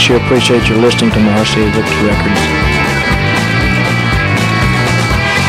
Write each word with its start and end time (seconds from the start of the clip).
Sure 0.00 0.16
appreciate 0.16 0.66
your 0.66 0.78
listening 0.78 1.10
to 1.10 1.20
my 1.20 1.32
RCA 1.44 1.66
Victor 1.76 2.00
records. 2.08 2.40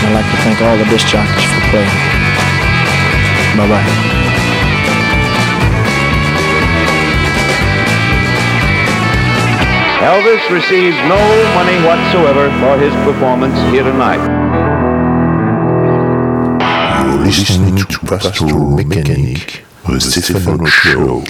I'd 0.04 0.12
like 0.14 0.26
to 0.28 0.38
thank 0.44 0.62
all 0.62 0.78
the 0.78 0.84
disc 0.92 1.08
jockeys 1.08 1.48
for 1.48 1.62
playing. 1.72 1.88
Bye 3.56 3.68
bye. 3.72 4.12
Elvis 10.02 10.44
receives 10.50 10.98
no 11.08 11.22
money 11.56 11.78
whatsoever 11.86 12.50
for 12.60 12.78
his 12.78 12.94
performance 13.06 13.56
here 13.72 13.84
tonight. 13.84 14.20
You're 17.06 17.24
listening 17.24 17.78
to 17.78 18.00
Pastoral 18.00 18.72
Mechanic, 18.72 19.64
the 19.88 20.02
Stefano 20.02 20.66
Show. 20.66 21.24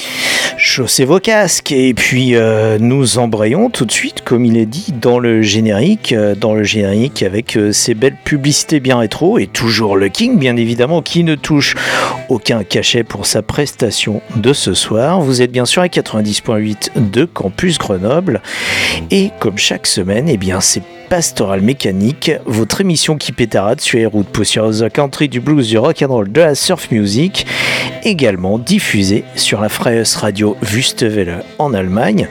Chaussez 0.73 1.03
vos 1.03 1.19
casques 1.19 1.73
et 1.73 1.93
puis 1.93 2.33
euh, 2.33 2.77
nous 2.79 3.17
embrayons 3.17 3.69
tout 3.69 3.83
de 3.83 3.91
suite, 3.91 4.21
comme 4.23 4.45
il 4.45 4.55
est 4.55 4.65
dit, 4.65 4.93
dans 4.93 5.19
le 5.19 5.41
générique, 5.41 6.13
euh, 6.13 6.33
dans 6.33 6.53
le 6.53 6.63
générique 6.63 7.23
avec 7.23 7.57
euh, 7.57 7.73
ces 7.73 7.93
belles 7.93 8.15
publicités 8.23 8.79
bien 8.79 8.97
rétro 8.97 9.37
et 9.37 9.47
toujours 9.47 9.97
le 9.97 10.07
King, 10.07 10.39
bien 10.39 10.55
évidemment, 10.55 11.01
qui 11.01 11.25
ne 11.25 11.35
touche 11.35 11.75
aucun 12.29 12.63
cachet 12.63 13.03
pour 13.03 13.25
sa 13.25 13.41
prestation 13.41 14.21
de 14.37 14.53
ce 14.53 14.73
soir. 14.73 15.19
Vous 15.19 15.41
êtes 15.41 15.51
bien 15.51 15.65
sûr 15.65 15.81
à 15.81 15.87
90.8 15.87 16.91
de 17.11 17.25
Campus 17.25 17.77
Grenoble 17.77 18.41
et 19.11 19.31
comme 19.41 19.57
chaque 19.57 19.87
semaine, 19.87 20.29
eh 20.29 20.37
bien 20.37 20.61
c'est 20.61 20.83
Pastoral 21.11 21.59
Mécanique, 21.59 22.31
votre 22.45 22.79
émission 22.79 23.17
qui 23.17 23.33
pétarade 23.33 23.81
sur 23.81 23.99
les 23.99 24.05
routes 24.05 24.29
poussiéreuses 24.29 24.87
country, 24.93 25.27
du 25.27 25.41
blues, 25.41 25.67
du 25.67 25.77
rock 25.77 26.01
and 26.01 26.07
roll, 26.07 26.31
de 26.31 26.39
la 26.39 26.55
surf 26.55 26.89
music, 26.89 27.45
également 28.03 28.57
diffusée 28.57 29.25
sur 29.35 29.59
la 29.59 29.67
Freies 29.67 30.03
Radio 30.15 30.55
Wüstewelle 30.61 31.43
en 31.59 31.73
Allemagne. 31.73 32.29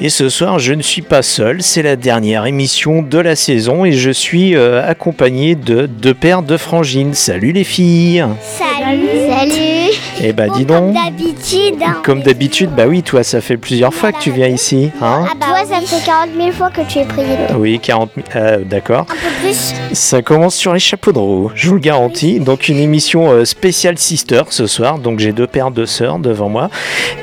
Et 0.00 0.08
ce 0.08 0.28
soir, 0.28 0.58
je 0.58 0.72
ne 0.72 0.82
suis 0.82 1.02
pas 1.02 1.22
seul, 1.22 1.62
c'est 1.62 1.82
la 1.82 1.94
dernière 1.94 2.46
émission 2.46 3.00
de 3.00 3.18
la 3.18 3.36
saison 3.36 3.84
et 3.84 3.92
je 3.92 4.10
suis 4.10 4.56
euh, 4.56 4.84
accompagné 4.84 5.54
de 5.54 5.86
deux 5.86 6.14
paires 6.14 6.42
de 6.42 6.56
frangines. 6.56 7.14
Salut 7.14 7.52
les 7.52 7.62
filles 7.62 8.24
Salut 8.40 9.06
Salut 9.28 9.85
Eh 10.22 10.32
bah 10.32 10.48
dis 10.48 10.64
Comme 10.64 10.92
donc 10.92 10.94
d'habitude. 10.94 11.82
hein. 11.84 11.96
Comme 12.02 12.22
d'habitude, 12.22 12.70
bah 12.70 12.84
oui, 12.86 13.02
toi, 13.02 13.22
ça 13.22 13.40
fait 13.40 13.56
plusieurs 13.56 13.92
fois 13.92 14.12
que 14.12 14.18
tu 14.18 14.30
viens 14.30 14.46
ici, 14.48 14.90
hein 15.02 15.24
Ah 15.28 15.32
bah 15.38 15.46
Toi, 15.48 15.64
ça 15.66 15.80
fait 15.80 16.04
40 16.04 16.30
000 16.36 16.52
fois 16.52 16.70
que 16.70 16.80
tu 16.82 16.98
es 17.00 17.04
prié. 17.04 17.26
Oui, 17.56 17.78
40 17.78 18.10
000, 18.16 18.26
euh, 18.36 18.58
d'accord. 18.64 19.02
Un 19.02 19.04
peu 19.14 19.46
plus. 19.48 19.74
Ça 19.92 20.22
commence 20.22 20.54
sur 20.54 20.72
les 20.72 20.80
chapeaux 20.80 21.12
de 21.12 21.18
roue, 21.18 21.50
je 21.54 21.68
vous 21.68 21.74
le 21.74 21.80
garantis. 21.80 22.40
Donc 22.40 22.68
une 22.68 22.78
émission 22.78 23.30
euh, 23.30 23.44
spéciale 23.44 23.98
sister 23.98 24.42
ce 24.50 24.66
soir. 24.66 24.98
Donc 24.98 25.18
j'ai 25.18 25.32
deux 25.32 25.46
paires 25.46 25.70
de 25.70 25.84
sœurs 25.84 26.18
devant 26.18 26.48
moi. 26.48 26.70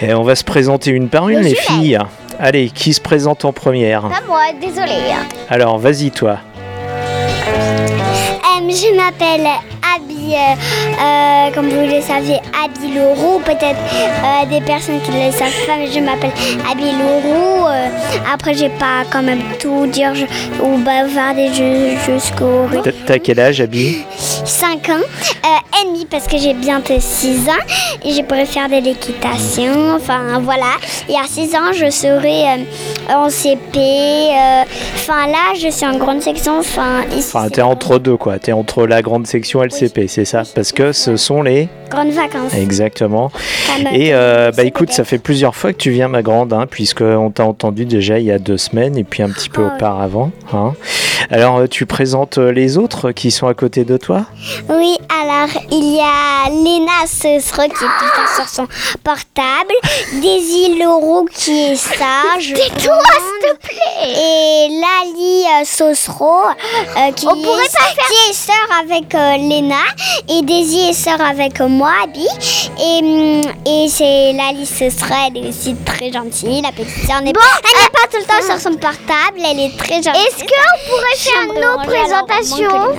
Et 0.02 0.14
on 0.14 0.24
va 0.24 0.36
se 0.36 0.44
présenter 0.44 0.92
une 0.92 1.10
par 1.10 1.30
une, 1.30 1.40
Le 1.40 1.46
les 1.46 1.56
filles. 1.56 1.98
Allez, 2.40 2.70
qui 2.70 2.94
se 2.94 3.02
présente 3.02 3.46
en 3.46 3.54
première? 3.54 4.02
Pas 4.04 4.22
moi, 4.28 4.42
désolée. 4.62 5.14
Alors, 5.50 5.78
vas-y, 5.78 6.10
toi. 6.12 6.38
Euh, 7.48 8.70
je 8.70 8.96
m'appelle 8.96 9.48
Abby, 9.96 10.13
euh, 10.32 10.56
euh, 11.02 11.52
comme 11.54 11.70
vous 11.70 11.82
le 11.96 12.02
savez, 12.02 12.40
Abby 12.64 12.94
Leroux. 12.96 13.40
Peut-être 13.46 13.80
euh, 13.94 14.46
des 14.50 14.62
personnes 14.62 15.02
qui 15.02 15.12
ne 15.12 15.26
le 15.28 15.32
savent 15.32 15.66
pas, 15.68 15.74
mais 15.78 15.92
je 15.92 16.00
m'appelle 16.00 16.32
Abby 16.72 16.84
Leroux. 16.84 17.66
Euh, 17.68 17.88
après, 18.34 18.54
j'ai 18.54 18.70
pas 18.70 19.04
quand 19.12 19.24
même 19.24 19.42
tout 19.60 19.88
dire 19.88 20.14
je- 20.16 20.26
ou 20.64 20.78
bavarder 20.78 21.52
ju- 21.54 21.98
jusqu'au 22.06 22.68
T'as- 23.08 23.20
quel 23.20 23.40
âge, 23.40 23.62
Abby? 23.62 24.04
5 24.46 24.90
ans. 24.90 24.94
Euh, 25.46 25.82
Amy, 25.82 26.06
parce 26.06 26.28
que 26.28 26.38
j'ai 26.38 26.54
bientôt 26.54 26.94
6 27.00 27.48
ans 27.50 27.64
et 28.06 28.14
je 28.14 28.22
pourrais 28.22 28.46
faire 28.46 28.68
de 28.70 28.76
l'équitation. 28.84 29.96
Enfin, 29.96 30.40
voilà. 30.42 30.74
Et 31.10 31.14
à 31.16 31.26
6 31.28 31.54
ans, 31.56 31.72
je 31.74 31.90
serai 31.90 32.44
en 33.10 33.30
CP. 33.30 33.80
Enfin, 34.96 35.28
là, 35.28 35.54
je 35.60 35.70
suis 35.70 35.86
en 35.86 35.98
grande 35.98 36.22
section. 36.22 36.60
Enfin, 36.60 37.02
ici, 37.18 37.32
Enfin, 37.36 37.50
t'es 37.50 37.62
entre 37.62 38.00
deux, 38.00 38.18
quoi. 38.18 38.40
T'es 38.40 38.52
entre 38.54 38.86
la 38.88 39.02
grande 39.02 39.28
section 39.28 39.62
LCP, 39.64 40.08
c'est 40.14 40.26
ça 40.26 40.44
Parce 40.56 40.72
que 40.72 40.92
ce 40.92 41.18
sont 41.18 41.42
les... 41.42 41.68
grandes 41.90 42.12
vacances. 42.12 42.54
Exactement. 42.54 43.32
Et 43.92 44.14
euh, 44.14 44.52
bah 44.56 44.64
écoute, 44.64 44.92
ça 44.92 45.04
fait 45.04 45.18
plusieurs 45.18 45.56
fois 45.56 45.74
que 45.74 45.78
tu 45.78 45.90
viens, 45.92 46.08
ma 46.08 46.22
grande, 46.22 46.54
hein, 46.54 46.66
puisqu'on 46.70 47.32
t'a 47.32 47.46
entendu 47.46 47.86
déjà 47.86 48.20
il 48.20 48.26
y 48.26 48.32
a 48.32 48.40
deux 48.40 48.58
semaines 48.58 48.98
et 48.98 49.04
puis 49.04 49.24
un 49.24 49.30
petit 49.30 49.50
peu 49.50 49.62
Oh, 49.64 49.68
oui. 49.70 49.72
auparavant. 49.76 50.32
hein. 50.54 50.74
Alors, 51.30 51.58
euh, 51.60 51.68
tu 51.68 51.86
présentes 51.86 52.38
euh, 52.38 52.52
les 52.52 52.78
autres 52.78 53.12
qui 53.12 53.32
sont 53.32 53.48
à 53.48 53.54
côté 53.54 53.86
de 53.86 53.96
toi? 53.98 54.26
Oui, 54.70 54.98
alors 55.22 55.50
il 55.72 55.96
y 55.96 56.00
a 56.00 56.50
Léna 56.50 57.06
Sesre 57.08 57.56
qui 57.64 57.84
est 57.86 57.88
tout 57.88 58.36
sur 58.36 58.50
son 58.50 58.68
portable, 59.04 59.74
Daisy 60.22 60.78
Leroux 60.80 61.26
qui 61.32 61.52
est 61.72 61.76
sage. 61.76 62.54
Tais-toi, 62.54 62.98
s'il 63.04 63.50
te 63.52 63.58
plaît 63.68 64.12
Et 64.12 64.68
Lali 64.82 65.66
Sosro 65.66 66.26
euh, 66.98 67.12
qui, 67.16 67.26
est, 67.26 67.30
qui 67.32 68.30
est 68.30 68.34
sœur 68.34 68.56
avec 68.82 69.16
euh, 69.16 69.38
Léna 69.38 69.76
et 70.30 70.42
Daisy 70.44 70.90
est 70.90 70.94
sœur 70.94 71.20
avec 71.22 71.60
moi, 71.62 71.92
Abby. 72.04 72.26
Et, 72.80 73.04
hum, 73.04 73.42
et 73.66 73.88
c'est 73.90 74.34
Lali 74.34 74.66
Sosro, 74.66 75.14
elle 75.28 75.46
est 75.46 75.50
aussi 75.50 75.76
très 75.86 76.12
gentille, 76.12 76.62
la 76.62 76.72
petite 76.72 77.08
sœur. 77.08 77.22
n'est- 77.22 77.30
elle 77.30 77.84
n'est 77.84 77.90
pas 77.92 78.08
tout 78.12 78.18
le 78.20 78.26
temps 78.26 78.46
sur 78.46 78.60
son 78.60 78.78
portable, 78.78 79.40
elle 79.40 79.60
est 79.60 79.78
très 79.78 79.96
gentille. 80.02 80.22
Est-ce 80.28 80.44
qu'on 80.44 80.90
pourrait 80.90 81.18
faire 81.18 81.48
nos 81.62 81.84
présentations 81.84 82.98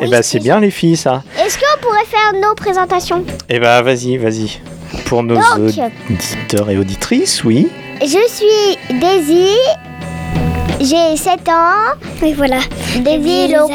Eh 0.00 0.08
ben, 0.08 0.22
c'est 0.22 0.38
bien, 0.40 0.60
les 0.60 0.70
filles, 0.70 0.96
ça. 0.96 1.22
est-ce 1.44 1.56
qu'on 1.58 1.80
pourrait 1.80 2.06
faire 2.06 2.40
nos 2.40 2.54
présentations 2.54 3.24
Eh 3.48 3.58
ben, 3.58 3.82
vas-y, 3.82 4.16
vas-y. 4.16 4.60
Pour 5.06 5.22
nos 5.22 5.36
Donc. 5.36 5.44
auditeurs 6.10 6.70
et 6.70 6.76
auditrices, 6.76 7.42
oui. 7.44 7.68
Je 8.00 8.06
suis 8.28 8.98
Daisy, 8.98 9.54
j'ai 10.82 11.16
7 11.16 11.48
ans. 11.48 11.96
Oui, 12.22 12.32
voilà. 12.34 12.58
Daisy 12.96 13.48
Leroux, 13.48 13.70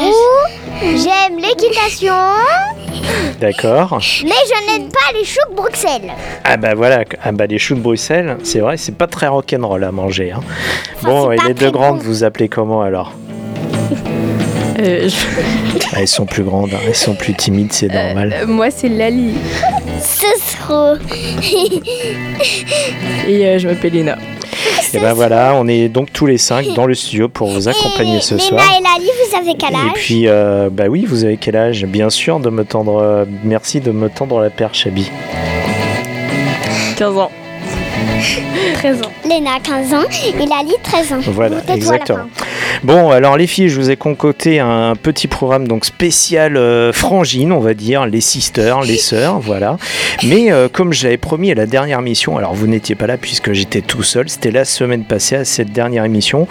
j'aime 0.80 1.38
l'équitation, 1.38 2.12
D'accord. 3.40 3.98
mais 4.24 4.30
je 4.30 4.72
n'aime 4.78 4.88
pas 4.90 5.12
les 5.18 5.24
choux 5.24 5.40
de 5.50 5.54
Bruxelles. 5.56 6.12
Ah 6.44 6.56
bah 6.56 6.74
voilà, 6.74 7.04
ah 7.22 7.32
bah 7.32 7.46
les 7.46 7.58
choux 7.58 7.74
de 7.74 7.80
Bruxelles, 7.80 8.36
c'est 8.44 8.60
vrai, 8.60 8.76
c'est 8.76 8.94
pas 8.96 9.06
très 9.06 9.26
rock'n'roll 9.28 9.82
à 9.84 9.90
manger. 9.92 10.32
hein. 10.32 10.40
bon, 11.02 11.30
et 11.32 11.36
les 11.46 11.54
deux 11.54 11.70
grandes, 11.70 11.98
bon. 11.98 12.04
vous 12.04 12.24
appelez 12.24 12.48
comment 12.48 12.82
alors 12.82 13.12
Euh, 14.80 15.08
je- 15.08 15.82
Ah, 15.92 15.96
Elles 16.02 16.06
sont 16.06 16.24
plus 16.26 16.44
grandes, 16.44 16.72
hein, 16.72 16.78
elles 16.86 16.94
sont 16.94 17.14
plus 17.14 17.34
timides, 17.34 17.72
c'est 17.72 17.88
normal. 17.88 18.32
euh, 18.42 18.46
moi, 18.46 18.70
c'est 18.70 18.88
Lali. 18.88 19.34
Ce 20.00 20.24
sera. 20.40 20.94
Et 23.26 23.44
euh, 23.46 23.58
je 23.58 23.66
m'appelle 23.68 23.92
Léna. 23.92 24.16
Et 24.94 24.98
ben 25.00 25.12
voilà, 25.12 25.52
on 25.56 25.66
est 25.68 25.88
donc 25.88 26.12
tous 26.12 26.26
les 26.26 26.38
cinq 26.38 26.66
dans 26.74 26.86
le 26.86 26.94
studio 26.94 27.28
pour 27.28 27.48
vous 27.48 27.68
accompagner 27.68 28.20
ce 28.20 28.34
Léna 28.34 28.46
soir. 28.46 28.64
et 28.78 28.82
Lali, 28.82 29.10
vous 29.28 29.36
avez 29.36 29.54
quel 29.58 29.72
Et 29.72 29.76
âge? 29.76 29.92
puis, 29.94 30.22
euh, 30.26 30.68
bah 30.72 30.84
oui, 30.88 31.04
vous 31.06 31.24
avez 31.24 31.36
quel 31.36 31.56
âge? 31.56 31.84
Bien 31.84 32.10
sûr, 32.10 32.40
de 32.40 32.48
me 32.50 32.64
tendre. 32.64 32.96
euh, 33.02 33.24
merci 33.44 33.80
de 33.80 33.90
me 33.90 34.08
tendre 34.08 34.40
la 34.40 34.50
perche, 34.50 34.86
Abby. 34.86 35.10
15 36.96 37.16
ans. 37.18 37.30
13 38.74 39.02
ans. 39.02 39.12
Léna, 39.28 39.60
15 39.62 39.94
ans, 39.94 40.08
et 40.24 40.46
Lali, 40.46 40.74
13 40.82 41.12
ans. 41.12 41.18
Voilà, 41.26 41.58
exactement. 41.68 42.26
Bon, 42.82 43.10
alors 43.10 43.36
les 43.36 43.46
filles, 43.46 43.68
je 43.68 43.80
vous 43.80 43.90
ai 43.90 43.96
concocté 43.96 44.60
un 44.60 44.94
petit 44.96 45.26
programme 45.26 45.68
donc 45.68 45.84
spécial 45.84 46.56
euh, 46.56 46.92
frangine, 46.92 47.52
on 47.52 47.60
va 47.60 47.74
dire, 47.74 48.06
les 48.06 48.20
sisters, 48.20 48.82
les 48.82 48.96
sœurs, 48.96 49.38
voilà. 49.40 49.76
Mais 50.24 50.50
euh, 50.50 50.68
comme 50.68 50.92
je 50.92 51.04
l'avais 51.04 51.16
promis 51.16 51.50
à 51.50 51.54
la 51.54 51.66
dernière 51.66 51.98
émission, 51.98 52.36
alors 52.38 52.54
vous 52.54 52.66
n'étiez 52.66 52.94
pas 52.94 53.06
là 53.06 53.16
puisque 53.16 53.52
j'étais 53.52 53.80
tout 53.80 54.02
seul, 54.02 54.28
c'était 54.28 54.50
la 54.50 54.64
semaine 54.64 55.04
passée 55.04 55.36
à 55.36 55.44
cette 55.44 55.72
dernière 55.72 56.04
émission, 56.04 56.46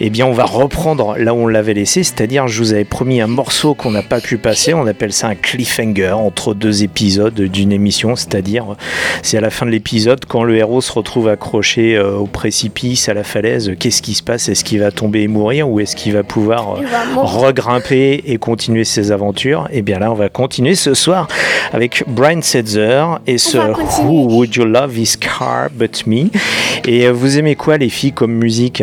eh 0.00 0.10
bien 0.10 0.26
on 0.26 0.32
va 0.32 0.44
reprendre 0.44 1.16
là 1.16 1.34
où 1.34 1.38
on 1.38 1.46
l'avait 1.46 1.74
laissé, 1.74 2.02
c'est-à-dire 2.02 2.48
je 2.48 2.58
vous 2.60 2.72
avais 2.72 2.84
promis 2.84 3.20
un 3.20 3.26
morceau 3.26 3.74
qu'on 3.74 3.90
n'a 3.90 4.02
pas 4.02 4.20
pu 4.20 4.38
passer, 4.38 4.74
on 4.74 4.86
appelle 4.86 5.12
ça 5.12 5.28
un 5.28 5.34
cliffhanger 5.34 6.12
entre 6.12 6.54
deux 6.54 6.82
épisodes 6.82 7.40
d'une 7.40 7.72
émission, 7.72 8.16
c'est-à-dire 8.16 8.76
c'est 9.22 9.38
à 9.38 9.40
la 9.40 9.50
fin 9.50 9.66
de 9.66 9.70
l'épisode 9.70 10.24
quand 10.26 10.44
le 10.44 10.56
héros 10.56 10.80
se 10.80 10.92
retrouve 10.92 11.07
accroché 11.28 11.96
euh, 11.96 12.16
au 12.16 12.26
précipice, 12.26 13.08
à 13.08 13.14
la 13.14 13.24
falaise, 13.24 13.72
qu'est-ce 13.78 14.02
qui 14.02 14.14
se 14.14 14.22
passe? 14.22 14.48
Est-ce 14.48 14.62
qu'il 14.62 14.80
va 14.80 14.90
tomber 14.90 15.22
et 15.22 15.28
mourir 15.28 15.68
ou 15.68 15.80
est-ce 15.80 15.96
qu'il 15.96 16.12
va 16.12 16.22
pouvoir 16.22 16.76
euh, 16.76 16.82
regrimper 17.16 18.22
et 18.26 18.38
continuer 18.38 18.84
ses 18.84 19.10
aventures? 19.10 19.68
Et 19.72 19.82
bien 19.82 19.98
là, 19.98 20.12
on 20.12 20.14
va 20.14 20.28
continuer 20.28 20.74
ce 20.74 20.94
soir 20.94 21.26
avec 21.72 22.04
Brian 22.06 22.42
Setzer 22.42 23.04
et 23.26 23.38
ce. 23.38 23.58
Who 23.58 24.28
Would 24.28 24.54
You 24.54 24.64
Love 24.64 24.92
This 24.94 25.16
Car 25.16 25.70
But 25.72 26.06
Me? 26.06 26.28
Et 26.86 27.06
euh, 27.06 27.12
vous 27.12 27.38
aimez 27.38 27.56
quoi 27.56 27.78
les 27.78 27.88
filles 27.88 28.12
comme 28.12 28.32
musique? 28.32 28.82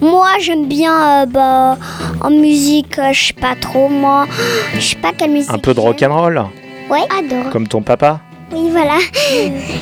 Moi, 0.00 0.28
j'aime 0.40 0.66
bien 0.66 1.22
euh, 1.22 1.26
bah, 1.26 1.76
en 2.20 2.30
musique, 2.30 2.98
euh, 2.98 3.12
je 3.12 3.26
sais 3.26 3.32
pas 3.32 3.54
trop. 3.60 3.88
Moi, 3.88 4.26
je 4.74 4.80
sais 4.80 4.96
pas 4.96 5.12
quelle 5.16 5.32
musique. 5.32 5.50
Un 5.52 5.58
peu 5.58 5.74
de 5.74 5.80
rock'n'roll? 5.80 6.44
Ouais, 6.90 7.00
adore. 7.18 7.50
comme 7.50 7.66
ton 7.66 7.82
papa? 7.82 8.20
Oui, 8.54 8.68
voilà. 8.70 8.98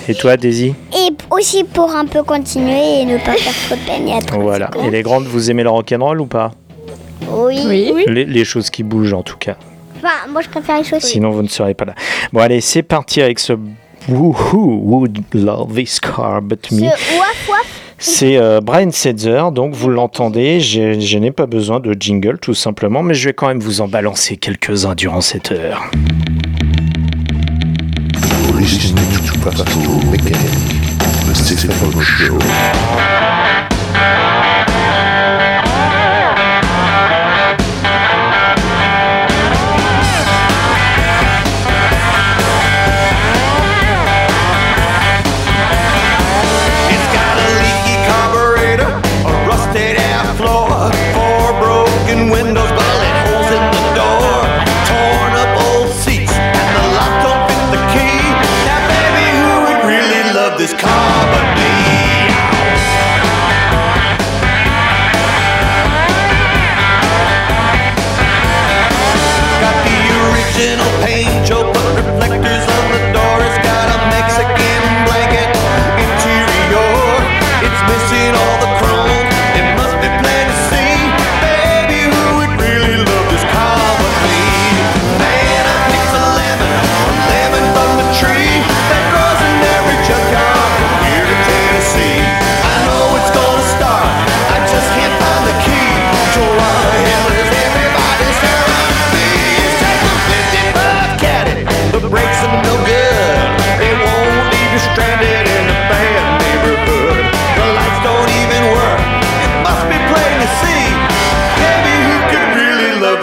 Et 0.08 0.14
toi 0.14 0.36
Daisy 0.36 0.74
Et 0.94 1.10
aussi 1.30 1.64
pour 1.64 1.90
un 1.94 2.06
peu 2.06 2.22
continuer 2.22 3.00
et 3.00 3.04
ne 3.04 3.19
pas 3.19 3.34
faire 3.34 3.52
trop 3.66 3.76
de 3.76 3.80
peine. 3.86 4.08
et 4.08 4.12
être 4.12 4.38
Voilà. 4.38 4.70
Et 4.84 4.90
les 4.90 5.02
grandes, 5.02 5.24
vous 5.24 5.50
aimez 5.50 5.62
le 5.62 5.70
rock'n'roll 5.70 6.20
ou 6.20 6.26
pas? 6.26 6.52
Oui. 7.30 7.60
Oui. 7.66 8.04
les, 8.08 8.24
les 8.24 8.44
choses 8.44 8.70
qui 8.70 8.82
bougent 8.82 9.12
en 9.12 9.22
tout 9.22 9.36
cas. 9.36 9.56
Enfin, 9.98 10.28
moi, 10.30 10.40
je 10.42 10.48
préfère 10.48 10.78
les 10.78 10.84
choses. 10.84 11.02
Sinon, 11.02 11.30
vous 11.30 11.42
ne 11.42 11.48
serez 11.48 11.74
pas 11.74 11.84
là. 11.84 11.94
Bon, 12.32 12.40
allez, 12.40 12.60
c'est 12.60 12.82
parti 12.82 13.22
avec 13.22 13.38
ce 13.38 13.52
Who 14.08 14.34
Would 14.82 15.19
Love 15.32 15.74
This 15.74 16.00
Car 16.00 16.42
But 16.42 16.72
Me. 16.72 16.88
C'est 17.98 18.36
euh, 18.36 18.60
Brian 18.60 18.90
Setzer, 18.90 19.44
donc 19.52 19.74
vous 19.74 19.88
l'entendez, 19.88 20.58
je, 20.58 20.98
je 20.98 21.19
n'ai 21.19 21.30
pas 21.30 21.46
besoin 21.46 21.78
de 21.78 21.94
jingle 21.96 22.38
tout 22.40 22.52
simplement, 22.54 23.04
mais 23.04 23.14
je 23.14 23.28
vais 23.28 23.32
quand 23.32 23.46
même 23.46 23.60
vous 23.60 23.80
en 23.80 23.86
balancer 23.86 24.36
quelques-uns 24.38 24.96
durant 24.96 25.20
cette 25.20 25.52
heure. 25.52 25.88
Listening 28.62 29.11
to 29.26 29.32
Pastoral 29.41 29.99
Mechanic, 30.09 30.38
the 31.26 31.35
Stephen 31.35 32.00
Show. 32.00 32.38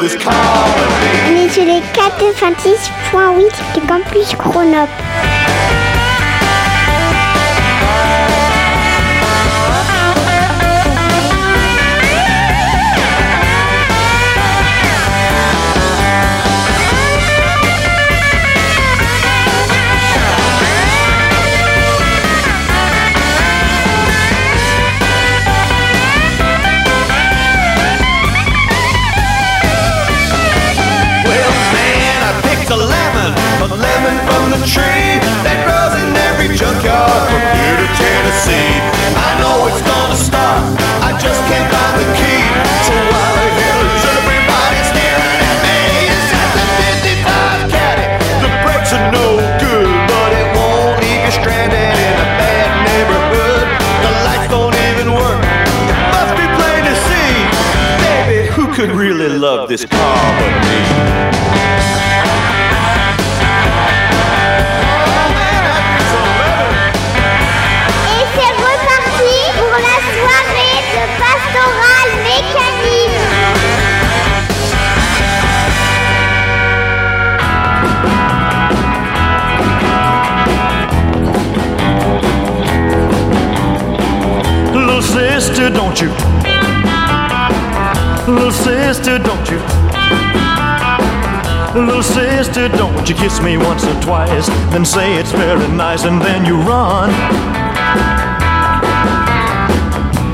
On 0.02 1.36
est 1.36 1.50
sur 1.50 1.66
les 1.66 1.82
426.8 1.92 3.74
du 3.76 3.82
campus 3.86 4.34
Chronop. 4.38 4.88
Lemon 34.00 34.18
from 34.28 34.44
the 34.56 34.62
tree 34.64 35.20
that 35.44 35.60
grows 35.68 35.94
in 36.00 36.16
every 36.32 36.56
junkyard 36.56 37.24
from 37.28 37.44
here 37.60 37.78
to 37.84 37.88
Tennessee. 38.00 38.72
I 39.12 39.30
know 39.44 39.68
it's 39.68 39.84
gonna 39.84 40.16
start, 40.16 40.64
I 41.04 41.12
just 41.20 41.42
can't 41.52 41.68
find 41.68 41.96
the 42.00 42.08
key. 42.16 42.44
So 42.88 42.96
why 42.96 43.28
the 43.36 43.48
hell 43.60 43.84
is 43.92 44.04
everybody 44.20 44.80
staring 44.88 45.40
at 45.52 45.58
me? 45.68 45.80
It's 46.16 46.32
at 46.32 46.50
the 46.56 46.66
55 47.12 47.72
caddy. 47.76 48.08
The 48.40 48.52
brakes 48.64 48.92
are 48.96 49.08
no 49.12 49.28
good, 49.60 49.92
but 50.08 50.30
it 50.32 50.48
won't 50.56 50.96
leave 51.04 51.20
you 51.20 51.34
stranded 51.36 51.92
in 51.92 52.16
a 52.24 52.30
bad 52.40 52.70
neighborhood. 52.88 53.68
The 54.00 54.12
lights 54.24 54.48
don't 54.48 54.78
even 54.96 55.08
work. 55.12 55.44
It 55.92 56.00
must 56.16 56.34
be 56.40 56.48
plain 56.56 56.82
to 56.88 56.96
see. 57.04 57.32
Baby, 58.08 58.48
who 58.48 58.64
could 58.72 58.96
really 58.96 59.28
love 59.28 59.68
this 59.68 59.84
car 59.84 60.24
but 60.40 60.54
me? 60.64 60.99
Sister, 85.60 85.76
don't 85.76 86.00
you? 86.00 86.10
Little 88.34 88.52
sister, 88.52 89.20
don't 89.20 89.50
you? 89.50 89.60
Little 91.76 92.02
sister, 92.02 92.70
don't 92.70 93.10
you 93.10 93.16
kiss 93.16 93.42
me 93.42 93.58
once 93.58 93.84
or 93.84 94.02
twice, 94.02 94.48
then 94.72 94.86
say 94.86 95.16
it's 95.16 95.34
very 95.34 95.68
nice, 95.68 96.06
and 96.06 96.22
then 96.22 96.46
you 96.46 96.56
run. 96.62 97.10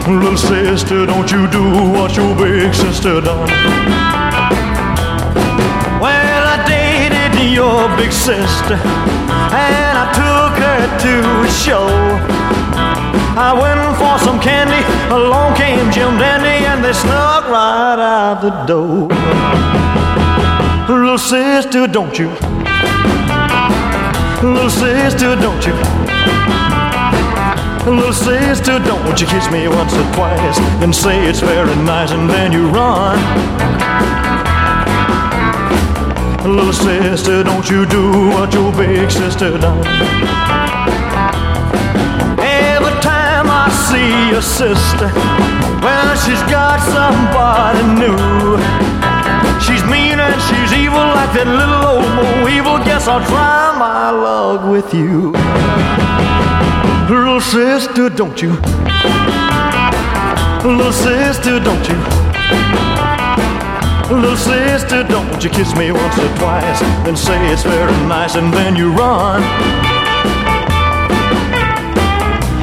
Little 0.08 0.38
sister, 0.38 1.08
don't 1.08 1.32
you 1.32 1.48
do 1.50 1.63
what 1.91 2.15
your 2.15 2.36
big 2.36 2.74
sister 2.75 3.20
done. 3.20 3.50
Well, 6.03 6.44
I 6.53 6.58
dated 6.67 7.51
your 7.51 7.89
big 7.98 8.12
sister, 8.12 8.75
and 8.75 9.98
I 9.98 10.08
took 10.22 10.53
her 10.65 10.82
to 11.05 11.13
a 11.41 11.51
show. 11.51 12.64
I 13.38 13.51
went 13.51 13.98
for 14.00 14.18
some 14.24 14.39
candy, 14.39 14.80
along 15.13 15.56
came 15.56 15.92
Jim 15.92 16.18
Dandy, 16.18 16.65
and 16.65 16.82
they 16.82 16.94
snuck 16.94 17.44
right 17.50 18.00
out 18.00 18.42
the 18.42 18.51
door. 18.63 19.10
Little 20.88 21.18
sister, 21.18 21.86
don't 21.86 22.18
you? 22.18 22.30
Little 24.42 24.70
sister, 24.70 25.36
don't 25.36 25.65
you? 25.68 25.74
Little 27.92 28.13
sister, 28.13 28.80
don't 28.80 29.20
you 29.20 29.27
kiss 29.27 29.51
me 29.51 29.68
once 29.68 29.94
or 29.94 30.13
twice, 30.13 30.58
then 30.80 30.94
say 30.94 31.27
it's 31.27 31.42
very 31.42 31.75
nice, 31.84 32.12
and 32.12 32.30
then 32.30 32.54
you 32.54 32.70
run. 32.70 33.20
Little 36.48 36.72
sister, 36.72 37.44
don't 37.44 37.70
you 37.70 37.86
do 37.86 38.30
what 38.30 38.54
your 38.54 38.72
big 38.72 39.12
sister 39.12 39.58
done. 39.58 40.95
See 43.89 44.30
your 44.32 44.42
sister, 44.42 45.10
well, 45.86 46.15
she's 46.25 46.42
got 46.50 46.80
somebody 46.96 47.84
new. 48.01 48.18
She's 49.62 49.84
mean 49.86 50.20
and 50.20 50.42
she's 50.48 50.74
evil 50.74 50.98
like 50.98 51.32
that 51.38 51.48
little 51.48 51.86
old 51.86 52.10
Mo 52.18 52.48
evil. 52.50 52.77
Guess 52.84 53.08
I'll 53.08 53.24
try 53.25 53.75
my 53.77 54.10
luck 54.10 54.70
with 54.70 54.94
you. 54.94 55.32
Little 57.10 57.39
sister, 57.39 58.10
don't 58.10 58.42
you? 58.42 58.51
Little 60.65 60.92
sister, 60.92 61.60
don't 61.60 61.86
you? 61.88 61.98
Little 64.13 64.36
sister, 64.36 65.04
don't 65.04 65.44
you 65.44 65.50
kiss 65.50 65.75
me 65.75 65.92
once 65.92 66.18
or 66.18 66.27
twice, 66.38 66.80
then 67.06 67.15
say 67.15 67.38
it's 67.51 67.63
very 67.63 67.94
nice, 68.08 68.36
and 68.36 68.51
then 68.51 68.75
you 68.75 68.92
run. 68.92 69.95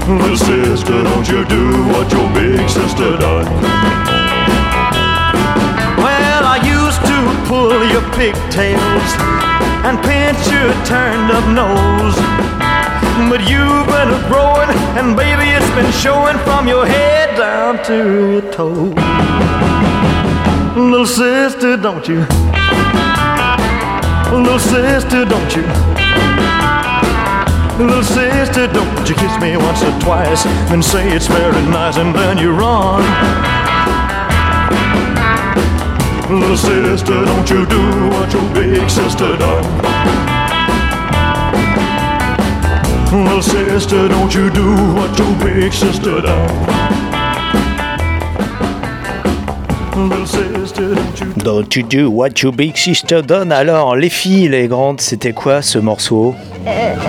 Little 0.08 0.36
sister, 0.36 1.04
don't 1.04 1.28
you 1.28 1.44
do 1.44 1.86
what 1.86 2.10
your 2.12 2.28
big 2.34 2.68
sister 2.68 3.16
done. 3.16 3.46
Well, 6.02 6.44
I 6.44 6.58
used 6.66 7.00
to 7.06 7.18
pull 7.48 7.84
your 7.86 8.02
pigtails 8.10 9.10
and 9.86 9.96
pinch 10.02 10.42
your 10.50 10.72
turned 10.84 11.30
up 11.30 11.46
nose. 11.54 12.16
But 13.30 13.48
you've 13.48 13.86
been 13.86 14.12
growing, 14.26 14.70
and 14.98 15.16
baby, 15.16 15.50
it's 15.50 15.70
been 15.76 15.92
showing 15.92 16.38
from 16.38 16.66
your 16.66 16.84
head 16.84 17.36
down 17.38 17.82
to 17.84 17.94
your 18.32 18.52
toes. 18.52 18.94
Little 20.76 21.06
sister, 21.06 21.76
don't 21.76 22.08
you? 22.08 22.26
Little 24.36 24.58
sister, 24.58 25.24
don't 25.24 25.54
you? 25.56 25.62
Little 27.78 28.02
sister, 28.02 28.66
don't 28.68 29.08
you 29.08 29.14
kiss 29.14 29.40
me 29.40 29.56
once 29.56 29.82
or 29.82 29.98
twice, 30.00 30.44
then 30.68 30.82
say 30.82 31.10
it's 31.10 31.26
very 31.26 31.62
nice, 31.62 31.96
and 31.96 32.14
then 32.14 32.36
you 32.38 32.52
run. 32.52 33.02
Little 36.30 36.56
sister, 36.56 37.24
don't 37.24 37.48
you 37.50 37.66
do 37.66 38.08
what 38.10 38.32
your 38.32 38.54
big 38.54 38.88
sister 38.90 39.36
done. 39.36 39.64
Little 43.12 43.42
sister, 43.42 44.08
don't 44.08 44.34
you 44.34 44.50
do 44.50 44.74
what 44.94 45.18
your 45.18 45.34
big 45.38 45.72
sister 45.72 46.20
done. 46.20 46.71
Don't 51.36 51.76
you 51.76 51.82
do 51.82 52.08
what 52.10 52.42
your 52.42 52.52
big 52.52 52.76
sister 52.76 53.20
done? 53.22 53.52
Alors, 53.52 53.94
les 53.96 54.08
filles, 54.08 54.48
les 54.48 54.66
grandes, 54.66 55.00
c'était 55.00 55.32
quoi 55.32 55.60
ce 55.62 55.78
morceau? 55.78 56.34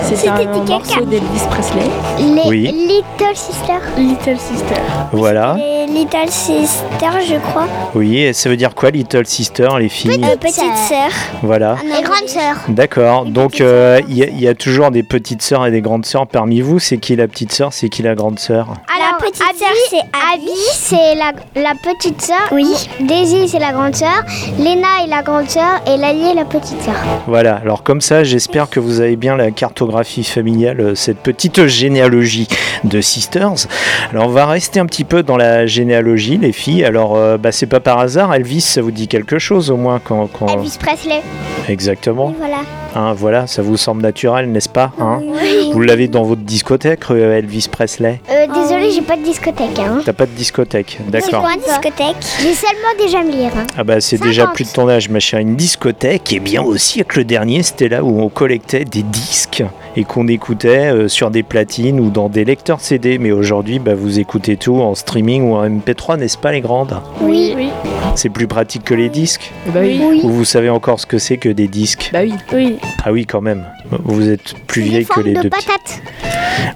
C'était 0.04 0.28
un 0.30 0.38
C'était 0.38 0.72
morceau 0.72 1.06
d'Elvis 1.06 1.48
Presley. 1.50 1.84
Les 2.20 2.50
Oui. 2.50 2.62
Little 2.72 3.36
Sister. 3.36 3.74
Little 3.98 4.38
Sister. 4.40 4.82
Voilà. 5.12 5.56
Les 5.58 5.86
Little 5.94 6.30
Sister, 6.30 7.10
je 7.28 7.36
crois. 7.52 7.68
Oui, 7.96 8.18
et 8.20 8.34
ça 8.34 8.50
veut 8.50 8.58
dire 8.58 8.74
quoi, 8.76 8.90
Little 8.90 9.26
Sister, 9.28 9.70
les 9.80 9.90
filles? 9.90 10.20
Euh, 10.24 10.36
petite 10.38 10.56
sœur. 10.56 11.10
Voilà. 11.44 11.78
Et 11.86 12.02
grande 12.02 12.28
sœur. 12.28 12.56
D'accord. 12.68 13.26
Donc, 13.26 13.62
euh, 13.62 14.02
il 14.10 14.18
y, 14.18 14.24
a- 14.24 14.28
il 14.30 14.40
y 14.42 14.48
a 14.48 14.56
toujours 14.56 14.90
des 14.92 15.04
petites 15.04 15.42
sœurs 15.44 15.66
et 15.68 15.72
des 15.72 15.82
grandes 15.82 16.06
sœurs 16.06 16.26
parmi 16.28 16.62
vous. 16.62 16.80
C'est 16.80 16.98
qui 16.98 17.16
la 17.16 17.28
petite 17.28 17.52
sœur? 17.54 17.72
C'est 17.72 17.90
qui 17.90 18.02
la 18.02 18.16
grande 18.16 18.40
sœur? 18.40 18.68
La 19.00 19.03
petite 19.24 19.58
sœur, 19.58 19.70
c'est 19.90 20.34
Abby. 20.34 20.52
c'est 20.74 21.16
la, 21.16 21.32
la 21.62 21.74
petite 21.82 22.22
sœur. 22.22 22.48
Oui. 22.52 22.66
Daisy, 23.00 23.48
c'est 23.48 23.60
la 23.60 23.72
grande 23.72 23.96
sœur. 23.96 24.24
Léna 24.58 24.88
est 25.04 25.08
la 25.10 25.22
grande 25.22 25.50
sœur. 25.50 25.82
Et 25.88 25.98
Lali 25.98 26.32
est 26.32 26.34
la 26.36 26.46
petite 26.46 26.82
sœur. 26.82 26.96
Voilà, 27.28 27.56
alors 27.56 27.84
comme 27.84 28.02
ça, 28.02 28.24
j'espère 28.24 28.70
que 28.70 28.80
vous 28.80 29.00
avez 29.00 29.16
bien 29.16 29.36
la 29.36 29.52
cartographie 29.52 30.24
familiale, 30.24 30.82
euh, 30.82 30.96
cette 30.96 31.20
petite 31.20 31.68
généalogie 31.68 32.48
de 32.84 33.02
Sisters. 33.02 33.68
Alors 34.12 34.26
on 34.26 34.30
va 34.32 34.46
rester 34.46 34.80
un 34.80 34.86
petit 34.86 35.04
peu 35.04 35.24
dans 35.24 35.38
la 35.38 35.66
généalogie, 35.66 36.38
les 36.38 36.52
filles. 36.52 36.84
Alors 36.84 37.16
euh, 37.16 37.38
bah, 37.38 37.52
c'est 37.52 37.66
pas 37.68 37.80
par 37.80 38.00
hasard, 38.00 38.34
Elvis, 38.34 38.62
ça 38.62 38.82
vous 38.82 38.92
dit 38.92 39.08
quelque 39.08 39.40
chose 39.40 39.72
au 39.72 39.78
moins 39.78 40.00
quand... 40.04 40.28
quand... 40.28 40.48
Elvis 40.48 40.78
Presley. 40.80 41.22
Exactement. 41.70 42.34
Voilà. 42.38 42.58
Hein, 42.96 43.14
voilà, 43.14 43.48
ça 43.48 43.64
vous 43.64 43.76
semble 43.76 44.04
naturel, 44.04 44.52
n'est-ce 44.52 44.70
pas 44.70 44.92
hein 45.00 45.20
Oui. 45.24 45.72
Vous 45.74 45.82
l'avez 45.82 46.08
dans 46.08 46.22
votre 46.24 46.42
discothèque, 46.42 47.10
euh, 47.10 47.38
Elvis 47.40 47.68
Presley 47.72 48.22
Euh, 48.30 48.46
désolé, 48.54 48.92
j'ai 48.92 49.02
pas 49.02 49.13
de 49.18 49.24
discothèque. 49.24 49.80
Hein. 49.80 50.02
T'as 50.06 50.14
pas 50.14 50.26
de 50.26 50.32
discothèque, 50.32 51.00
d'accord. 51.08 51.48
J'ai 51.48 51.56
pas 51.60 51.62
de 51.62 51.70
discothèque. 51.72 52.16
J'ai 52.42 52.54
seulement 52.54 52.94
des 53.00 53.08
jamais 53.10 53.32
lire. 53.32 53.52
hein. 53.58 53.66
Ah 53.78 53.84
bah 53.84 54.00
c'est 54.02 54.18
déjà 54.22 54.48
plus 54.48 54.66
de 54.66 54.70
ton 54.72 54.88
âge, 54.90 55.10
ma 55.10 55.20
chère. 55.20 55.40
Une 55.40 55.56
discothèque, 55.56 56.32
et 56.34 56.40
bien 56.40 56.62
au 56.64 56.78
siècle 56.78 57.24
dernier, 57.24 57.64
c'était 57.64 57.90
là 57.90 58.04
où 58.04 58.20
on 58.22 58.30
collectait 58.30 58.86
des 58.86 59.04
disques 59.04 59.64
et 59.96 60.04
qu'on 60.04 60.28
écoutait 60.28 60.92
euh, 60.92 61.08
sur 61.08 61.30
des 61.32 61.44
platines 61.44 62.00
ou 62.00 62.10
dans 62.10 62.30
des 62.30 62.46
lecteurs 62.46 62.80
CD. 62.80 63.18
Mais 63.18 63.32
aujourd'hui, 63.32 63.80
bah, 63.80 63.94
vous 63.96 64.20
écoutez 64.20 64.58
tout 64.58 64.82
en 64.82 64.96
streaming 64.96 65.44
ou 65.50 65.56
en 65.56 65.68
MP3, 65.68 66.18
n'est-ce 66.18 66.38
pas 66.38 66.52
les 66.52 66.62
grandes? 66.62 67.00
Oui. 67.22 67.54
Oui. 67.56 67.70
C'est 68.16 68.30
plus 68.30 68.48
pratique 68.48 68.84
que 68.84 68.94
les 68.94 69.10
disques? 69.10 69.52
Bah 69.68 69.80
oui. 69.82 70.22
Ou 70.24 70.30
vous 70.30 70.46
savez 70.46 70.70
encore 70.70 71.00
ce 71.00 71.06
que 71.06 71.18
c'est 71.18 71.38
que 71.38 71.50
des 71.50 71.68
disques? 71.68 72.10
Bah 72.14 72.20
oui. 72.24 72.34
Oui. 72.54 72.78
Ah 73.04 73.12
oui, 73.12 73.26
quand 73.26 73.42
même. 73.42 73.66
Vous 74.04 74.30
êtes 74.30 74.54
plus 74.68 74.82
vieille 74.82 75.06
que 75.06 75.20
les 75.22 75.34
de 75.34 75.42
deux 75.44 75.50
petits. 75.50 75.66
patates. 75.68 76.02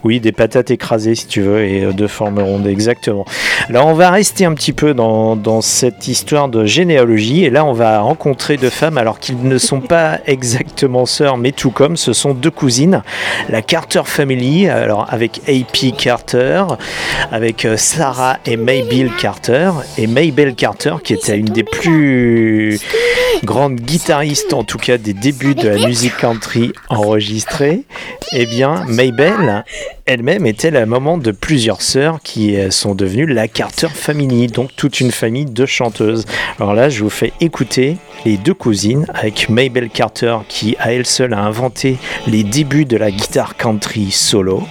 Oui, 0.04 0.20
des 0.20 0.32
patates 0.32 0.72
écrasées 0.72 1.16
si 1.16 1.28
tu 1.28 1.42
veux 1.42 1.64
et 1.64 1.84
euh, 1.84 1.92
de 1.94 2.08
forme 2.08 2.40
ronde, 2.40 2.68
exactement. 2.68 3.26
Alors 3.70 3.88
on 3.88 3.94
va 3.94 4.10
rester 4.10 4.46
un 4.46 4.54
petit 4.54 4.74
peu 4.74 4.94
dans, 4.94 5.36
dans 5.36 5.62
cette 5.62 6.08
histoire 6.08 6.48
de 6.50 6.66
généalogie 6.66 7.46
et 7.46 7.50
là 7.50 7.66
on 7.66 7.74
va 7.74 8.00
rencontrer 8.02 8.58
deux 8.58 8.70
femmes 8.70 8.98
alors 8.98 9.20
qu'ils 9.20 9.42
ne 9.42 9.58
sont 9.58 9.82
pas 9.82 10.20
exactement 10.26 11.06
sœurs 11.06 11.38
mais 11.38 11.52
tout 11.52 11.72
comme 11.72 11.98
ce 11.98 12.14
sont 12.14 12.34
deux 12.34 12.52
cousines, 12.52 13.04
la 13.50 13.62
Carter 13.62 14.02
Family, 14.06 14.68
alors 14.68 15.06
avec 15.10 15.42
AP 15.48 15.96
Carter, 15.98 16.64
avec 17.32 17.66
euh, 17.66 17.78
Sarah 17.78 18.38
et 18.46 18.58
Maybelle 18.58 19.12
Carter 19.20 19.72
et 19.98 20.08
Maybelle 20.08 20.56
Carter 20.56 20.96
qui 21.04 21.14
était 21.14 21.38
une 21.38 21.46
des 21.46 21.64
plus 21.64 22.80
grandes 23.44 23.80
guitaristes 23.80 24.54
en 24.54 24.64
tout 24.64 24.78
cas 24.78 24.98
des 24.98 25.14
débuts 25.14 25.56
de 25.56 25.70
la 25.70 25.88
musique 25.88 26.18
country 26.18 26.72
enregistrée. 26.90 27.84
Eh 28.34 28.46
bien 28.46 28.84
Maybelle 28.88 29.64
elle-même 30.08 30.46
était 30.46 30.72
la 30.72 30.86
maman 30.86 31.18
de 31.18 31.32
plusieurs 31.32 31.82
sœurs 31.82 32.22
qui 32.24 32.56
euh, 32.56 32.72
sont 32.72 32.96
devenues 32.96 33.26
la 33.26 33.50
Carter 33.50 33.90
Family, 33.94 34.48
donc 34.48 34.70
toute 34.76 35.02
une 35.02 35.12
famille 35.12 35.46
de 35.46 35.66
chanteuses. 35.66 36.26
Alors 36.60 36.74
là, 36.74 36.88
je 36.88 37.04
vous 37.04 37.10
fais 37.10 37.34
écouter 37.42 37.98
les 38.26 38.38
deux 38.38 38.54
cousines 38.54 39.06
avec 39.14 39.50
Mabel 39.50 39.90
Carter 39.90 40.38
qui 40.48 40.76
à 40.80 40.94
elle 40.94 41.06
seule 41.06 41.34
a 41.34 41.40
inventé 41.40 41.98
les 42.26 42.44
débuts 42.44 42.86
de 42.86 42.97
la 42.98 43.12
guitare 43.12 43.56
country 43.56 44.12
solo. 44.12 44.64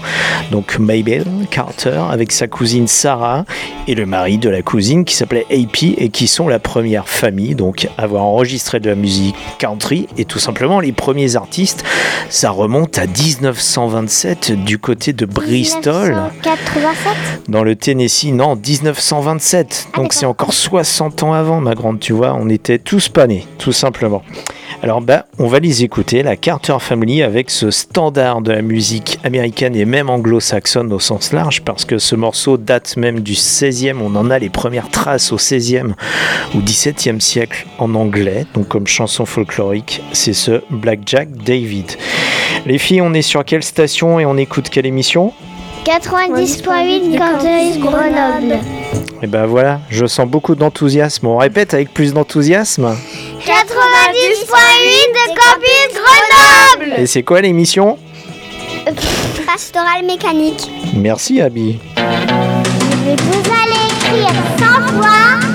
Donc 0.51 0.79
Mabel 0.79 1.25
Carter 1.51 2.03
avec 2.11 2.33
sa 2.33 2.47
cousine 2.47 2.87
Sarah 2.87 3.45
et 3.89 3.95
le 3.95 4.07
mari 4.07 4.39
de 4.39 4.49
la 4.49 4.63
cousine 4.63 5.05
qui 5.05 5.15
s'appelait 5.15 5.47
AP 5.51 5.95
et 5.99 6.09
qui 6.09 6.27
sont 6.27 6.49
la 6.49 6.59
première 6.59 7.09
famille 7.09 7.55
donc 7.55 7.89
à 7.97 8.03
avoir 8.03 8.25
enregistré 8.25 8.81
de 8.81 8.89
la 8.89 8.97
musique 8.97 9.35
country 9.59 10.09
et 10.17 10.25
tout 10.25 10.39
simplement 10.39 10.81
les 10.81 10.93
premiers 10.93 11.37
artistes. 11.37 11.85
Ça 12.29 12.51
remonte 12.51 12.99
à 12.99 13.07
1927 13.07 14.53
du 14.65 14.79
côté 14.79 15.13
de 15.13 15.27
Bristol 15.27 16.17
87 16.43 17.47
dans 17.49 17.63
le 17.63 17.77
Tennessee, 17.77 18.33
non, 18.33 18.57
1927. 18.57 19.89
Donc 19.97 20.13
c'est 20.13 20.27
encore 20.27 20.53
60 20.53 21.23
ans 21.23 21.33
avant, 21.33 21.61
ma 21.61 21.75
grande, 21.75 22.01
tu 22.01 22.13
vois, 22.13 22.35
on 22.35 22.49
était 22.49 22.79
tous 22.79 23.09
pas 23.09 23.27
nés, 23.27 23.47
tout 23.59 23.73
simplement. 23.73 24.23
Alors 24.83 25.01
bah, 25.01 25.27
on 25.39 25.47
va 25.47 25.59
les 25.59 25.83
écouter, 25.85 26.23
la 26.23 26.37
Carter 26.37 26.77
Family, 26.81 27.23
avec 27.23 27.51
ce 27.51 27.71
standard 27.71 28.41
de 28.43 28.53
la 28.53 28.63
musique 28.63 29.19
américaine 29.25 29.75
et 29.75 29.85
même 29.85 30.11
anglo-saxonne 30.11 30.93
au 30.93 31.01
sens 31.01 31.33
large, 31.33 31.63
parce 31.63 31.85
que 31.85 31.99
ce 31.99 32.15
morceau 32.15 32.57
date 32.57 32.97
même 32.97 33.21
du 33.21 33.33
16e, 33.33 33.97
on 34.01 34.15
en 34.15 34.31
a 34.31 34.39
les 34.39 34.51
premières 34.51 34.91
traces 34.91 35.33
au 35.33 35.39
16e 35.39 35.93
ou 36.55 36.61
17e 36.61 37.21
siècle 37.21 37.67
en 37.79 37.95
anglais, 37.95 38.47
donc 38.55 38.69
comme 38.69 38.87
chanson 38.87 39.25
folklorique, 39.25 40.03
c'est 40.13 40.35
ce 40.35 40.63
Blackjack 40.71 41.31
David. 41.31 41.93
Les 42.67 42.79
filles, 42.79 43.01
on 43.01 43.15
est 43.15 43.23
sur 43.23 43.45
quelle 43.45 43.63
station 43.63 44.21
et 44.21 44.27
on 44.27 44.37
écoute 44.37 44.69
quelle 44.69 44.87
émission? 44.87 45.33
90.8 45.85 47.17
Campus 47.17 47.79
Grenoble. 47.79 48.59
Et 49.23 49.27
ben 49.29 49.47
voilà, 49.47 49.81
je 49.89 50.05
sens 50.07 50.29
beaucoup 50.29 50.57
d'enthousiasme. 50.57 51.29
On 51.29 51.37
répète 51.39 51.75
avec 51.75 51.95
plus 51.95 52.13
d'enthousiasme. 52.13 52.97
90.8 53.47 53.86
de 54.47 55.29
Campus 55.29 55.91
Grenoble. 55.95 57.01
Et 57.01 57.07
c'est 57.07 57.23
quoi 57.23 57.41
l'émission 57.41 57.99
Pastoral 59.47 60.05
mécanique. 60.05 60.71
Merci 60.95 61.41
Abby. 61.41 61.79
Vous 61.97 63.51
allez 63.51 63.87
écrire 63.91 64.33
100 64.59 64.65
fois 65.01 65.46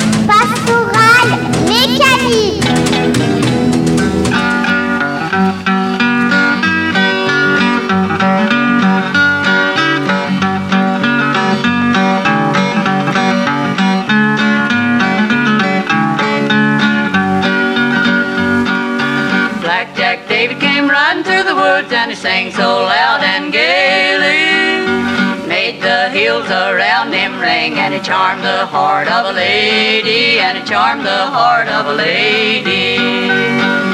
he 22.11 22.15
sang 22.15 22.51
so 22.51 22.83
loud 22.83 23.23
and 23.23 23.53
gaily. 23.53 25.47
Made 25.47 25.81
the 25.81 26.09
hills 26.09 26.49
around 26.49 27.13
him 27.13 27.39
ring, 27.39 27.79
and 27.79 27.93
he 27.93 28.01
charmed 28.01 28.43
the 28.43 28.65
heart 28.65 29.07
of 29.07 29.27
a 29.27 29.31
lady, 29.31 30.39
and 30.39 30.57
he 30.57 30.63
charmed 30.65 31.05
the 31.05 31.25
heart 31.27 31.69
of 31.69 31.85
a 31.87 31.93
lady. 31.93 33.90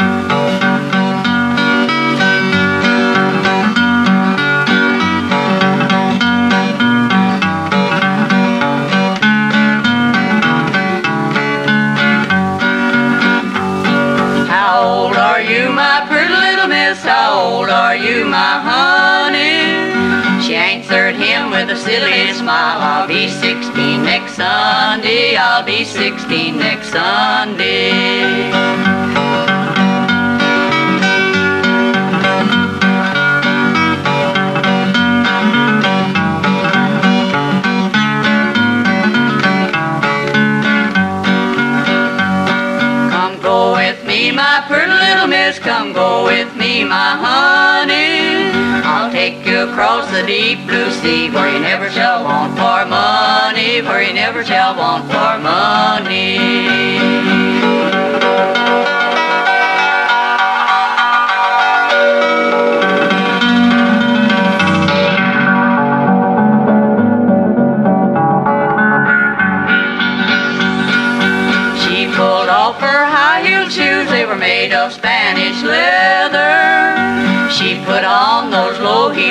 Smile. 22.38 22.80
I'll 22.80 23.08
be 23.08 23.28
16 23.28 24.04
next 24.04 24.36
Sunday. 24.36 25.36
I'll 25.36 25.66
be 25.66 25.84
16 25.84 26.58
next 26.58 26.92
Sunday. 26.92 28.52
Come 43.12 43.42
go 43.42 43.74
with 43.74 44.06
me, 44.06 44.32
my 44.32 44.64
pretty 44.68 44.92
little 44.92 45.28
miss. 45.28 45.58
Come 45.60 45.92
go 45.94 46.26
with 46.26 46.56
me, 46.56 46.84
my 46.84 47.12
honey. 47.26 48.27
Take 49.18 49.48
you 49.48 49.68
across 49.68 50.12
the 50.12 50.22
deep 50.28 50.60
blue 50.68 50.92
sea 50.92 51.32
where 51.32 51.52
you 51.52 51.60
never 51.60 51.90
shall 51.90 52.24
want 52.24 52.54
for 52.54 52.86
money, 52.86 53.82
where 53.82 54.04
you 54.04 54.14
never 54.14 54.46
shall 54.46 54.78
want 54.78 55.06
for 55.06 55.40
money. 55.42 56.38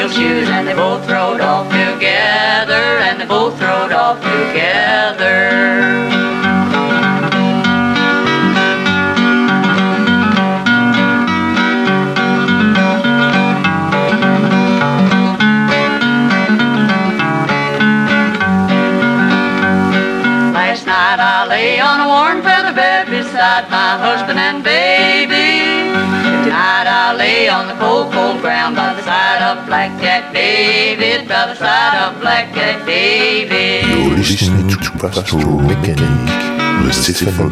Shoes 0.09 0.49
and 0.49 0.69
they 0.69 0.75
both 0.75 1.09
rode 1.11 1.41
off 1.41 1.67
together, 1.67 2.85
and 3.07 3.21
they 3.21 3.27
both 3.27 3.61
rode 3.61 3.93
off 3.93 4.19
together. 4.23 5.51
Last 20.53 20.87
night 20.87 21.19
I 21.19 21.47
lay 21.49 21.81
on 21.81 22.01
a 22.01 22.07
warm 22.07 22.43
feather 22.43 22.73
bed 22.73 23.09
beside 23.11 23.69
my 23.71 23.99
husband 23.99 24.39
and 24.39 24.63
baby. 24.63 25.91
Tonight 26.45 26.87
I 26.87 27.15
lay 27.17 27.49
on 27.49 27.67
the 27.67 27.75
cold, 27.75 28.13
cold 28.13 28.41
ground 28.41 28.76
Black 30.17 30.33
David, 30.33 31.29
by 31.29 31.47
the 31.49 31.55
side 31.57 32.09
of 32.09 32.21
Black 32.23 32.55
David. 32.55 33.87
You're 33.87 34.17
listening 34.17 34.67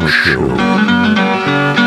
Show. 0.09 1.84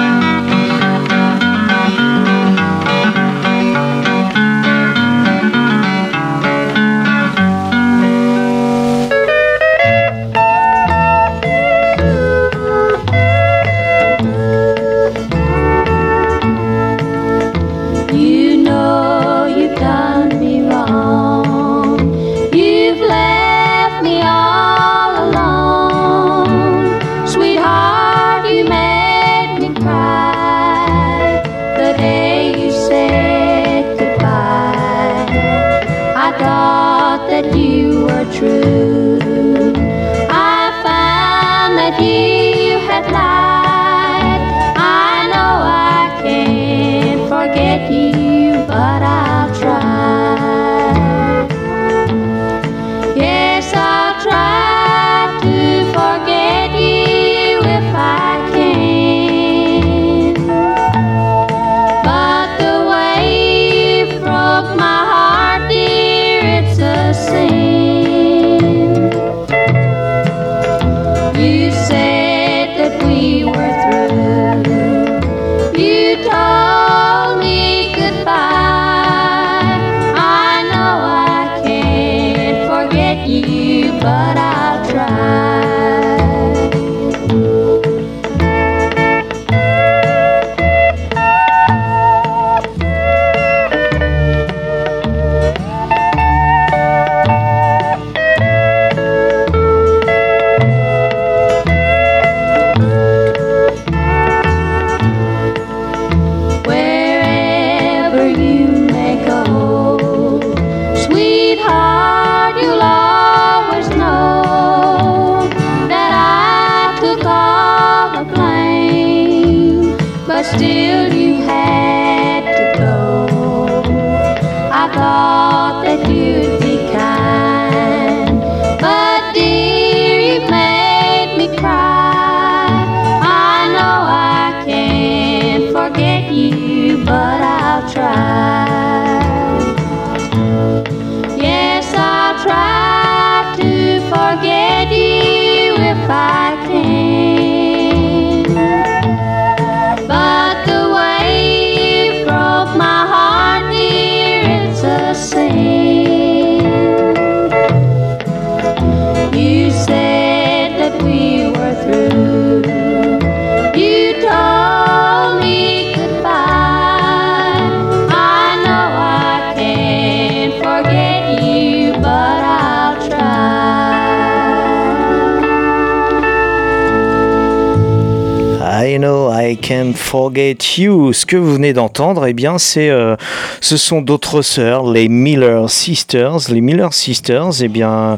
Can't 179.69 179.93
Forget 179.93 180.57
You. 180.79 181.13
Ce 181.13 181.27
que 181.27 181.37
vous 181.37 181.53
venez 181.53 181.75
d'entendre, 181.75 182.25
eh 182.27 182.33
bien, 182.33 182.57
c'est, 182.57 182.89
euh, 182.89 183.17
ce 183.61 183.77
sont 183.77 184.01
d'autres 184.01 184.41
sœurs, 184.41 184.91
les 184.91 185.11
Miller 185.11 185.69
Sisters. 185.69 186.51
Les 186.51 186.63
Miller 186.63 186.95
Sisters, 186.95 187.51
eh 187.61 187.69
bien, 187.69 188.17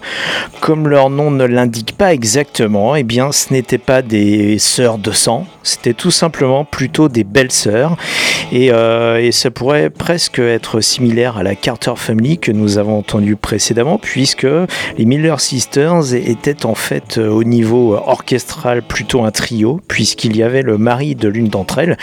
comme 0.61 0.87
leur 0.87 1.11
nom 1.11 1.33
ne 1.33 1.43
l'indique 1.43 1.97
pas 1.97 2.15
exactement, 2.15 2.95
eh 2.95 3.03
bien, 3.03 3.33
ce 3.33 3.53
n'étaient 3.53 3.79
pas 3.79 4.01
des 4.01 4.61
sœurs 4.61 4.99
de 4.99 5.11
sang. 5.11 5.45
C'était 5.65 5.93
tout 5.93 6.13
simplement 6.13 6.65
plutôt 6.65 7.09
des 7.09 7.25
belles 7.25 7.51
sœurs. 7.51 7.97
Et, 8.53 8.71
euh, 8.71 9.31
ça 9.33 9.51
pourrait 9.51 9.91
presque 9.91 10.39
être 10.39 10.81
similaire 10.81 11.37
à 11.37 11.43
la 11.43 11.57
Carter 11.57 11.95
Family 11.97 12.39
que 12.39 12.53
nous 12.53 12.79
avons 12.79 12.99
entendu 12.99 13.35
précédemment, 13.35 13.99
puisque 13.99 14.47
les 14.99 15.05
Miller 15.05 15.41
Sisters 15.41 16.15
étaient 16.15 16.65
en 16.65 16.77
fait 16.77 17.19
euh, 17.19 17.29
au 17.29 17.43
niveau 17.43 17.95
orchestral 17.95 18.83
plutôt 18.83 19.25
un 19.25 19.31
trio, 19.33 19.81
puisqu'il 19.89 20.37
y 20.37 20.43
avait 20.43 20.63
le 20.63 20.79
mari 20.79 21.15
de 21.17 21.29
l'une 21.29 21.40
d'entre 21.49 21.79
elles 21.79 21.97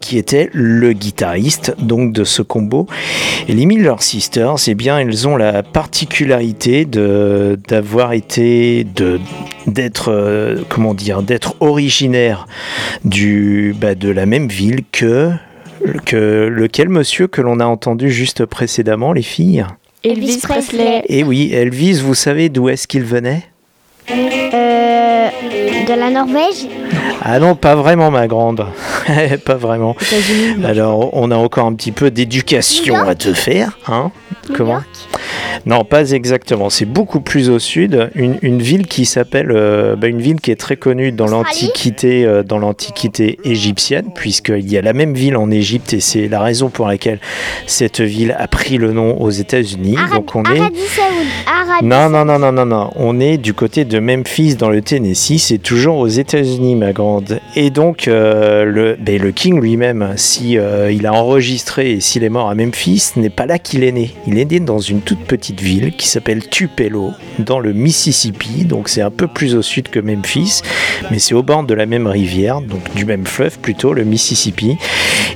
qui 0.00 0.18
était 0.18 0.50
le 0.52 0.92
guitariste 0.92 1.74
donc 1.78 2.12
de 2.12 2.24
ce 2.24 2.42
combo. 2.42 2.86
Et 3.48 3.52
les 3.52 3.66
Miller 3.66 4.02
Sisters, 4.02 4.56
eh 4.66 4.74
bien, 4.74 4.98
elles 4.98 5.28
ont 5.28 5.36
la 5.36 5.62
particularité 5.62 6.84
de 6.84 7.58
d'avoir 7.68 8.12
été 8.12 8.84
de 8.84 9.20
d'être 9.66 10.10
euh, 10.10 10.62
comment 10.68 10.94
dire 10.94 11.22
d'être 11.22 11.56
originaires 11.60 12.46
du 13.04 13.74
bah, 13.78 13.94
de 13.94 14.10
la 14.10 14.26
même 14.26 14.48
ville 14.48 14.82
que 14.92 15.30
que 16.06 16.48
lequel 16.50 16.88
monsieur 16.88 17.26
que 17.26 17.40
l'on 17.40 17.60
a 17.60 17.66
entendu 17.66 18.10
juste 18.10 18.44
précédemment 18.46 19.12
les 19.12 19.22
filles? 19.22 19.64
Elvis 20.02 20.40
Presley. 20.42 21.02
Et 21.08 21.24
oui, 21.24 21.50
Elvis, 21.52 22.00
vous 22.00 22.14
savez 22.14 22.50
d'où 22.50 22.68
est-ce 22.68 22.86
qu'il 22.86 23.04
venait? 23.04 23.44
Euh, 24.10 25.03
de 25.84 25.92
la 25.92 26.10
Norvège 26.10 26.66
Ah 27.22 27.38
non, 27.38 27.54
pas 27.54 27.74
vraiment 27.74 28.10
ma 28.10 28.26
grande. 28.26 28.66
pas 29.44 29.54
vraiment. 29.54 29.96
Alors, 30.64 31.10
on 31.14 31.30
a 31.30 31.36
encore 31.36 31.66
un 31.66 31.74
petit 31.74 31.92
peu 31.92 32.10
d'éducation 32.10 32.96
à 33.06 33.14
te 33.14 33.32
faire, 33.32 33.78
hein 33.88 34.10
New 34.48 34.56
Comment 34.56 34.72
York 34.74 34.88
Non, 35.66 35.84
pas 35.84 36.10
exactement. 36.10 36.70
C'est 36.70 36.84
beaucoup 36.84 37.20
plus 37.20 37.50
au 37.50 37.58
sud. 37.58 38.10
Une, 38.14 38.38
une 38.42 38.60
ville 38.60 38.86
qui 38.86 39.04
s'appelle, 39.04 39.50
euh, 39.50 39.96
bah, 39.96 40.08
une 40.08 40.20
ville 40.20 40.40
qui 40.40 40.50
est 40.50 40.60
très 40.60 40.76
connue 40.76 41.12
dans 41.12 41.26
l'antiquité, 41.26 42.24
euh, 42.24 42.42
dans 42.42 42.58
l'antiquité 42.58 43.38
égyptienne, 43.44 44.10
puisqu'il 44.14 44.70
y 44.70 44.76
a 44.76 44.82
la 44.82 44.92
même 44.92 45.14
ville 45.14 45.36
en 45.36 45.50
Égypte 45.50 45.92
et 45.94 46.00
c'est 46.00 46.28
la 46.28 46.40
raison 46.40 46.68
pour 46.68 46.86
laquelle 46.86 47.18
cette 47.66 48.00
ville 48.00 48.34
a 48.38 48.48
pris 48.48 48.76
le 48.76 48.92
nom 48.92 49.20
aux 49.20 49.30
États-Unis. 49.30 49.96
Donc, 50.12 50.34
on 50.34 50.42
est 50.44 50.60
Arabie 50.60 50.78
Saoudite. 50.80 51.28
Arabie 51.46 51.86
non, 51.86 52.08
non, 52.10 52.24
non, 52.24 52.38
non, 52.38 52.52
non, 52.52 52.66
non. 52.66 52.90
On 52.96 53.20
est 53.20 53.38
du 53.38 53.54
côté 53.54 53.84
de 53.84 53.98
Memphis 53.98 54.56
dans 54.56 54.70
le 54.70 54.82
Tennessee. 54.82 55.38
C'est 55.38 55.58
toujours 55.58 55.98
aux 55.98 56.08
États-Unis, 56.08 56.76
ma 56.76 56.92
grande. 56.92 57.40
Et 57.56 57.70
donc, 57.70 58.08
euh, 58.08 58.64
le, 58.64 58.96
ben, 58.98 59.20
le 59.20 59.32
King 59.32 59.60
lui-même, 59.60 60.12
si 60.16 60.52
il 60.54 61.06
a 61.06 61.12
enregistré 61.12 61.92
et 61.92 62.00
s'il 62.00 62.24
est 62.24 62.28
mort 62.28 62.48
à 62.48 62.54
Memphis, 62.54 63.12
n'est 63.16 63.30
pas 63.30 63.46
là 63.46 63.58
qu'il 63.58 63.84
est 63.84 63.92
né. 63.92 64.10
Il 64.26 64.33
est 64.36 64.50
né 64.50 64.60
dans 64.60 64.78
une 64.78 65.00
toute 65.00 65.24
petite 65.24 65.60
ville 65.60 65.92
qui 65.96 66.08
s'appelle 66.08 66.48
Tupelo, 66.48 67.12
dans 67.38 67.58
le 67.58 67.72
Mississippi. 67.72 68.64
Donc, 68.64 68.88
c'est 68.88 69.02
un 69.02 69.10
peu 69.10 69.26
plus 69.26 69.54
au 69.54 69.62
sud 69.62 69.88
que 69.88 70.00
Memphis, 70.00 70.62
mais 71.10 71.18
c'est 71.18 71.34
au 71.34 71.42
bord 71.42 71.64
de 71.64 71.74
la 71.74 71.86
même 71.86 72.06
rivière, 72.06 72.60
donc 72.60 72.94
du 72.94 73.04
même 73.04 73.26
fleuve 73.26 73.58
plutôt, 73.58 73.92
le 73.92 74.04
Mississippi. 74.04 74.76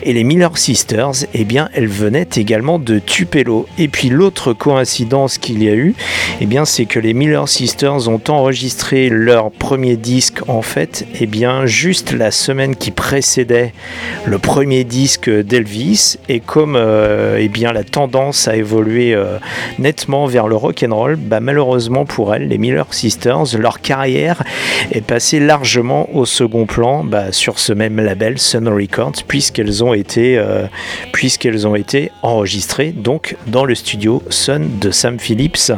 Et 0.02 0.12
les 0.12 0.24
Miller 0.24 0.56
Sisters, 0.56 1.26
eh 1.34 1.44
bien, 1.44 1.68
elles 1.74 1.88
venaient 1.88 2.28
également 2.36 2.78
de 2.78 2.98
Tupelo. 2.98 3.66
Et 3.78 3.88
puis 3.88 4.08
l'autre 4.08 4.52
coïncidence 4.52 5.38
qu'il 5.38 5.62
y 5.62 5.68
a 5.68 5.74
eu, 5.74 5.94
eh 6.40 6.46
bien, 6.46 6.64
c'est 6.64 6.86
que 6.86 6.98
les 6.98 7.14
Miller 7.14 7.48
Sisters 7.48 8.08
ont 8.08 8.20
enregistré 8.28 9.08
leur 9.08 9.50
premier 9.50 9.96
disque, 9.96 10.40
en 10.48 10.62
fait, 10.62 11.06
eh 11.20 11.26
bien, 11.26 11.66
juste 11.66 12.12
la 12.12 12.30
semaine 12.30 12.76
qui 12.76 12.90
précédait 12.90 13.72
le 14.24 14.38
premier 14.38 14.84
disque 14.84 15.28
d'Elvis. 15.30 16.16
Et 16.28 16.40
comme, 16.40 16.76
euh, 16.76 17.38
eh 17.40 17.48
bien, 17.48 17.72
la 17.72 17.84
tendance 17.84 18.48
a 18.48 18.56
évolué 18.56 18.87
euh, 18.88 19.38
nettement 19.78 20.26
vers 20.26 20.48
le 20.48 20.56
rock 20.56 20.84
and 20.86 20.94
roll, 20.94 21.16
bah, 21.16 21.40
malheureusement 21.40 22.04
pour 22.04 22.34
elles, 22.34 22.48
les 22.48 22.58
Miller 22.58 22.92
Sisters, 22.92 23.58
leur 23.58 23.80
carrière 23.80 24.42
est 24.92 25.00
passée 25.00 25.40
largement 25.40 26.08
au 26.14 26.24
second 26.24 26.66
plan 26.66 27.04
bah, 27.04 27.32
sur 27.32 27.58
ce 27.58 27.72
même 27.72 28.00
label 28.00 28.38
Sun 28.38 28.68
Records, 28.68 29.24
puisqu'elles 29.26 29.84
ont 29.84 29.94
été, 29.94 30.38
euh, 30.38 30.66
puisqu'elles 31.12 31.66
ont 31.66 31.74
été 31.74 32.10
enregistrées 32.22 32.92
donc 32.92 33.36
dans 33.46 33.64
le 33.64 33.74
studio 33.74 34.22
Sun 34.30 34.78
de 34.80 34.90
Sam 34.90 35.18
Phillips 35.18 35.72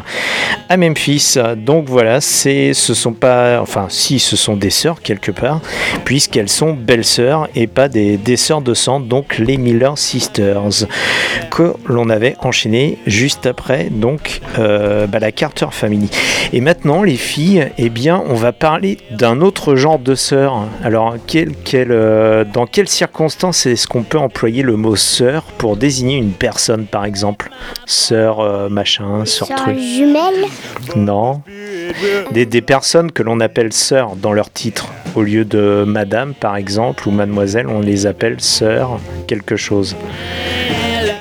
à 0.68 0.76
Memphis. 0.76 1.36
Donc 1.56 1.86
voilà, 1.88 2.20
c'est, 2.20 2.74
ce 2.74 2.94
sont 2.94 3.12
pas, 3.12 3.60
enfin 3.60 3.86
si, 3.88 4.18
ce 4.18 4.36
sont 4.36 4.56
des 4.56 4.70
sœurs 4.70 5.02
quelque 5.02 5.30
part, 5.32 5.60
puisqu'elles 6.04 6.48
sont 6.48 6.72
belles 6.74 7.04
sœurs 7.04 7.48
et 7.54 7.66
pas 7.66 7.88
des, 7.88 8.16
des 8.16 8.36
sœurs 8.36 8.62
de 8.62 8.74
sang, 8.74 9.00
donc 9.00 9.38
les 9.38 9.56
Miller 9.56 9.96
Sisters, 9.98 10.86
que 11.50 11.74
l'on 11.86 12.10
avait 12.10 12.36
enchaîné 12.40 12.98
juste 13.06 13.46
après, 13.46 13.88
donc 13.90 14.40
euh, 14.58 15.06
bah, 15.06 15.18
la 15.18 15.32
Carter 15.32 15.66
Family. 15.70 16.10
Et 16.52 16.60
maintenant, 16.60 17.02
les 17.02 17.16
filles, 17.16 17.68
eh 17.78 17.88
bien, 17.88 18.22
on 18.28 18.34
va 18.34 18.52
parler 18.52 18.98
d'un 19.10 19.40
autre 19.40 19.74
genre 19.76 19.98
de 19.98 20.14
sœur. 20.14 20.64
Alors, 20.84 21.16
quel, 21.26 21.52
quel, 21.64 21.92
euh, 21.92 22.44
dans 22.44 22.66
quelles 22.66 22.88
circonstances 22.88 23.66
est-ce 23.66 23.86
qu'on 23.86 24.02
peut 24.02 24.18
employer 24.18 24.62
le 24.62 24.76
mot 24.76 24.96
sœur 24.96 25.44
pour 25.58 25.76
désigner 25.76 26.16
une 26.16 26.32
personne, 26.32 26.86
par 26.86 27.04
exemple? 27.04 27.50
Sœur 27.86 28.40
euh, 28.40 28.68
machin, 28.68 29.24
sœur 29.24 29.48
Sœur 29.48 29.58
truc. 29.58 29.78
jumelle? 29.78 30.46
Non. 30.96 31.42
Des, 32.32 32.46
des 32.46 32.62
personnes 32.62 33.10
que 33.12 33.22
l'on 33.22 33.40
appelle 33.40 33.72
sœurs 33.72 34.16
dans 34.16 34.32
leur 34.32 34.50
titre. 34.50 34.88
Au 35.14 35.22
lieu 35.22 35.44
de 35.44 35.84
madame, 35.86 36.34
par 36.34 36.56
exemple, 36.56 37.08
ou 37.08 37.10
mademoiselle, 37.10 37.66
on 37.68 37.80
les 37.80 38.06
appelle 38.06 38.36
sœurs 38.40 38.98
quelque 39.26 39.56
chose. 39.56 39.96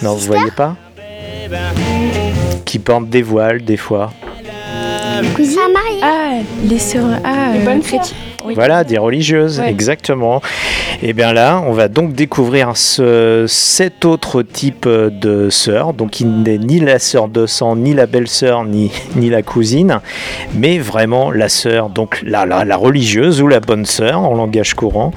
Non, 0.01 0.13
vous 0.13 0.25
voyez 0.25 0.51
pas? 0.51 0.75
Qui 2.69 2.77
portent 2.77 3.09
des 3.09 3.23
voiles, 3.23 3.63
des 3.65 3.77
fois. 3.77 4.13
cousine 5.35 5.57
mariée. 5.73 5.99
Ah, 6.03 6.43
les 6.63 6.77
sœurs. 6.77 7.19
Ah, 7.23 7.53
Les 7.55 7.65
bonnes 7.65 7.79
chréti- 7.81 8.13
Oui. 8.45 8.53
Voilà, 8.53 8.83
des 8.83 8.99
religieuses, 8.99 9.59
Ouais. 9.59 9.71
exactement. 9.71 10.39
Et 11.01 11.13
bien 11.13 11.31
là, 11.31 11.63
on 11.65 11.71
va 11.71 11.87
donc 11.87 12.13
découvrir 12.13 12.75
ce, 12.75 13.45
cet 13.47 14.03
autre 14.03 14.41
type 14.41 14.85
de 14.87 15.49
sœur. 15.49 15.93
Donc, 15.93 16.19
il 16.19 16.43
n'est 16.43 16.57
ni 16.57 16.81
la 16.81 16.99
sœur 16.99 17.29
de 17.29 17.45
sang, 17.45 17.77
ni 17.77 17.93
la 17.93 18.05
belle-sœur, 18.05 18.65
ni, 18.65 18.91
ni 19.15 19.29
la 19.29 19.41
cousine, 19.41 20.01
mais 20.53 20.77
vraiment 20.77 21.31
la 21.31 21.47
sœur, 21.47 21.89
donc 21.89 22.21
la, 22.25 22.45
la, 22.45 22.65
la 22.65 22.75
religieuse 22.75 23.41
ou 23.41 23.47
la 23.47 23.61
bonne 23.61 23.85
sœur 23.85 24.19
en 24.19 24.35
langage 24.35 24.73
courant. 24.73 25.13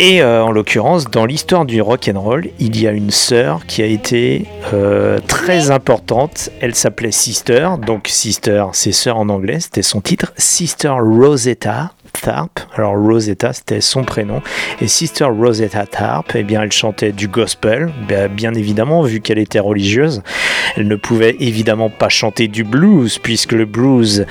Et 0.00 0.20
euh, 0.20 0.44
en 0.44 0.50
l'occurrence, 0.50 1.10
dans 1.10 1.24
l'histoire 1.24 1.64
du 1.64 1.80
rock 1.80 2.10
and 2.12 2.20
roll, 2.20 2.48
il 2.58 2.78
y 2.78 2.86
a 2.86 2.90
une 2.90 3.10
sœur 3.10 3.64
qui 3.66 3.80
a 3.80 3.86
été 3.86 4.44
euh, 4.74 5.18
très 5.28 5.70
importante. 5.70 6.50
Elle 6.60 6.74
s'appelait 6.74 7.12
Sister, 7.12 7.68
donc 7.86 8.08
Sister, 8.08 8.66
c'est 8.72 8.92
sœur 8.92 9.16
en 9.16 9.30
anglais, 9.30 9.60
c'était 9.60 9.82
son 9.82 10.02
titre. 10.02 10.34
Sister 10.36 10.92
Rosetta 11.00 11.92
Tharpe. 12.24 12.60
Alors 12.74 12.96
Rosetta, 12.96 13.52
c'était 13.52 13.82
son 13.82 14.02
prénom. 14.02 14.40
Et 14.80 14.88
Sister 14.88 15.26
Rosetta 15.26 15.84
Tharpe, 15.84 16.32
eh 16.36 16.42
bien, 16.42 16.62
elle 16.62 16.72
chantait 16.72 17.12
du 17.12 17.28
gospel, 17.28 17.92
bien, 18.30 18.54
évidemment, 18.54 19.02
vu 19.02 19.20
qu'elle 19.20 19.38
était 19.38 19.60
religieuse. 19.60 20.22
Elle 20.76 20.88
ne 20.88 20.96
pouvait 20.96 21.36
évidemment 21.38 21.90
pas 21.90 22.08
chanter 22.08 22.48
du 22.48 22.64
blues, 22.64 23.18
puisque 23.18 23.52
le 23.52 23.66
blues, 23.66 24.24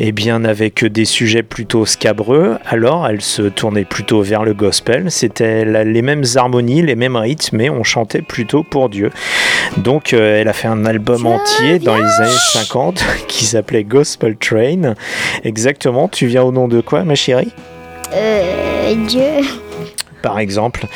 eh 0.00 0.10
bien, 0.10 0.40
n'avait 0.40 0.70
que 0.70 0.86
des 0.86 1.04
sujets 1.04 1.44
plutôt 1.44 1.86
scabreux. 1.86 2.56
Alors, 2.66 3.06
elle 3.06 3.20
se 3.20 3.42
tournait 3.42 3.84
plutôt 3.84 4.22
vers 4.22 4.42
le 4.42 4.52
gospel. 4.52 5.12
C'était 5.12 5.64
les 5.84 6.02
mêmes 6.02 6.24
harmonies, 6.34 6.82
les 6.82 6.96
mêmes 6.96 7.16
rythmes, 7.16 7.58
mais 7.58 7.70
on 7.70 7.84
chantait 7.84 8.22
plutôt 8.22 8.64
pour 8.64 8.88
Dieu. 8.88 9.12
Donc, 9.76 10.12
euh, 10.12 10.40
elle 10.40 10.48
a 10.48 10.52
fait 10.52 10.68
un 10.68 10.84
album 10.84 11.26
entier 11.26 11.78
dans 11.78 11.96
les 11.96 12.20
années 12.20 12.42
50 12.52 13.04
qui 13.28 13.44
s'appelait 13.44 13.84
Gospel 13.84 14.36
Train. 14.36 14.94
Exactement. 15.44 16.08
Tu 16.08 16.26
viens 16.26 16.42
au 16.42 16.50
nom 16.50 16.66
de 16.66 16.80
quoi, 16.80 17.04
ma 17.04 17.14
chérie? 17.14 17.35
Euh, 18.12 18.94
Dieu. 19.06 19.44
par 20.22 20.38
exemple. 20.38 20.86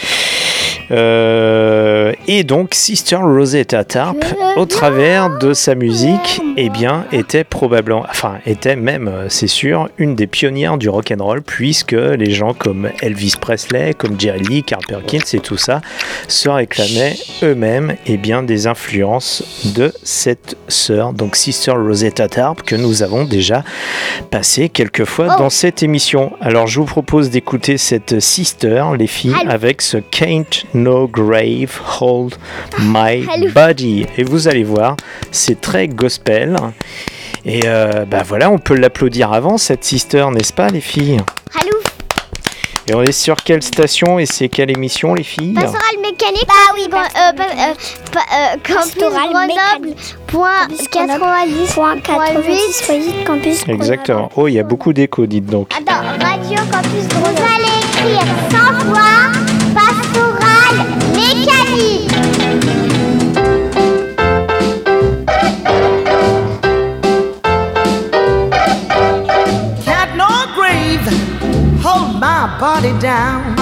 Euh, 0.90 2.12
et 2.26 2.44
donc 2.44 2.74
Sister 2.74 3.16
Rosetta 3.16 3.84
Tarp, 3.84 4.16
au 4.56 4.66
travers 4.66 5.38
de 5.38 5.52
sa 5.52 5.74
musique, 5.74 6.40
eh 6.56 6.68
bien, 6.68 7.04
était 7.12 7.44
probablement, 7.44 8.04
enfin, 8.08 8.38
était 8.46 8.76
même, 8.76 9.08
euh, 9.08 9.26
c'est 9.28 9.46
sûr, 9.46 9.88
une 9.98 10.14
des 10.14 10.26
pionnières 10.26 10.78
du 10.78 10.88
rock 10.88 11.12
and 11.16 11.22
roll, 11.22 11.42
puisque 11.42 11.92
les 11.92 12.32
gens 12.32 12.54
comme 12.54 12.90
Elvis 13.02 13.34
Presley, 13.40 13.94
comme 13.94 14.18
Jerry 14.18 14.40
Lee, 14.40 14.62
Carl 14.62 14.82
Perkins 14.86 15.18
et 15.32 15.40
tout 15.40 15.56
ça, 15.56 15.80
se 16.28 16.48
réclamaient 16.48 17.16
eux-mêmes, 17.42 17.94
eh 18.06 18.16
bien, 18.16 18.42
des 18.42 18.66
influences 18.66 19.64
de 19.76 19.92
cette 20.02 20.56
sœur, 20.68 21.12
donc 21.12 21.36
Sister 21.36 21.72
Rosetta 21.72 22.28
Tarp, 22.28 22.62
que 22.62 22.76
nous 22.76 23.02
avons 23.02 23.24
déjà 23.24 23.64
passé 24.30 24.68
quelques 24.68 25.04
fois 25.04 25.36
dans 25.36 25.50
cette 25.50 25.82
émission. 25.82 26.32
Alors, 26.40 26.66
je 26.66 26.80
vous 26.80 26.86
propose 26.86 27.30
d'écouter 27.30 27.78
cette 27.78 28.20
Sister, 28.20 28.84
les 28.98 29.06
filles, 29.06 29.34
avec 29.48 29.82
ce 29.82 29.98
Can't 29.98 30.64
No 30.80 31.06
Grave 31.08 31.70
Hold 32.00 32.34
My. 32.80 33.26
Body. 33.54 34.06
Et 34.16 34.24
vous 34.24 34.48
allez 34.48 34.64
voir, 34.64 34.96
c'est 35.30 35.60
très 35.60 35.88
gospel. 35.88 36.56
Et 37.44 37.62
euh, 37.66 38.04
bah 38.04 38.22
voilà, 38.26 38.50
on 38.50 38.58
peut 38.58 38.74
l'applaudir 38.74 39.32
avant 39.32 39.56
cette 39.58 39.84
Sister, 39.84 40.26
n'est-ce 40.32 40.52
pas, 40.52 40.68
les 40.68 40.80
filles? 40.80 41.18
Allô? 41.60 41.76
Et 42.86 42.94
on 42.94 43.02
est 43.02 43.12
sur 43.12 43.36
quelle 43.36 43.62
station 43.62 44.18
et 44.18 44.26
c'est 44.26 44.48
quelle 44.48 44.70
émission, 44.70 45.14
les 45.14 45.22
filles? 45.22 45.54
Pastoral 45.54 45.96
mécanique. 46.02 46.44
Bah 46.48 46.54
oui, 46.74 46.82
euh, 46.86 46.90
pa- 46.90 47.42
euh, 47.46 47.74
pa- 48.10 48.20
euh, 48.34 48.56
campus 48.66 48.96
Grenoble. 48.98 49.94
Point 50.26 50.66
90 50.90 51.72
point 51.72 51.98
88 52.00 53.24
campus 53.24 53.64
Exactement. 53.68 54.28
Oh, 54.36 54.48
il 54.48 54.54
y 54.54 54.58
a 54.58 54.64
beaucoup 54.64 54.92
d'écho, 54.92 55.24
dites 55.26 55.46
donc. 55.46 55.70
Attends, 55.76 56.02
radio 56.02 56.56
campus 56.70 57.06
Grenoble. 57.08 57.36
Vous 57.36 57.44
allez 57.44 58.12
écrire 58.16 58.24
body 72.60 72.92
down. 72.98 73.56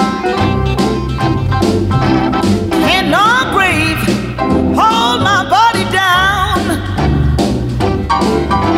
Can't 2.83 3.07
no 3.07 3.49
grave 3.53 3.97
hold 4.75 5.21
my 5.23 5.47
body 5.49 5.85
down. 5.89 6.59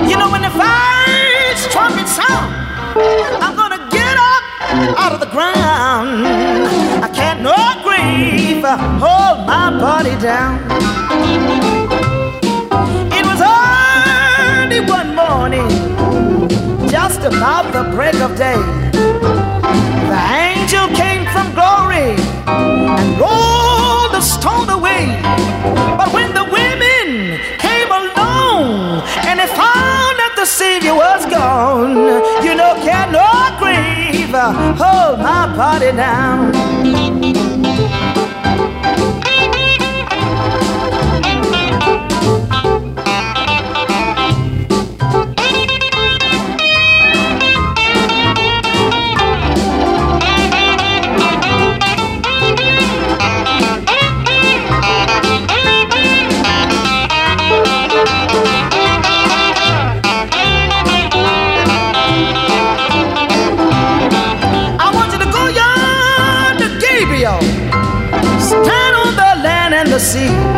You 0.07 0.15
know 0.17 0.29
when 0.29 0.43
the 0.43 0.51
first 0.51 1.71
trumpet 1.71 2.07
sound, 2.07 2.53
I'm 3.41 3.55
gonna 3.55 3.89
get 3.89 4.15
up 4.15 4.43
out 4.99 5.11
of 5.11 5.19
the 5.21 5.25
ground. 5.25 6.27
I 7.03 7.09
can't 7.11 7.41
no 7.41 7.55
grave 7.83 8.63
hold 9.01 9.47
my 9.47 9.75
body 9.79 10.15
down. 10.21 10.59
It 13.11 13.25
was 13.25 13.41
early 13.41 14.81
one 14.81 15.15
morning 15.15 15.67
just 16.91 17.21
about 17.21 17.73
the 17.73 17.89
break 17.95 18.21
of 18.21 18.37
day. 18.37 18.90
Grave 34.31 34.77
hold 34.79 35.19
my 35.19 35.55
body 35.55 35.91
down. 35.91 37.50
see 70.11 70.50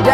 Vous 0.00 0.06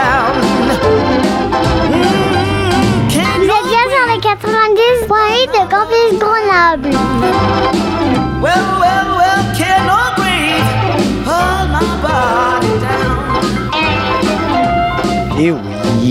êtes 3.44 3.66
bien 3.68 3.84
sur 3.88 4.04
les 4.10 4.18
90.8 4.18 5.46
de 5.52 5.62
campus 5.70 6.10
Grenoble. 6.18 6.90
Well, 8.42 8.64
well, 8.80 9.15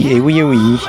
oui, 0.05 0.13
et 0.13 0.19
oui, 0.19 0.39
et 0.39 0.43
oui. 0.43 0.79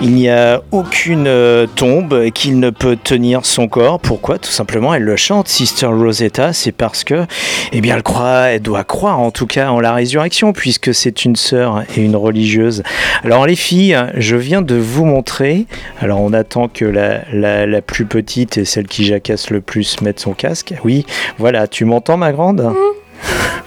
Il 0.00 0.14
n'y 0.14 0.28
a 0.28 0.62
aucune 0.72 1.26
euh, 1.26 1.66
tombe 1.66 2.30
qu'il 2.30 2.58
ne 2.58 2.70
peut 2.70 2.96
tenir 2.96 3.44
son 3.44 3.68
corps. 3.68 4.00
Pourquoi? 4.00 4.38
Tout 4.38 4.50
simplement, 4.50 4.94
elle 4.94 5.02
le 5.02 5.16
chante, 5.16 5.48
Sister 5.48 5.86
Rosetta. 5.86 6.52
C'est 6.52 6.72
parce 6.72 7.04
que, 7.04 7.26
eh 7.72 7.80
bien, 7.80 7.96
elle 7.96 8.02
croit, 8.02 8.48
elle 8.48 8.62
doit 8.62 8.84
croire 8.84 9.20
en 9.20 9.30
tout 9.30 9.46
cas 9.46 9.70
en 9.70 9.80
la 9.80 9.92
résurrection, 9.92 10.52
puisque 10.52 10.94
c'est 10.94 11.24
une 11.24 11.36
sœur 11.36 11.84
et 11.96 12.00
une 12.02 12.16
religieuse. 12.16 12.82
Alors, 13.24 13.46
les 13.46 13.56
filles, 13.56 13.96
je 14.16 14.36
viens 14.36 14.62
de 14.62 14.74
vous 14.74 15.04
montrer. 15.04 15.66
Alors, 16.00 16.20
on 16.20 16.32
attend 16.32 16.68
que 16.68 16.84
la, 16.84 17.20
la, 17.32 17.66
la 17.66 17.82
plus 17.82 18.06
petite 18.06 18.58
et 18.58 18.64
celle 18.64 18.86
qui 18.86 19.04
jacasse 19.04 19.50
le 19.50 19.60
plus 19.60 20.00
mette 20.00 20.20
son 20.20 20.32
casque. 20.32 20.74
Oui, 20.84 21.06
voilà. 21.38 21.66
Tu 21.66 21.84
m'entends, 21.84 22.16
ma 22.16 22.32
grande? 22.32 22.72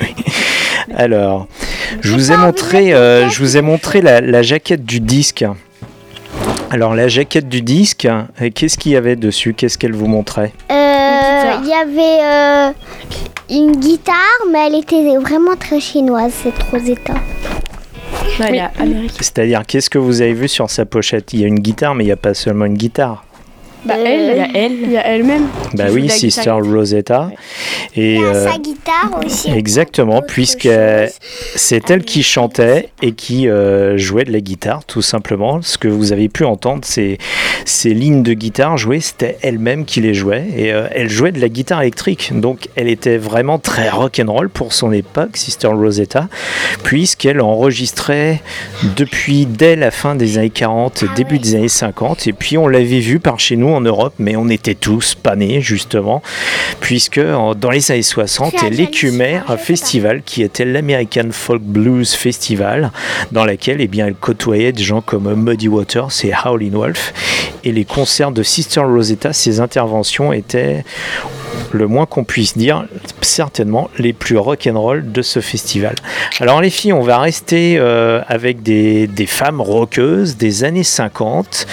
Oui. 0.02 0.14
Alors, 0.96 1.48
je 2.02 2.12
vous 2.12 2.32
ai 2.32 2.38
montré, 2.38 2.94
euh, 2.94 3.30
je 3.30 3.40
vous 3.40 3.58
ai 3.58 3.62
montré 3.62 4.02
la, 4.02 4.22
la 4.22 4.42
jaquette 4.42 4.86
du 4.86 5.00
disque. 5.00 5.46
Alors 6.72 6.96
la 6.96 7.08
jaquette 7.08 7.48
du 7.48 7.62
disque, 7.62 8.08
qu'est-ce 8.56 8.78
qu'il 8.78 8.92
y 8.92 8.96
avait 8.96 9.16
dessus? 9.16 9.54
Qu'est-ce 9.54 9.78
qu'elle 9.78 9.94
vous 9.94 10.08
montrait? 10.08 10.52
Euh, 10.72 11.54
Il 11.64 11.68
y 11.70 11.74
avait 11.74 12.24
euh, 12.24 12.72
une 13.50 13.78
guitare, 13.78 14.16
mais 14.52 14.68
elle 14.68 14.76
était 14.76 15.16
vraiment 15.18 15.56
très 15.58 15.80
chinoise, 15.80 16.34
cette 16.44 16.62
Rosetta. 16.72 17.14
elle 18.40 18.56
est 18.56 18.62
américaine. 18.80 19.10
C'est-à-dire, 19.20 19.62
qu'est-ce 19.66 19.90
que 19.90 20.00
vous 20.00 20.22
avez 20.22 20.34
vu 20.34 20.48
sur 20.48 20.70
sa 20.70 20.86
pochette? 20.86 21.32
Il 21.34 21.40
y 21.42 21.44
a 21.46 21.48
une 21.48 21.60
guitare, 21.60 21.96
mais 21.96 22.04
il 22.04 22.08
n'y 22.08 22.14
a 22.14 22.18
pas 22.18 22.34
seulement 22.34 22.66
une 22.66 22.74
guitare. 22.76 23.24
Bah, 23.86 23.96
elle, 24.04 24.22
il 24.22 24.38
y 24.38 24.40
a 24.40 24.48
elle. 24.54 24.72
Il 24.72 24.92
y 24.92 24.98
a 24.98 25.08
elle-même. 25.08 25.48
Bah 25.74 25.86
oui, 25.92 26.10
Sister 26.10 26.42
guitare. 26.42 26.64
Rosetta. 26.64 27.32
Et 27.96 28.18
euh, 28.18 28.50
Sa 28.50 28.58
guitare 28.58 29.20
aussi. 29.24 29.52
exactement, 29.52 30.22
puisque 30.22 30.70
c'est 31.56 31.90
elle 31.90 32.04
qui 32.04 32.24
chantait 32.24 32.90
et 33.02 33.14
qui 33.14 33.48
euh, 33.48 33.98
jouait 33.98 34.26
de 34.26 34.32
la 34.32 34.42
guitare, 34.42 34.84
tout 34.86 35.02
simplement. 35.02 35.62
Ce 35.62 35.78
que 35.78 35.88
vous 35.88 36.12
avez 36.12 36.28
pu 36.28 36.44
entendre, 36.44 36.82
c'est 36.84 37.18
ces 37.64 37.94
lignes 37.94 38.24
de 38.24 38.34
guitare 38.34 38.78
jouées, 38.78 39.00
c'était 39.00 39.38
elle-même 39.42 39.86
qui 39.86 40.02
les 40.02 40.14
jouait. 40.14 40.46
Et 40.58 40.74
euh, 40.74 40.88
elle 40.92 41.10
jouait 41.10 41.32
de 41.32 41.40
la 41.40 41.50
guitare 41.50 41.82
électrique. 41.82 42.32
Donc 42.34 42.68
elle 42.76 42.90
était 42.90 43.18
vraiment 43.18 43.60
très 43.60 43.90
rock'n'roll 43.90 44.50
pour 44.50 44.74
son 44.74 44.92
époque, 44.92 45.38
Sister 45.38 45.68
Rosetta, 45.68 46.28
puisqu'elle 46.84 47.42
enregistrait 47.42 48.42
depuis 48.98 49.46
dès 49.46 49.76
la 49.76 49.92
fin 49.92 50.16
des 50.16 50.38
années 50.38 50.50
40, 50.50 51.06
début 51.16 51.40
des 51.40 51.56
années 51.56 51.70
50. 51.70 52.28
Et 52.28 52.34
puis 52.34 52.58
on 52.58 52.68
l'avait 52.68 53.00
vu 53.00 53.20
par 53.20 53.40
chez 53.40 53.56
nous 53.56 53.75
en 53.76 53.82
Europe, 53.82 54.14
mais 54.20 54.36
on 54.36 54.50
était 54.50 54.76
tous 54.76 55.16
pas 55.16 55.36
nés, 55.36 55.62
justement, 55.62 56.22
puisque 56.80 57.20
dans 57.20 57.70
les 57.72 57.92
années 57.92 58.02
60, 58.02 58.56
elle 58.66 58.80
écumait 58.80 59.42
un 59.48 59.58
festival 59.58 60.22
qui 60.24 60.44
était 60.44 60.66
l'American 60.66 61.30
Folk 61.32 61.62
Blues 61.62 62.14
Festival, 62.14 62.92
dans 63.32 63.46
lequel 63.46 63.82
eh 63.82 63.88
bien, 63.88 64.08
elle 64.08 64.16
côtoyait 64.16 64.72
des 64.72 64.84
gens 64.84 65.02
comme 65.02 65.34
Muddy 65.36 65.68
Waters 65.68 66.12
et 66.24 66.32
Howlin' 66.34 66.72
Wolf. 66.72 67.14
Et 67.64 67.72
les 67.72 67.86
concerts 67.86 68.32
de 68.32 68.44
Sister 68.44 68.82
Rosetta, 68.82 69.34
ses 69.34 69.60
interventions 69.60 70.34
étaient 70.34 70.84
le 71.72 71.88
moins 71.88 72.06
qu'on 72.06 72.24
puisse 72.24 72.58
dire, 72.58 72.86
certainement 73.22 73.90
les 73.98 74.14
plus 74.14 74.38
rock'n'roll 74.38 75.12
de 75.12 75.22
ce 75.22 75.40
festival. 75.40 75.96
Alors 76.40 76.62
les 76.62 76.70
filles, 76.70 76.94
on 76.94 77.02
va 77.02 77.20
rester 77.20 77.78
euh, 77.78 78.22
avec 78.28 78.64
des, 78.64 79.08
des 79.08 79.26
femmes 79.26 79.62
rockeuses 79.62 80.38
des 80.38 80.64
années 80.64 80.84
50 80.84 81.68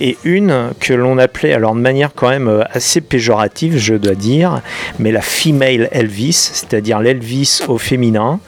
et 0.00 0.16
une 0.24 0.70
que 0.80 0.92
l'on 0.92 1.18
appelait, 1.18 1.52
alors 1.52 1.74
de 1.74 1.80
manière 1.80 2.10
quand 2.14 2.28
même 2.28 2.48
euh, 2.48 2.62
assez 2.72 3.00
péjorative, 3.00 3.76
je 3.78 3.94
dois 3.94 4.14
dire, 4.14 4.60
mais 4.98 5.12
la 5.12 5.20
female 5.20 5.88
Elvis, 5.92 6.50
c'est-à-dire 6.52 7.00
l'Elvis 7.00 7.60
au 7.68 7.78
féminin. 7.78 8.40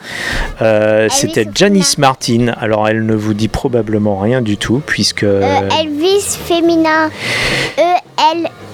Euh, 0.61 1.07
C'était 1.09 1.47
Janice 1.53 1.97
Martin. 1.97 2.53
Alors 2.59 2.87
elle 2.87 3.05
ne 3.05 3.15
vous 3.15 3.33
dit 3.33 3.47
probablement 3.47 4.17
rien 4.17 4.41
du 4.41 4.57
tout 4.57 4.81
puisque... 4.85 5.23
Euh, 5.23 5.69
Elvis 5.79 6.37
féminin. 6.45 7.09
E 7.77 7.97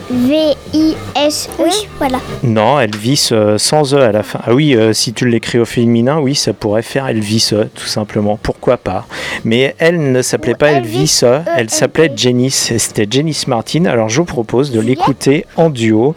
V-I-S. 0.10 1.50
Oui, 1.60 1.72
voilà. 1.98 2.20
Non, 2.44 2.80
Elvis 2.80 3.30
euh, 3.32 3.58
sans 3.58 3.94
E 3.94 4.00
à 4.02 4.12
la 4.12 4.24
fin. 4.24 4.40
Ah 4.44 4.54
oui, 4.54 4.76
euh, 4.76 4.94
si 4.94 5.14
tu 5.14 5.28
l'écris 5.28 5.60
au 5.60 5.66
féminin, 5.66 6.20
oui, 6.20 6.36
ça 6.36 6.54
pourrait 6.54 6.82
faire 6.82 7.08
Elvis, 7.08 7.50
E, 7.54 7.70
tout 7.74 7.86
simplement. 7.88 8.38
Pourquoi 8.42 8.78
pas? 8.78 9.06
Mais 9.44 9.76
elle 9.80 10.12
ne 10.12 10.22
s'appelait 10.22 10.56
pas 10.56 10.72
Elvis, 10.72 11.22
E, 11.24 11.42
elle 11.56 11.70
s'appelait 11.70 12.12
Janice. 12.16 12.72
et 12.72 12.80
C'était 12.80 13.08
Janice 13.10 13.48
Martin. 13.48 13.86
Alors 13.86 14.10
je 14.10 14.18
vous 14.20 14.26
propose 14.26 14.72
de 14.72 14.80
l'écouter 14.80 15.46
en 15.56 15.70
duo 15.70 16.16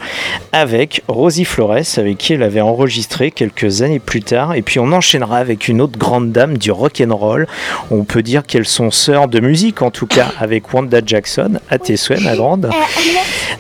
avec 0.53 1.03
Rosie 1.09 1.45
Flores, 1.45 1.99
avec 1.99 2.19
qui 2.19 2.33
elle 2.35 2.43
avait 2.43 2.61
enregistré 2.61 3.31
quelques 3.31 3.83
années 3.83 3.99
plus 4.01 4.23
tard. 4.23 4.55
Et 4.55 4.63
puis 4.63 4.79
on 4.81 4.91
enchaînera 4.93 5.39
avec 5.39 5.69
une 5.69 5.81
autre 5.81 5.99
grande 5.99 6.33
dame 6.33 6.59
du 6.59 6.71
rock 6.71 7.03
and 7.07 7.15
roll. 7.15 7.47
On 7.91 8.05
peut 8.05 8.23
dire 8.23 8.45
qu'elles 8.45 8.67
sont 8.67 8.91
sœurs 8.91 9.29
de 9.29 9.41
musique, 9.41 9.83
en 9.83 9.91
tout 9.91 10.07
cas, 10.07 10.33
avec 10.41 10.73
Wanda 10.73 11.01
Jackson, 11.05 11.59
à 11.71 11.79
tes 11.79 11.97
souhaits, 11.97 12.23
ma 12.23 12.35
grande. 12.37 12.71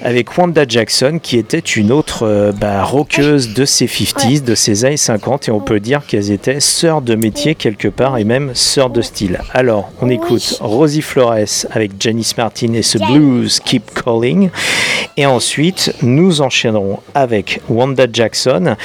Avec 0.02 0.15
Wanda 0.24 0.64
Jackson, 0.66 1.18
qui 1.22 1.36
était 1.36 1.58
une 1.58 1.92
autre 1.92 2.26
euh, 2.26 2.52
bah, 2.52 2.82
rockeuse 2.84 3.52
de 3.52 3.64
ses 3.64 3.86
50s, 3.86 4.42
de 4.42 4.54
ses 4.54 4.84
années 4.84 4.96
50, 4.96 5.48
et 5.48 5.50
on 5.50 5.60
peut 5.60 5.78
dire 5.78 6.06
qu'elles 6.06 6.30
étaient 6.30 6.60
sœurs 6.60 7.02
de 7.02 7.14
métier 7.14 7.54
quelque 7.54 7.88
part, 7.88 8.16
et 8.16 8.24
même 8.24 8.52
sœurs 8.54 8.90
de 8.90 9.02
style. 9.02 9.40
Alors, 9.52 9.90
on 10.00 10.08
écoute 10.08 10.58
Rosie 10.60 11.02
Flores 11.02 11.66
avec 11.70 11.92
Janice 12.00 12.36
Martin 12.36 12.72
et 12.72 12.82
ce 12.82 12.98
blues 12.98 13.60
Keep 13.60 13.92
Calling, 13.92 14.48
et 15.18 15.26
ensuite, 15.26 15.94
nous 16.02 16.40
enchaînerons 16.40 17.00
avec 17.14 17.60
Wanda 17.68 18.06
Jackson, 18.10 18.76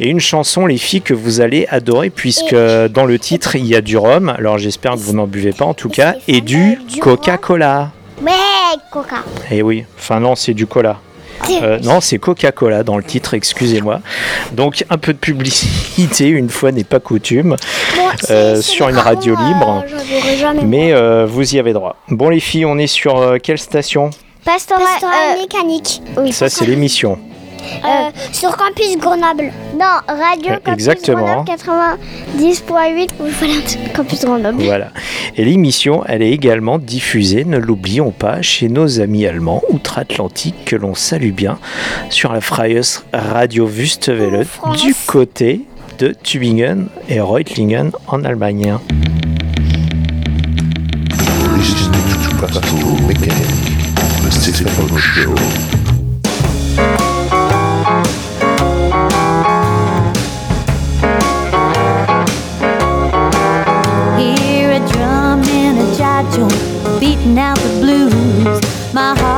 et 0.00 0.08
une 0.08 0.20
chanson, 0.20 0.66
les 0.66 0.78
filles, 0.78 1.02
que 1.02 1.14
vous 1.14 1.40
allez 1.40 1.66
adorer, 1.70 2.10
puisque 2.10 2.54
dans 2.54 3.04
le 3.04 3.18
titre, 3.18 3.54
il 3.54 3.66
y 3.66 3.76
a 3.76 3.80
du 3.80 3.96
rhum, 3.96 4.30
alors 4.30 4.58
j'espère 4.58 4.92
que 4.92 4.98
vous 4.98 5.12
n'en 5.12 5.26
buvez 5.26 5.52
pas 5.52 5.64
en 5.64 5.74
tout 5.74 5.90
cas, 5.90 6.16
et 6.26 6.40
du 6.40 6.78
Coca-Cola. 7.00 7.92
Ouais, 8.22 8.78
Coca. 8.90 9.16
Eh 9.50 9.62
oui, 9.62 9.84
enfin 9.98 10.20
non, 10.20 10.34
c'est 10.36 10.54
du 10.54 10.66
cola. 10.66 10.98
Euh, 11.50 11.80
non, 11.80 12.00
c'est 12.00 12.18
Coca-Cola 12.18 12.84
dans 12.84 12.96
le 12.96 13.02
titre, 13.02 13.34
excusez-moi. 13.34 14.00
Donc 14.52 14.84
un 14.90 14.98
peu 14.98 15.12
de 15.12 15.18
publicité, 15.18 16.28
une 16.28 16.48
fois 16.48 16.70
n'est 16.70 16.84
pas 16.84 17.00
coutume, 17.00 17.56
euh, 18.30 18.60
sur 18.60 18.88
une 18.88 18.96
radio 18.96 19.34
libre. 19.34 19.84
J'en 19.88 20.36
jamais. 20.38 20.62
Mais 20.62 20.92
euh, 20.92 21.26
vous 21.26 21.54
y 21.54 21.58
avez 21.58 21.72
droit. 21.72 21.96
Bon 22.08 22.28
les 22.28 22.40
filles, 22.40 22.64
on 22.64 22.78
est 22.78 22.86
sur 22.86 23.18
euh, 23.18 23.38
quelle 23.42 23.58
station? 23.58 24.10
Pastoral, 24.44 24.84
mécanique. 25.40 26.00
Oui. 26.16 26.32
Ça 26.32 26.48
c'est 26.48 26.66
l'émission. 26.66 27.18
Euh, 27.84 28.10
sur 28.32 28.56
Campus 28.56 28.96
Grenoble. 28.98 29.52
Non, 29.74 29.86
Radio 30.08 30.52
Euh, 30.52 30.56
Campus 30.64 30.72
exactement. 30.72 31.44
Grenoble 31.44 31.50
90.8. 31.50 33.08
Oui, 33.20 33.30
Voilà, 33.30 33.78
Campus 33.94 34.24
Grenoble. 34.24 34.62
Voilà. 34.62 34.88
Et 35.36 35.44
l'émission, 35.44 36.04
elle 36.06 36.22
est 36.22 36.30
également 36.30 36.78
diffusée, 36.78 37.44
ne 37.44 37.58
l'oublions 37.58 38.10
pas, 38.10 38.42
chez 38.42 38.68
nos 38.68 39.00
amis 39.00 39.26
allemands 39.26 39.62
outre-Atlantique 39.70 40.64
que 40.64 40.76
l'on 40.76 40.94
salue 40.94 41.32
bien 41.32 41.58
sur 42.10 42.32
la 42.32 42.40
Freies 42.40 43.02
Radio 43.12 43.66
Wüstewelle 43.66 44.46
du 44.82 44.94
côté 45.06 45.62
de 45.98 46.08
Tübingen 46.22 46.88
et 47.08 47.20
Reutlingen 47.20 47.92
en 48.08 48.24
Allemagne. 48.24 48.76
Out 67.38 67.56
the 67.58 67.80
blues. 67.80 68.92
My 68.92 69.14
heart 69.18 69.31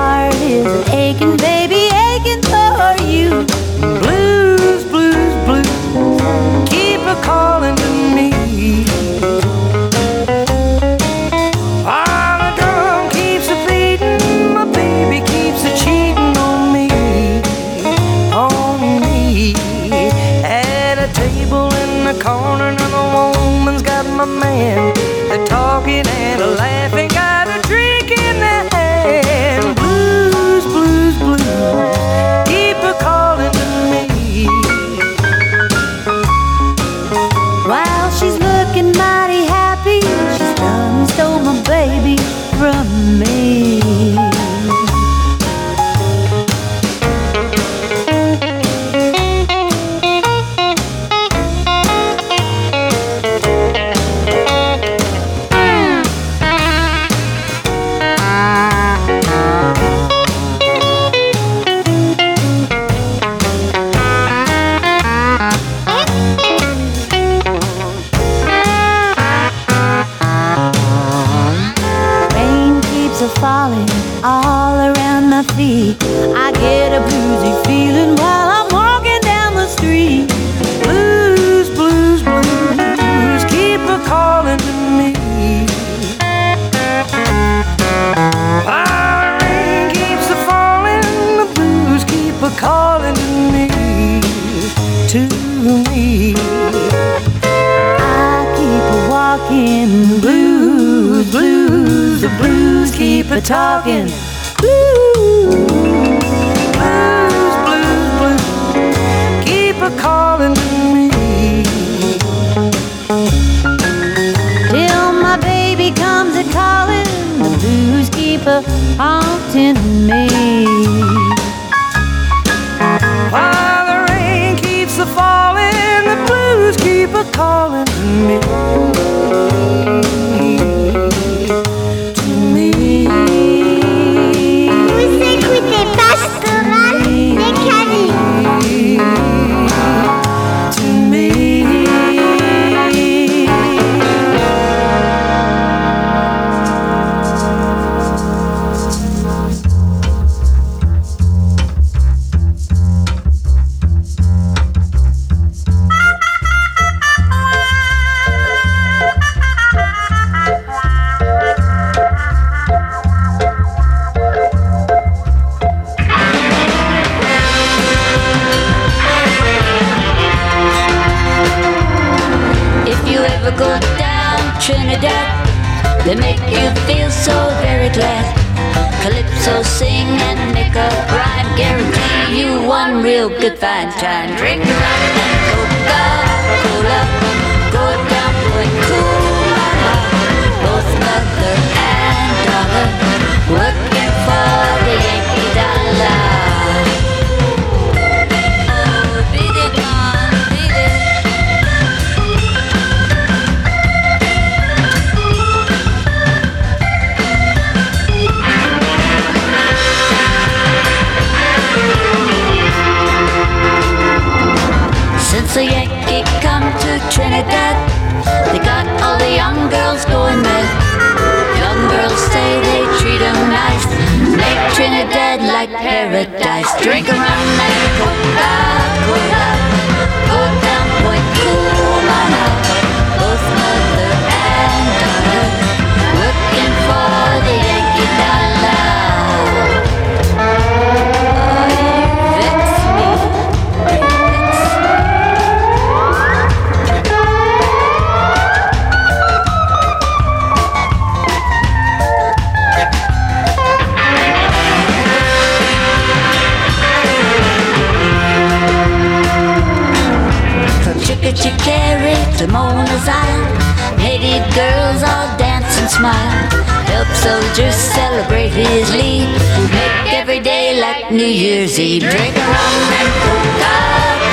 New 271.11 271.27
Year's 271.27 271.79
Eve. 271.79 272.03
Drink 272.03 272.35
rum 272.35 272.93
and 272.93 273.13
Coca-Cola. 273.23 274.24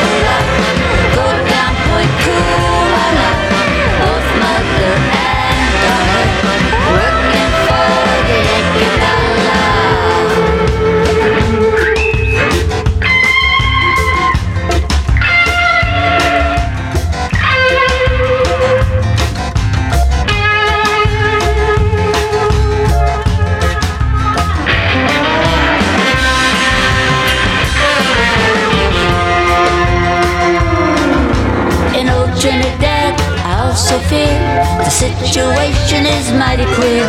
Situation 34.92 36.06
is 36.06 36.32
mighty 36.34 36.66
queer. 36.76 37.08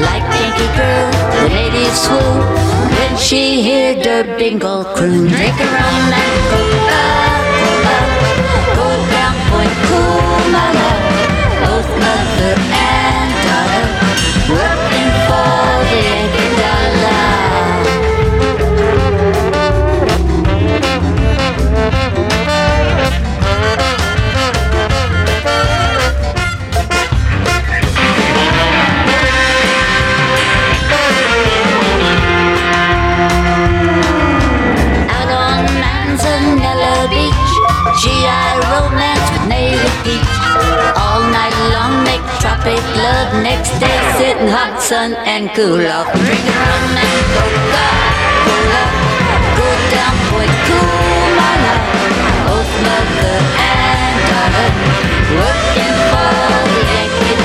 Like 0.00 0.24
Yankee 0.40 0.72
girl, 0.76 1.10
the 1.36 1.48
native 1.52 1.94
swoon 1.94 2.40
when 2.96 3.16
she 3.18 3.62
hear 3.62 3.94
the 3.94 4.34
bingle 4.38 4.84
croon. 4.96 5.28
Drink 5.28 5.60
a 5.60 5.66
rum 5.76 6.12
and 6.22 6.34
Coca-Cola, 6.50 7.33
GI 38.00 38.50
romance 38.74 39.26
with 39.30 39.46
native 39.46 39.94
peach. 40.02 40.34
All 40.98 41.22
night 41.30 41.54
long 41.70 42.02
make 42.02 42.24
tropic 42.42 42.82
love. 42.98 43.30
Next 43.42 43.70
day 43.78 43.98
sit 44.18 44.36
in 44.36 44.48
hot 44.48 44.82
sun 44.82 45.14
and 45.24 45.48
cool 45.54 45.78
off. 45.86 46.10
Drink 46.10 46.42
rum 46.42 46.96
and 46.98 47.22
Coca-Cola. 47.34 48.84
Go 49.58 49.68
down 49.94 50.14
Point 50.30 50.56
Coolala. 50.66 51.74
Both 52.50 52.72
mother 52.82 53.36
and 53.62 54.16
daughter 54.26 54.70
working 55.38 55.96
for 56.10 56.34
the 56.74 56.82
Yankee 56.90 57.43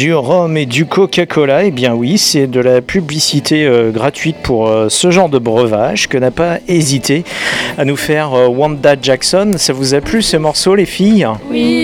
du 0.00 0.14
rhum 0.14 0.56
et 0.56 0.64
du 0.64 0.86
Coca-Cola, 0.86 1.64
eh 1.64 1.70
bien 1.70 1.92
oui, 1.92 2.16
c'est 2.16 2.46
de 2.46 2.58
la 2.58 2.80
publicité 2.80 3.66
euh, 3.66 3.90
gratuite 3.90 4.36
pour 4.42 4.66
euh, 4.66 4.88
ce 4.88 5.10
genre 5.10 5.28
de 5.28 5.38
breuvage 5.38 6.08
que 6.08 6.16
n'a 6.16 6.30
pas 6.30 6.56
hésité 6.68 7.22
à 7.76 7.84
nous 7.84 7.96
faire 7.96 8.32
euh, 8.32 8.48
Wanda 8.48 8.96
Jackson. 9.00 9.52
Ça 9.58 9.74
vous 9.74 9.92
a 9.92 10.00
plu 10.00 10.22
ce 10.22 10.38
morceau 10.38 10.74
les 10.74 10.86
filles? 10.86 11.28
Oui. 11.50 11.79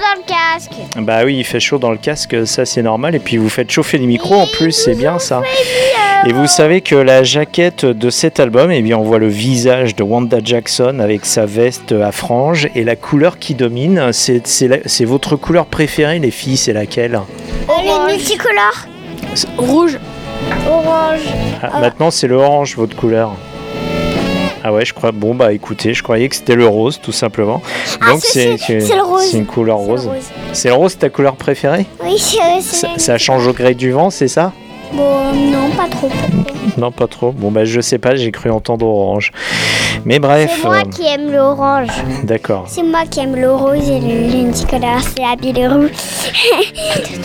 Dans 0.00 0.20
le 0.20 0.26
casque. 0.26 0.72
Bah 0.98 1.20
oui, 1.24 1.36
il 1.38 1.44
fait 1.44 1.60
chaud 1.60 1.78
dans 1.78 1.90
le 1.90 1.96
casque, 1.98 2.46
ça 2.46 2.64
c'est 2.64 2.82
normal. 2.82 3.14
Et 3.14 3.18
puis 3.18 3.36
vous 3.36 3.48
faites 3.48 3.70
chauffer 3.70 3.98
les 3.98 4.06
micros 4.06 4.34
en 4.36 4.46
plus, 4.46 4.72
c'est 4.72 4.94
bien 4.94 5.18
ça. 5.18 5.42
Et 6.26 6.32
vous 6.32 6.46
savez 6.46 6.80
que 6.80 6.94
la 6.94 7.22
jaquette 7.22 7.84
de 7.84 8.10
cet 8.10 8.40
album, 8.40 8.70
eh 8.72 8.82
bien 8.82 8.96
on 8.98 9.02
voit 9.02 9.18
le 9.18 9.28
visage 9.28 9.94
de 9.94 10.02
Wanda 10.02 10.38
Jackson 10.42 10.98
avec 11.00 11.24
sa 11.26 11.46
veste 11.46 11.92
à 11.92 12.10
franges 12.12 12.68
et 12.74 12.84
la 12.84 12.96
couleur 12.96 13.38
qui 13.38 13.54
domine, 13.54 14.12
c'est 14.12 14.46
c'est 14.46 14.68
la- 14.68 14.78
c'est 14.86 15.04
votre 15.04 15.36
couleur 15.36 15.66
préférée 15.66 16.18
les 16.18 16.30
filles, 16.30 16.56
c'est 16.56 16.72
laquelle? 16.72 17.14
Euh, 17.68 17.72
les 18.08 18.12
multicolores. 18.14 18.86
Rouge. 19.58 19.98
Orange. 20.68 21.20
Ah, 21.62 21.80
Maintenant 21.80 22.10
c'est 22.10 22.26
le 22.28 22.36
orange 22.36 22.76
votre 22.76 22.96
couleur. 22.96 23.32
Ah 24.68 24.72
ouais, 24.72 24.84
je 24.84 24.92
crois. 24.92 25.12
Bon 25.12 25.32
bah 25.32 25.52
écoutez, 25.52 25.94
je 25.94 26.02
croyais 26.02 26.28
que 26.28 26.34
c'était 26.34 26.56
le 26.56 26.66
rose 26.66 26.98
tout 27.00 27.12
simplement. 27.12 27.62
Ah, 28.00 28.10
Donc 28.10 28.22
c'est 28.24 28.56
une 29.32 29.46
couleur 29.46 29.76
rose. 29.76 30.10
C'est 30.52 30.70
le 30.70 30.74
rose 30.74 30.98
ta 30.98 31.08
couleur 31.08 31.36
préférée? 31.36 31.86
Oui, 32.02 32.18
c'est 32.18 32.60
ça, 32.62 32.88
ça 32.96 33.16
change 33.16 33.46
au 33.46 33.52
gré 33.52 33.74
du 33.74 33.92
vent, 33.92 34.10
c'est 34.10 34.26
ça? 34.26 34.50
Bon, 34.92 35.32
non, 35.32 35.70
pas 35.76 35.86
trop. 35.88 36.10
Non, 36.76 36.90
pas 36.90 37.06
trop. 37.06 37.32
Bon 37.32 37.50
bah 37.50 37.64
je 37.64 37.80
sais 37.80 37.98
pas, 37.98 38.14
j'ai 38.16 38.30
cru 38.30 38.50
entendre 38.50 38.86
orange. 38.86 39.32
Mais 40.04 40.18
bref. 40.18 40.50
C'est 40.54 40.68
moi 40.68 40.76
euh, 40.76 40.90
qui 40.90 41.06
aime 41.06 41.32
l'orange. 41.32 41.88
D'accord. 42.24 42.64
C'est 42.68 42.82
moi 42.82 43.00
qui 43.10 43.20
aime 43.20 43.34
le 43.34 43.50
rose 43.50 43.88
et 43.88 43.98
le, 43.98 44.44
multicolore, 44.44 45.00
c'est 45.00 45.22
la 45.22 45.36
bille 45.36 45.66
rouge. 45.66 45.90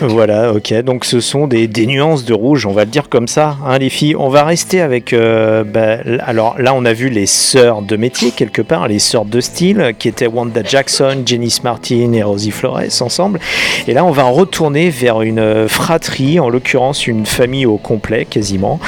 Voilà, 0.02 0.52
ok. 0.54 0.74
Donc 0.82 1.06
ce 1.06 1.20
sont 1.20 1.48
des, 1.48 1.68
des 1.68 1.86
nuances 1.86 2.26
de 2.26 2.34
rouge, 2.34 2.66
on 2.66 2.72
va 2.72 2.86
le 2.86 2.90
dire 2.92 3.08
comme 3.08 3.28
ça, 3.28 3.58
hein, 3.66 3.78
les 3.78 3.90
filles. 3.90 4.16
On 4.16 4.30
va 4.30 4.44
rester 4.44 4.82
avec. 4.82 5.14
euh, 5.14 5.64
bah, 5.64 5.98
alors 6.26 6.56
là, 6.60 6.74
on 6.74 6.86
a 6.86 6.94
vu 6.94 7.10
les 7.10 7.26
sœurs 7.28 7.82
de 7.82 7.96
métier 7.98 8.32
quelque 8.32 8.62
part, 8.62 8.88
les 8.88 9.00
sœurs 9.00 9.26
de 9.26 9.40
style, 9.42 9.94
qui 10.00 10.08
étaient 10.08 10.28
Wanda 10.28 10.62
Jackson, 10.64 11.24
Janice 11.26 11.64
Martin 11.64 12.14
et 12.14 12.24
Rosie 12.24 12.52
Flores 12.52 12.82
ensemble. 13.02 13.40
Et 13.88 13.94
là, 13.94 14.06
on 14.06 14.12
va 14.12 14.24
retourner 14.24 14.90
vers 14.90 15.22
une 15.22 15.40
euh, 15.40 15.68
fratrie, 15.68 16.40
en 16.40 16.50
l'occurrence 16.50 17.06
une 17.06 17.26
famille 17.26 17.66
au 17.66 17.78
complet 17.78 18.26
quasiment. 18.26 18.80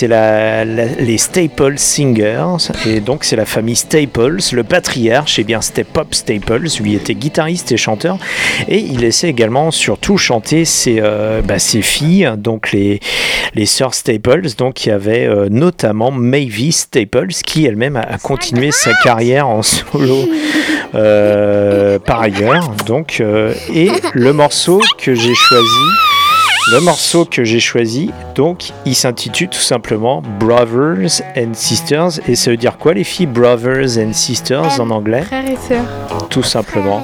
C'est 0.00 0.08
les 0.08 1.18
Staples 1.18 1.74
Singers, 1.76 2.72
et 2.86 3.00
donc 3.00 3.22
c'est 3.22 3.36
la 3.36 3.44
famille 3.44 3.76
Staples, 3.76 4.38
le 4.50 4.64
patriarche. 4.64 5.38
Et 5.38 5.44
bien, 5.44 5.60
c'était 5.60 5.84
Pop 5.84 6.14
Staples, 6.14 6.68
lui 6.80 6.94
était 6.94 7.14
guitariste 7.14 7.70
et 7.72 7.76
chanteur, 7.76 8.16
et 8.66 8.78
il 8.78 9.00
laissait 9.00 9.28
également 9.28 9.70
surtout 9.70 10.16
chanter 10.16 10.64
ses, 10.64 11.00
euh, 11.02 11.42
bah, 11.42 11.58
ses 11.58 11.82
filles, 11.82 12.32
donc 12.38 12.72
les, 12.72 13.00
les 13.54 13.66
sœurs 13.66 13.92
Staples, 13.92 14.54
donc 14.56 14.86
il 14.86 14.88
y 14.88 14.92
avait 14.92 15.26
euh, 15.26 15.50
notamment 15.50 16.10
Mavis 16.10 16.72
Staples 16.72 17.34
qui 17.44 17.66
elle-même 17.66 17.96
a, 17.96 18.00
a 18.00 18.16
continué 18.16 18.70
sa 18.70 18.94
carrière 19.04 19.48
en 19.48 19.60
solo 19.60 20.26
euh, 20.94 21.98
par 21.98 22.22
ailleurs. 22.22 22.70
Donc, 22.86 23.22
et 23.74 23.90
le 24.14 24.32
morceau 24.32 24.80
que 24.96 25.14
j'ai 25.14 25.34
choisi. 25.34 26.19
Le 26.72 26.78
morceau 26.78 27.24
que 27.24 27.42
j'ai 27.42 27.58
choisi, 27.58 28.12
donc, 28.36 28.70
il 28.86 28.94
s'intitule 28.94 29.48
tout 29.48 29.58
simplement 29.58 30.22
Brothers 30.38 31.20
and 31.36 31.54
Sisters. 31.54 32.20
Et 32.28 32.36
ça 32.36 32.52
veut 32.52 32.56
dire 32.56 32.78
quoi, 32.78 32.94
les 32.94 33.02
filles 33.02 33.26
Brothers 33.26 33.98
and 33.98 34.12
Sisters 34.12 34.80
en 34.80 34.90
anglais? 34.90 35.22
Frères 35.22 35.50
et 35.50 35.56
sœurs. 35.56 35.84
Tout 36.28 36.44
simplement. 36.44 37.02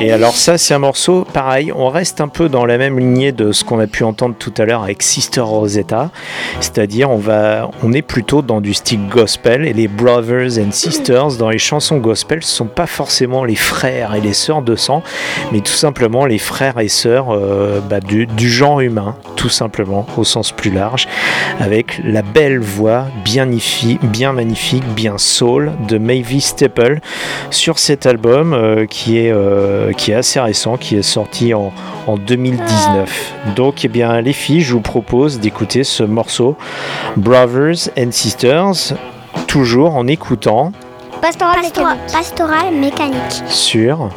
Et 0.00 0.12
alors 0.12 0.34
ça, 0.34 0.58
c'est 0.58 0.74
un 0.74 0.78
morceau, 0.78 1.26
pareil, 1.32 1.72
on 1.74 1.88
reste 1.88 2.20
un 2.20 2.28
peu 2.28 2.48
dans 2.48 2.66
la 2.66 2.76
même 2.76 2.98
lignée 2.98 3.32
de 3.32 3.52
ce 3.52 3.64
qu'on 3.64 3.78
a 3.78 3.86
pu 3.86 4.04
entendre 4.04 4.34
tout 4.38 4.52
à 4.58 4.64
l'heure 4.64 4.82
avec 4.82 5.02
Sister 5.02 5.40
Rosetta, 5.40 6.10
c'est-à-dire 6.60 7.10
on 7.10 7.18
va, 7.18 7.70
on 7.82 7.92
est 7.92 8.02
plutôt 8.02 8.42
dans 8.42 8.60
du 8.60 8.74
style 8.74 9.06
gospel 9.08 9.64
et 9.64 9.72
les 9.72 9.88
brothers 9.88 10.58
and 10.58 10.72
sisters 10.72 11.36
dans 11.38 11.50
les 11.50 11.58
chansons 11.58 11.98
gospel 11.98 12.42
ce 12.42 12.50
sont 12.50 12.66
pas 12.66 12.86
forcément 12.86 13.44
les 13.44 13.54
frères 13.54 14.14
et 14.14 14.20
les 14.20 14.32
sœurs 14.32 14.62
de 14.62 14.74
sang, 14.74 15.02
mais 15.52 15.60
tout 15.60 15.72
simplement 15.72 16.26
les 16.26 16.38
frères 16.38 16.80
et 16.80 16.88
sœurs 16.88 17.28
euh, 17.30 17.80
bah, 17.88 18.00
du, 18.00 18.26
du 18.26 18.50
genre 18.50 18.65
humain, 18.80 19.14
tout 19.36 19.48
simplement 19.48 20.06
au 20.16 20.24
sens 20.24 20.52
plus 20.52 20.70
large, 20.70 21.06
avec 21.60 22.00
la 22.04 22.22
belle 22.22 22.58
voix 22.58 23.04
bien, 23.24 23.46
ifi- 23.46 23.98
bien 24.02 24.32
magnifique, 24.32 24.84
bien 24.94 25.18
soul 25.18 25.72
de 25.88 25.98
Mavis 25.98 26.40
Staple 26.46 27.00
sur 27.50 27.78
cet 27.78 28.06
album 28.06 28.52
euh, 28.52 28.86
qui, 28.86 29.18
est, 29.18 29.30
euh, 29.32 29.92
qui 29.92 30.10
est 30.10 30.14
assez 30.14 30.40
récent, 30.40 30.76
qui 30.76 30.96
est 30.96 31.02
sorti 31.02 31.54
en, 31.54 31.72
en 32.06 32.16
2019. 32.16 33.32
Donc, 33.54 33.84
eh 33.84 33.88
bien, 33.88 34.20
les 34.20 34.32
filles, 34.32 34.60
je 34.62 34.72
vous 34.72 34.80
propose 34.80 35.38
d'écouter 35.40 35.84
ce 35.84 36.02
morceau 36.02 36.56
Brothers 37.16 37.88
and 37.98 38.10
Sisters, 38.10 38.94
toujours 39.46 39.94
en 39.96 40.06
écoutant 40.06 40.72
Pastoral, 41.20 41.56
mécanique. 41.62 41.98
Pastoral 42.12 42.74
mécanique. 42.74 43.42
sur. 43.48 44.10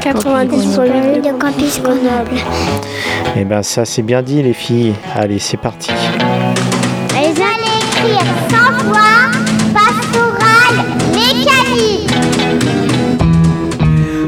90.8 0.00 1.20
de 1.20 1.38
Campus 1.38 1.80
Grenoble. 1.82 2.40
Eh 3.36 3.44
ben, 3.44 3.62
ça, 3.62 3.84
c'est 3.84 4.02
bien 4.02 4.22
dit, 4.22 4.42
les 4.42 4.54
filles. 4.54 4.94
Allez, 5.14 5.38
c'est 5.38 5.58
parti. 5.58 5.90
Les 7.12 7.40
allez 7.40 7.78
écrire 7.80 8.24
sans 8.48 8.84
voix, 8.84 9.30
pastoral 9.74 10.86
mécanique. 11.12 12.10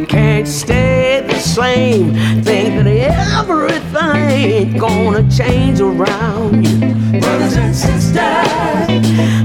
can't 0.08 0.46
stay 0.46 1.24
the 1.26 1.38
same. 1.40 2.12
Think 2.42 2.74
that 2.74 2.86
everything 2.86 4.76
gonna 4.76 5.28
change 5.30 5.80
around 5.80 6.66
you. 6.66 7.20
Brothers 7.20 7.56
and 7.56 7.74
sisters, 7.74 8.16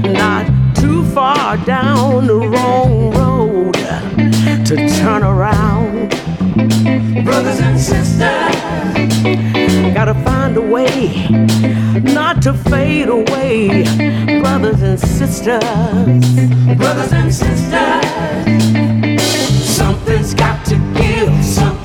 not 0.04 0.46
too 0.74 1.04
far 1.14 1.56
down 1.64 2.26
the 2.26 2.36
wrong 2.36 3.10
road 3.12 3.74
to 4.66 4.76
turn 5.00 5.22
around. 5.22 5.77
Brothers 7.24 7.60
and 7.60 7.80
sisters, 7.80 8.56
gotta 9.94 10.14
find 10.24 10.56
a 10.56 10.60
way 10.60 11.26
not 12.02 12.42
to 12.42 12.52
fade 12.52 13.08
away. 13.08 13.84
Brothers 14.40 14.82
and 14.82 15.00
sisters, 15.00 15.62
brothers 16.76 17.12
and 17.12 17.34
sisters. 17.34 18.04
Something's 19.64 20.34
got 20.34 20.64
to 20.66 20.74
give, 20.94 21.44
something's 21.44 21.77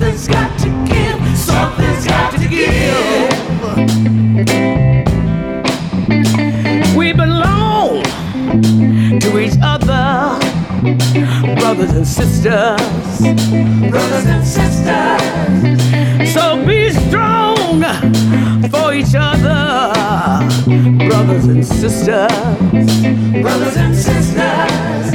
and 12.04 12.10
sisters, 12.10 13.22
brothers 13.90 14.26
and 14.26 14.46
sisters. 14.46 16.34
So 16.34 16.66
be 16.66 16.90
strong 16.90 17.82
for 18.70 18.94
each 18.94 19.16
other, 19.18 20.44
brothers 21.08 21.46
and 21.46 21.66
sisters, 21.66 22.28
brothers 23.42 23.78
and 23.78 23.96
sisters. 23.96 25.12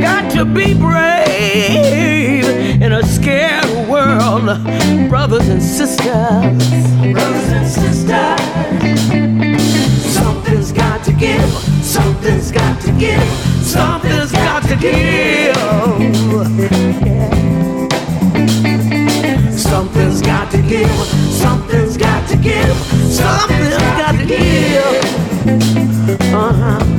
Got 0.00 0.30
to 0.32 0.44
be 0.44 0.74
brave 0.74 2.44
in 2.80 2.92
a 2.92 3.02
scared 3.02 3.88
world, 3.88 4.44
brothers 5.08 5.48
and 5.48 5.60
sisters, 5.60 6.06
brothers 7.12 7.48
and 7.58 7.66
sisters. 7.66 8.38
Something's 10.14 10.70
got 10.70 11.02
to 11.04 11.12
give, 11.14 11.50
something's 11.82 12.52
got 12.52 12.80
to 12.82 12.92
give, 12.92 13.26
something's 13.64 14.30
got 14.30 14.62
to 14.68 14.76
give. 14.76 15.51
Something's 19.62 20.20
got 20.20 20.50
to 20.50 20.60
give, 20.60 20.90
something's 21.30 21.96
got 21.96 22.28
to 22.28 22.36
give, 22.36 22.76
something's 23.08 23.76
got 23.78 24.18
to 24.18 24.26
give. 24.26 25.04
Uh-huh. 26.34 26.82
Brothers 26.82 26.91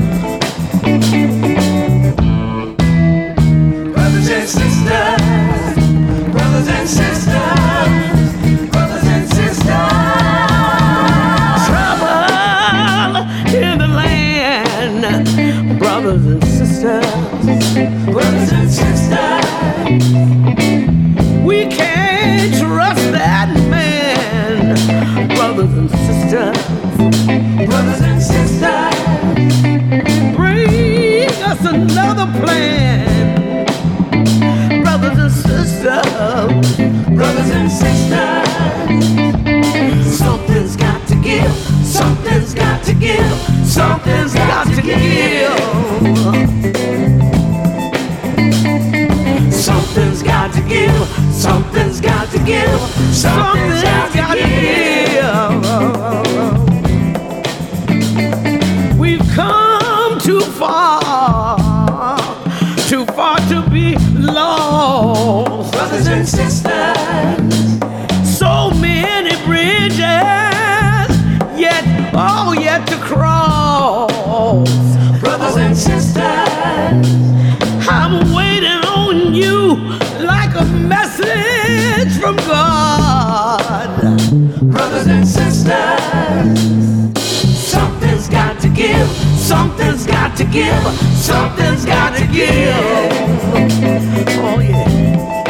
give, 43.04 43.38
something's 43.66 44.34
got 44.34 44.66
to 44.68 44.82
give. 44.82 45.60
Something's 49.54 50.24
got 50.24 50.54
to 50.54 50.62
give, 50.62 51.08
something's 51.34 51.99
got 51.99 52.32
to 52.32 52.39
give, 52.39 52.80
something's 53.14 53.84
got 53.84 54.12
to 54.14 54.43
give. 58.88 58.97
We've 58.97 59.28
come 59.36 60.20
too 60.20 60.41
far, 60.41 62.18
too 62.88 63.06
far 63.08 63.38
to 63.49 63.70
be 63.70 63.97
lost, 64.18 65.74
brothers 65.74 66.08
and 66.08 66.28
sisters. 66.28 67.72
Cross, 73.14 74.59
brothers 75.20 75.55
and 75.57 75.78
sisters. 75.78 76.24
I'm 77.88 78.34
waiting 78.34 78.82
on 78.88 79.34
you 79.34 79.76
like 80.20 80.55
a 80.55 80.66
message 80.66 82.20
from 82.20 82.36
God, 82.38 84.01
brothers 84.72 85.07
and 85.07 85.28
sisters. 85.28 85.74
Something's 87.74 88.30
got 88.30 88.59
to 88.61 88.70
give, 88.70 89.07
something's 89.38 90.05
got 90.05 90.36
to 90.38 90.45
give, 90.45 90.84
something's 91.16 91.86
got 91.86 92.16
to 92.18 92.26
give. 92.28 92.74
Oh 94.45 94.59
yeah. 94.59 95.43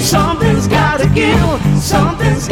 Something's 0.00 0.68
got 0.68 1.00
to 1.00 1.08
give. 1.08 1.82
Something's 1.82 2.48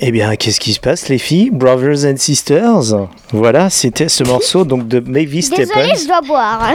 Eh 0.00 0.10
bien, 0.10 0.36
qu'est-ce 0.36 0.60
qui 0.60 0.72
se 0.72 0.80
passe, 0.80 1.08
les 1.08 1.18
filles? 1.18 1.50
Brothers 1.50 2.04
and 2.06 2.16
Sisters. 2.16 3.08
Voilà, 3.32 3.68
c'était 3.68 4.08
ce 4.08 4.22
morceau 4.22 4.64
donc 4.64 4.86
de 4.88 5.00
Mavis 5.00 5.50
Désolée, 5.50 5.66
Staples. 5.66 5.98
je 6.00 6.06
dois 6.06 6.20
boire. 6.22 6.72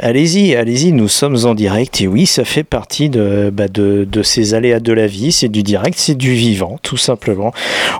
Allez-y, 0.00 0.54
allez-y, 0.54 0.92
nous 0.92 1.08
sommes 1.08 1.36
en 1.44 1.54
direct. 1.54 2.00
Et 2.00 2.06
oui, 2.06 2.26
ça 2.26 2.44
fait 2.44 2.62
partie 2.62 3.10
de, 3.10 3.50
bah, 3.52 3.66
de, 3.66 4.06
de 4.08 4.22
ces 4.22 4.54
aléas 4.54 4.78
de 4.78 4.92
la 4.92 5.08
vie. 5.08 5.32
C'est 5.32 5.48
du 5.48 5.64
direct, 5.64 5.98
c'est 5.98 6.14
du 6.14 6.34
vivant, 6.34 6.78
tout 6.82 6.96
simplement. 6.96 7.52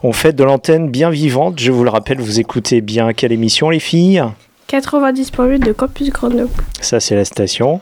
On 0.05 0.13
fait 0.13 0.33
de 0.33 0.45
l'antenne 0.45 0.91
bien 0.91 1.11
vivante. 1.11 1.59
Je 1.59 1.73
vous 1.73 1.83
le 1.83 1.91
rappelle, 1.91 2.21
vous 2.21 2.39
écoutez 2.39 2.81
bien 2.81 3.13
quelle 3.13 3.33
émission, 3.33 3.71
les 3.71 3.81
filles? 3.81 4.23
90.8 4.69 5.59
de 5.59 5.73
Campus 5.73 6.11
Grenoble. 6.11 6.51
Ça, 6.81 7.01
c'est 7.01 7.17
la 7.17 7.25
station. 7.25 7.81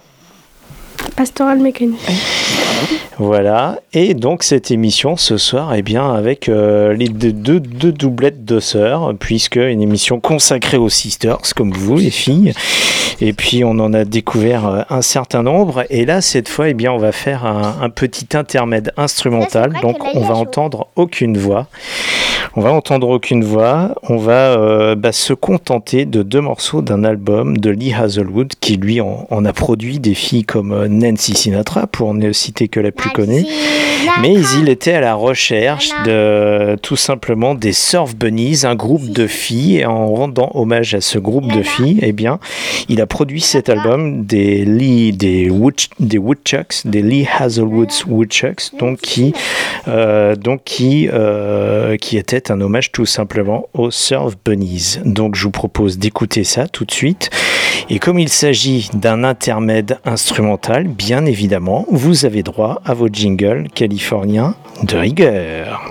Pastoral 1.17 1.59
mécanique. 1.59 1.99
Voilà. 3.19 3.81
Et 3.95 4.13
donc, 4.13 4.43
cette 4.43 4.71
émission 4.71 5.17
ce 5.17 5.39
soir, 5.39 5.75
eh 5.75 5.81
bien, 5.81 6.13
avec 6.13 6.49
euh, 6.49 6.93
les 6.93 7.09
deux, 7.09 7.33
deux, 7.33 7.61
deux 7.61 7.93
doublettes 7.93 8.45
de 8.45 8.61
sœurs, 8.61 9.15
puisque 9.19 9.57
une 9.57 9.81
émission 9.81 10.21
consacrée 10.21 10.77
aux 10.77 10.91
sisters, 10.91 11.39
comme 11.55 11.73
vous, 11.73 11.97
les 11.97 12.11
filles. 12.11 12.53
Et 13.23 13.33
puis, 13.33 13.65
on 13.65 13.79
en 13.79 13.95
a 13.95 14.05
découvert 14.05 14.67
euh, 14.67 14.83
un 14.91 15.01
certain 15.01 15.43
nombre. 15.43 15.85
Et 15.89 16.05
là, 16.05 16.21
cette 16.21 16.51
fois, 16.51 16.69
eh 16.69 16.75
bien, 16.75 16.93
on 16.93 16.99
va 16.99 17.13
faire 17.13 17.47
un, 17.47 17.79
un 17.81 17.89
petit 17.89 18.37
intermède 18.37 18.93
instrumental. 18.99 19.73
Donc, 19.81 19.97
on 20.15 20.21
va 20.21 20.35
entendre 20.35 20.89
aucune 20.97 21.39
voix. 21.39 21.69
On 22.59 22.63
va 22.63 22.73
entendre 22.73 23.11
aucune 23.11 23.45
voix. 23.45 23.95
On 24.09 24.17
va 24.17 24.59
euh, 24.59 24.95
bah, 24.95 25.13
se 25.13 25.35
contenter 25.35 26.07
de 26.07 26.23
deux 26.23 26.41
morceaux 26.41 26.81
d'un 26.81 27.05
album 27.05 27.59
de 27.59 27.69
Lee 27.69 27.93
Hazelwood 27.93 28.55
qui 28.59 28.79
lui 28.79 29.03
en, 29.03 29.27
en 29.31 29.45
a 29.45 29.53
produit 29.53 29.99
des 29.99 30.15
filles 30.15 30.45
comme 30.45 30.73
euh, 30.73 30.89
Nancy 30.89 31.35
Sinatra 31.35 31.87
pour 31.87 32.15
ne 32.15 32.33
citer 32.33 32.69
que 32.69 32.81
la 32.81 32.93
plus 32.93 33.11
connue. 33.11 33.45
Mais 34.23 34.35
il 34.59 34.71
était 34.71 34.93
à 34.93 35.01
la 35.03 35.15
recherche 35.15 35.91
de 36.07 36.77
tout 36.81 36.97
simplement 36.97 37.55
des 37.55 37.75
Surf 37.75 38.17
Bunnies, 38.17 38.65
un 38.65 38.75
groupe 38.75 39.11
de 39.11 39.27
filles. 39.27 39.79
Et 39.79 39.85
en 39.85 40.07
rendant 40.07 40.51
hommage 40.55 40.95
à 40.95 41.03
ce 41.03 41.19
groupe 41.19 41.53
de 41.53 41.63
filles, 41.63 41.99
eh 42.01 42.13
bien, 42.13 42.39
il 42.89 43.03
a 43.03 43.07
produit 43.07 43.43
cet 43.43 43.69
album 43.69 44.25
des 44.25 44.65
Lee, 44.65 45.13
des, 45.13 45.51
Wood, 45.51 45.75
des 46.01 46.19
Woodchucks, 46.19 46.87
des 46.87 47.03
Lee 47.03 47.29
Hazelwood's 47.39 48.07
Woodchucks, 48.07 48.75
donc 48.79 48.99
qui, 48.99 49.35
euh, 49.89 50.37
donc 50.37 50.63
qui, 50.65 51.09
euh, 51.13 51.97
qui 51.99 52.17
était 52.17 52.46
un 52.51 52.61
hommage 52.61 52.93
tout 52.93 53.07
simplement 53.07 53.69
aux 53.75 53.91
Surf 53.91 54.35
Bunnies. 54.45 54.99
Donc, 55.05 55.35
je 55.35 55.45
vous 55.45 55.51
propose 55.51 55.99
d'écouter 55.99 56.45
ça 56.45 56.69
tout 56.69 56.85
de 56.85 56.93
suite. 56.93 57.31
Et 57.89 57.99
comme 57.99 58.19
il 58.19 58.29
s'agit 58.29 58.89
d'un 58.95 59.25
intermède 59.25 59.99
instrumental, 60.05 60.89
bien 60.89 61.25
évidemment, 61.27 61.87
vous 61.91 62.25
avez 62.25 62.43
droit 62.43 62.81
à 62.85 62.95
vos 62.95 63.09
jingles 63.09 63.69
californiens 63.75 64.55
de 64.83 64.97
rigueur. 64.97 65.91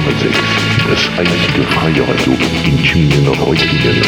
96,6, 0.00 0.30
das 0.88 1.18
einzige 1.18 1.62
freie 1.72 2.00
Radio 2.08 2.32
in 2.64 2.82
Tübingen 2.82 3.28
Reutlingen. 3.28 3.99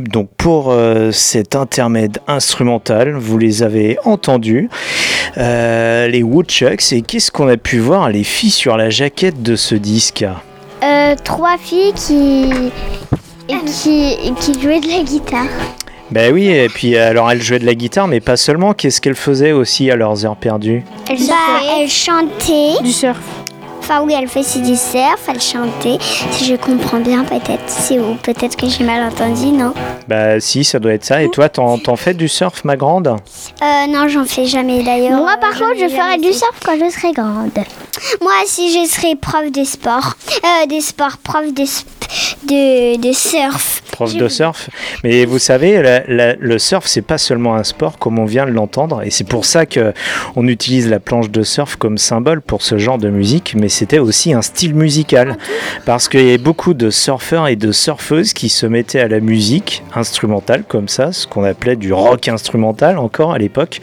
Donc 0.00 0.28
pour 0.36 0.70
euh, 0.70 1.12
cet 1.12 1.54
intermède 1.54 2.18
instrumental, 2.26 3.14
vous 3.16 3.38
les 3.38 3.62
avez 3.62 3.98
entendus, 4.04 4.68
euh, 5.36 6.08
les 6.08 6.22
Woodchucks. 6.22 6.92
Et 6.92 7.02
qu'est-ce 7.02 7.30
qu'on 7.30 7.48
a 7.48 7.56
pu 7.56 7.78
voir 7.78 8.08
les 8.08 8.24
filles 8.24 8.50
sur 8.50 8.76
la 8.76 8.90
jaquette 8.90 9.42
de 9.42 9.56
ce 9.56 9.74
disque? 9.74 10.24
Euh, 10.82 11.14
trois 11.22 11.58
filles 11.58 11.92
qui, 11.94 12.50
qui, 13.48 14.16
qui 14.40 14.60
jouaient 14.60 14.80
de 14.80 14.88
la 14.88 15.02
guitare. 15.02 15.46
Ben 16.10 16.32
oui, 16.32 16.48
et 16.48 16.68
puis 16.68 16.96
alors 16.96 17.30
elles 17.30 17.40
jouaient 17.40 17.58
de 17.58 17.64
la 17.64 17.74
guitare, 17.74 18.06
mais 18.06 18.20
pas 18.20 18.36
seulement. 18.36 18.74
Qu'est-ce 18.74 19.00
qu'elles 19.00 19.14
faisaient 19.14 19.52
aussi 19.52 19.90
à 19.90 19.96
leurs 19.96 20.26
heures 20.26 20.36
perdues? 20.36 20.84
Elles, 21.08 21.16
bah, 21.26 21.34
elles 21.78 21.88
chantaient. 21.88 22.82
Du 22.82 22.92
surf. 22.92 23.18
Enfin 23.94 24.04
oui, 24.04 24.14
elle 24.18 24.26
faisait 24.26 24.60
du 24.60 24.74
surf, 24.74 25.20
elle 25.28 25.38
chantait. 25.38 25.98
Si 26.30 26.46
je 26.46 26.56
comprends 26.56 26.98
bien, 27.00 27.24
peut-être. 27.24 27.62
C'est 27.66 27.98
ou 27.98 28.14
peut-être 28.14 28.56
que 28.56 28.66
j'ai 28.66 28.84
mal 28.84 29.02
entendu, 29.02 29.48
non? 29.48 29.74
Bah 30.08 30.40
si, 30.40 30.64
ça 30.64 30.78
doit 30.78 30.94
être 30.94 31.04
ça. 31.04 31.22
Et 31.22 31.28
toi, 31.28 31.50
t'en 31.50 31.76
t'en 31.76 31.94
fais 31.96 32.14
du 32.14 32.26
surf, 32.26 32.64
ma 32.64 32.76
grande? 32.78 33.08
Euh, 33.08 33.86
non, 33.90 34.08
j'en 34.08 34.24
fais 34.24 34.46
jamais 34.46 34.82
d'ailleurs. 34.82 35.18
Moi, 35.20 35.36
par 35.38 35.50
contre, 35.50 35.74
je 35.78 35.88
ferai 35.88 36.16
du 36.16 36.32
surf 36.32 36.58
quand 36.64 36.72
je 36.82 36.90
serai 36.90 37.12
grande. 37.12 37.50
Moi, 38.22 38.32
si 38.46 38.72
je 38.72 38.88
serai 38.88 39.14
prof 39.14 39.52
de 39.52 39.62
sport, 39.64 40.14
euh, 40.42 40.66
de 40.74 40.80
sport, 40.80 41.18
prof 41.22 41.52
de, 41.52 41.62
sp- 41.64 41.84
de, 42.44 42.96
de 42.96 43.12
surf. 43.12 43.81
Prof 43.92 44.14
de 44.16 44.26
surf. 44.28 44.70
Mais 45.04 45.24
vous 45.26 45.38
savez, 45.38 45.80
la- 45.82 46.02
la- 46.08 46.34
le 46.34 46.58
surf, 46.58 46.86
c'est 46.86 47.02
pas 47.02 47.18
seulement 47.18 47.54
un 47.54 47.62
sport 47.62 47.98
comme 47.98 48.18
on 48.18 48.24
vient 48.24 48.46
de 48.46 48.50
l'entendre, 48.50 49.02
et 49.04 49.10
c'est 49.10 49.22
pour 49.28 49.44
ça 49.44 49.66
que 49.66 49.92
on 50.34 50.48
utilise 50.48 50.88
la 50.88 50.98
planche 50.98 51.30
de 51.30 51.42
surf 51.42 51.76
comme 51.76 51.98
symbole 51.98 52.40
pour 52.40 52.62
ce 52.62 52.78
genre 52.78 52.96
de 52.98 53.10
musique. 53.10 53.54
Mais 53.58 53.68
c'était 53.68 53.98
aussi 53.98 54.32
un 54.32 54.40
style 54.42 54.74
musical, 54.74 55.36
parce 55.84 56.08
qu'il 56.08 56.20
y 56.20 56.28
avait 56.30 56.38
beaucoup 56.38 56.72
de 56.74 56.88
surfeurs 56.90 57.48
et 57.48 57.56
de 57.56 57.70
surfeuses 57.70 58.32
qui 58.32 58.48
se 58.48 58.64
mettaient 58.66 59.00
à 59.00 59.08
la 59.08 59.20
musique 59.20 59.82
instrumentale 59.94 60.64
comme 60.66 60.88
ça, 60.88 61.12
ce 61.12 61.26
qu'on 61.26 61.44
appelait 61.44 61.76
du 61.76 61.92
rock 61.92 62.28
instrumental 62.28 62.96
encore 62.98 63.32
à 63.32 63.38
l'époque. 63.38 63.80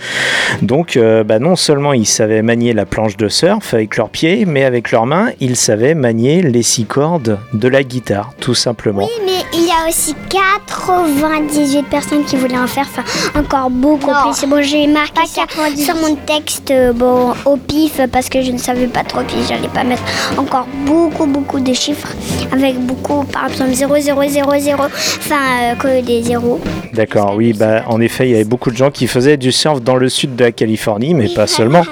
Donc, 0.63 0.97
euh, 0.97 1.23
bah, 1.23 1.37
non 1.39 1.55
seulement 1.55 1.93
ils 1.93 2.07
savaient 2.07 2.41
manier 2.41 2.73
la 2.73 2.85
planche 2.87 3.15
de 3.15 3.27
surf 3.29 3.73
avec 3.75 3.95
leurs 3.95 4.09
pieds, 4.09 4.45
mais 4.45 4.63
avec 4.63 4.91
leurs 4.91 5.05
mains, 5.05 5.29
ils 5.39 5.55
savaient 5.55 5.93
manier 5.93 6.41
les 6.41 6.63
six 6.63 6.85
cordes 6.85 7.37
de 7.53 7.67
la 7.67 7.83
guitare, 7.83 8.33
tout 8.39 8.55
simplement. 8.55 9.03
Oui, 9.05 9.23
mais 9.25 9.43
il 9.53 9.68
aussi 9.89 10.13
98 10.29 11.83
personnes 11.89 12.23
qui 12.23 12.35
voulaient 12.35 12.57
en 12.57 12.67
faire, 12.67 12.87
enfin 12.87 13.03
encore 13.39 13.69
beaucoup 13.69 14.11
plus. 14.11 14.47
Bon, 14.47 14.61
j'ai 14.61 14.87
marqué 14.87 15.25
ça 15.25 15.43
sur 15.75 15.95
mon 15.95 16.15
texte, 16.15 16.71
euh, 16.71 16.93
bon, 16.93 17.33
au 17.45 17.57
pif, 17.57 17.99
parce 18.11 18.29
que 18.29 18.41
je 18.41 18.51
ne 18.51 18.57
savais 18.57 18.87
pas 18.87 19.03
trop, 19.03 19.21
puis 19.27 19.37
j'allais 19.47 19.67
pas 19.67 19.83
mettre 19.83 20.03
encore 20.37 20.67
beaucoup, 20.85 21.25
beaucoup 21.25 21.59
de 21.59 21.73
chiffres, 21.73 22.13
avec 22.51 22.77
beaucoup, 22.79 23.23
par 23.25 23.47
exemple 23.49 23.73
0, 23.73 23.99
0, 23.99 24.21
0, 24.27 24.51
0, 24.59 24.83
enfin 24.83 25.35
euh, 25.63 25.75
que 25.75 26.05
des 26.05 26.23
zéros. 26.23 26.59
D'accord, 26.93 27.33
oui, 27.35 27.53
bah, 27.53 27.83
en 27.87 27.99
effet, 27.99 28.27
il 28.27 28.31
y 28.31 28.35
avait 28.35 28.43
beaucoup 28.43 28.71
de 28.71 28.77
gens 28.77 28.91
qui 28.91 29.07
faisaient 29.07 29.37
du 29.37 29.51
surf 29.51 29.81
dans 29.81 29.95
le 29.95 30.09
sud 30.09 30.35
de 30.35 30.43
la 30.43 30.51
Californie, 30.51 31.13
mais 31.13 31.29
pas 31.29 31.47
seulement. 31.47 31.83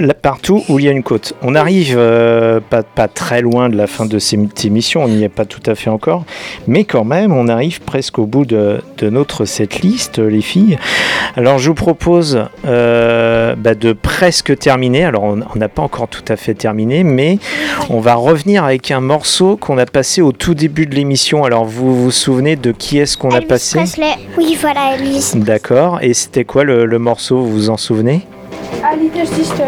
Là, 0.00 0.14
partout 0.14 0.62
où 0.68 0.78
il 0.78 0.84
y 0.84 0.88
a 0.88 0.92
une 0.92 1.02
côte. 1.02 1.34
On 1.42 1.56
arrive 1.56 1.96
euh, 1.98 2.60
pas, 2.60 2.84
pas 2.84 3.08
très 3.08 3.40
loin 3.40 3.68
de 3.68 3.76
la 3.76 3.88
fin 3.88 4.06
de 4.06 4.18
cette 4.20 4.64
émission, 4.64 5.02
on 5.02 5.08
n'y 5.08 5.24
est 5.24 5.28
pas 5.28 5.44
tout 5.44 5.62
à 5.66 5.74
fait 5.74 5.90
encore, 5.90 6.24
mais 6.68 6.84
quand 6.84 7.04
même, 7.04 7.32
on 7.32 7.48
arrive 7.48 7.80
presque 7.80 8.18
au 8.18 8.26
bout 8.26 8.44
de, 8.44 8.80
de 8.98 9.10
notre 9.10 9.44
setlist, 9.44 10.18
les 10.18 10.40
filles. 10.40 10.78
Alors, 11.36 11.58
je 11.58 11.68
vous 11.68 11.74
propose 11.74 12.44
euh, 12.64 13.56
bah, 13.56 13.74
de 13.74 13.92
presque 13.92 14.56
terminer. 14.58 15.04
Alors, 15.04 15.24
on 15.24 15.40
on 15.54 15.58
n'a 15.58 15.68
pas 15.68 15.82
encore 15.82 16.08
tout 16.08 16.24
à 16.28 16.36
fait 16.36 16.54
terminé, 16.54 17.04
mais 17.04 17.38
on 17.90 18.00
va 18.00 18.14
revenir 18.14 18.64
avec 18.64 18.90
un 18.90 19.00
morceau 19.00 19.56
qu'on 19.56 19.78
a 19.78 19.86
passé 19.86 20.20
au 20.20 20.32
tout 20.32 20.54
début 20.54 20.86
de 20.86 20.94
l'émission. 20.94 21.44
Alors, 21.44 21.64
vous 21.64 22.04
vous 22.04 22.10
souvenez 22.10 22.56
de 22.56 22.70
qui 22.72 22.98
est-ce 22.98 23.16
qu'on 23.16 23.30
a 23.30 23.40
passé? 23.40 23.78
Presley. 23.78 24.14
Oui, 24.36 24.56
voilà, 24.60 24.94
Elvis. 24.94 25.32
D'accord. 25.36 25.98
Et 26.02 26.14
c'était 26.14 26.44
quoi 26.44 26.64
le, 26.64 26.86
le 26.86 26.98
morceau? 26.98 27.38
Vous 27.38 27.50
vous 27.50 27.70
en 27.70 27.76
souvenez? 27.76 28.26
Ah, 28.82 28.94
Little 28.94 29.26
Sister. 29.26 29.64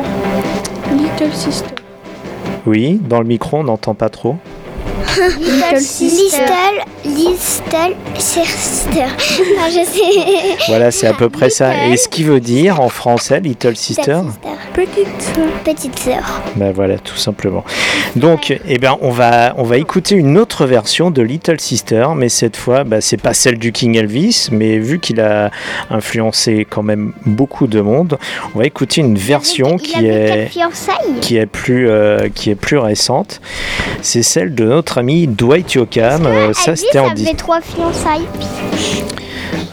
Little 0.92 1.32
Sister. 1.32 1.74
Oui, 2.66 3.00
dans 3.02 3.20
le 3.20 3.26
micro, 3.26 3.58
on 3.58 3.64
n'entend 3.64 3.94
pas 3.94 4.08
trop. 4.08 4.36
Little 5.40 5.80
Sister. 5.80 6.44
Little, 7.04 7.34
Little 7.34 7.96
Sister. 8.18 9.06
Non, 9.56 9.68
je 9.68 9.84
sais. 9.84 10.56
Voilà, 10.68 10.90
c'est 10.90 11.06
à 11.06 11.14
peu 11.14 11.28
près 11.28 11.50
ça. 11.50 11.86
Et 11.86 11.96
ce 11.96 12.08
qui 12.08 12.24
veut 12.24 12.40
dire 12.40 12.80
en 12.80 12.88
français, 12.88 13.40
Little 13.40 13.76
Sister 13.76 14.20
Petite 14.72 15.20
sœur. 15.20 15.46
Petite 15.64 15.98
sœur. 15.98 16.42
Ben 16.56 16.72
voilà, 16.72 16.98
tout 16.98 17.16
simplement. 17.16 17.64
Donc, 18.16 18.56
eh 18.66 18.78
ben, 18.78 18.96
on 19.00 19.10
va, 19.10 19.54
on 19.56 19.62
va 19.62 19.78
écouter 19.78 20.14
une 20.14 20.38
autre 20.38 20.66
version 20.66 21.10
de 21.10 21.22
Little 21.22 21.60
Sister, 21.60 22.08
mais 22.16 22.28
cette 22.28 22.56
fois, 22.56 22.84
bah, 22.84 23.00
c'est 23.00 23.20
pas 23.20 23.34
celle 23.34 23.58
du 23.58 23.72
King 23.72 23.96
Elvis, 23.96 24.48
mais 24.52 24.78
vu 24.78 24.98
qu'il 24.98 25.20
a 25.20 25.50
influencé 25.90 26.66
quand 26.68 26.82
même 26.82 27.12
beaucoup 27.26 27.66
de 27.66 27.80
monde, 27.80 28.18
on 28.54 28.58
va 28.58 28.66
écouter 28.66 29.00
une 29.00 29.16
version 29.16 29.76
qui 29.76 30.06
est 30.06 30.50
qui 31.20 31.36
est 31.36 31.46
plus 31.46 31.88
euh, 31.88 32.28
qui 32.34 32.50
est 32.50 32.54
plus 32.54 32.78
récente. 32.78 33.40
C'est 34.02 34.22
celle 34.22 34.54
de 34.54 34.64
notre 34.64 34.89
ami 34.98 35.26
Dwight 35.26 35.72
Yoakam. 35.74 36.26
Euh, 36.26 36.52
ça, 36.52 36.76
c'était 36.76 36.98
en 36.98 37.08
avait 37.10 37.34
trois 37.34 37.60
fiançailles. 37.60 38.26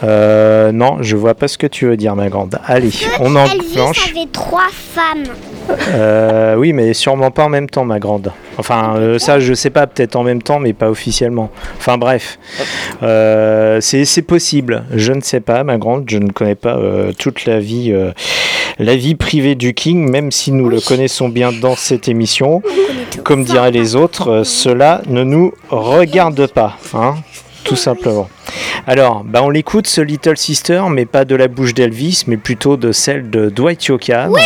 Euh, 0.04 0.72
non, 0.72 0.98
je 1.02 1.16
vois 1.16 1.34
pas 1.34 1.48
ce 1.48 1.58
que 1.58 1.68
tu 1.68 1.88
veux 1.88 1.98
dire, 1.98 2.16
ma 2.16 2.30
grande. 2.30 2.60
Allez, 2.66 2.92
on 3.20 3.36
enclenche. 3.36 4.10
avait 4.10 4.28
trois 4.32 4.68
femmes. 4.72 5.26
Euh, 5.90 6.56
oui, 6.56 6.72
mais 6.72 6.94
sûrement 6.94 7.32
pas 7.32 7.44
en 7.44 7.50
même 7.50 7.70
temps, 7.70 7.84
ma 7.84 8.00
grande. 8.00 8.32
Enfin, 8.58 8.96
euh, 8.98 9.20
ça, 9.20 9.40
je 9.40 9.54
sais 9.54 9.70
pas, 9.70 9.86
peut-être 9.88 10.16
en 10.16 10.24
même 10.24 10.42
temps, 10.42 10.60
mais 10.60 10.74
pas 10.74 10.90
officiellement. 10.90 11.50
Enfin, 11.78 11.98
bref, 11.98 12.40
Euh, 13.04 13.80
c'est 13.82 14.22
possible. 14.22 14.84
Je 14.94 15.14
ne 15.14 15.22
sais 15.22 15.40
pas, 15.42 15.64
ma 15.64 15.78
grande. 15.78 16.06
Je 16.10 16.18
ne 16.18 16.30
connais 16.32 16.56
pas 16.56 16.78
toute 17.18 17.46
la 17.46 17.60
vie, 17.60 17.94
la 18.80 18.96
vie 18.96 19.16
privée 19.16 19.56
du 19.56 19.74
King, 19.74 20.10
même 20.10 20.32
si 20.32 20.52
nous 20.52 20.70
le 20.70 20.80
connaissons 20.80 21.30
bien 21.30 21.52
dans 21.52 21.76
cette 21.76 22.08
émission. 22.08 22.62
Comme 23.24 23.44
diraient 23.44 23.72
les 23.72 23.96
autres, 23.96 24.30
euh, 24.30 24.44
cela 24.44 25.02
ne 25.08 25.24
nous 25.24 25.54
regarde 25.70 26.48
pas, 26.48 26.78
hein, 26.94 27.16
tout 27.64 27.76
simplement. 27.76 28.30
Alors, 28.86 29.24
bah 29.26 29.42
on 29.44 29.50
l'écoute 29.50 29.88
ce 29.88 30.02
Little 30.02 30.38
Sister, 30.38 30.84
mais 30.90 31.06
pas 31.06 31.26
de 31.26 31.36
la 31.36 31.48
bouche 31.48 31.74
d'Elvis, 31.74 32.24
mais 32.28 32.38
plutôt 32.38 32.78
de 32.78 32.92
celle 32.92 33.30
de 33.30 33.50
Dwight 33.50 33.86
Yoakam. 33.86 34.32
Oui 34.32 34.42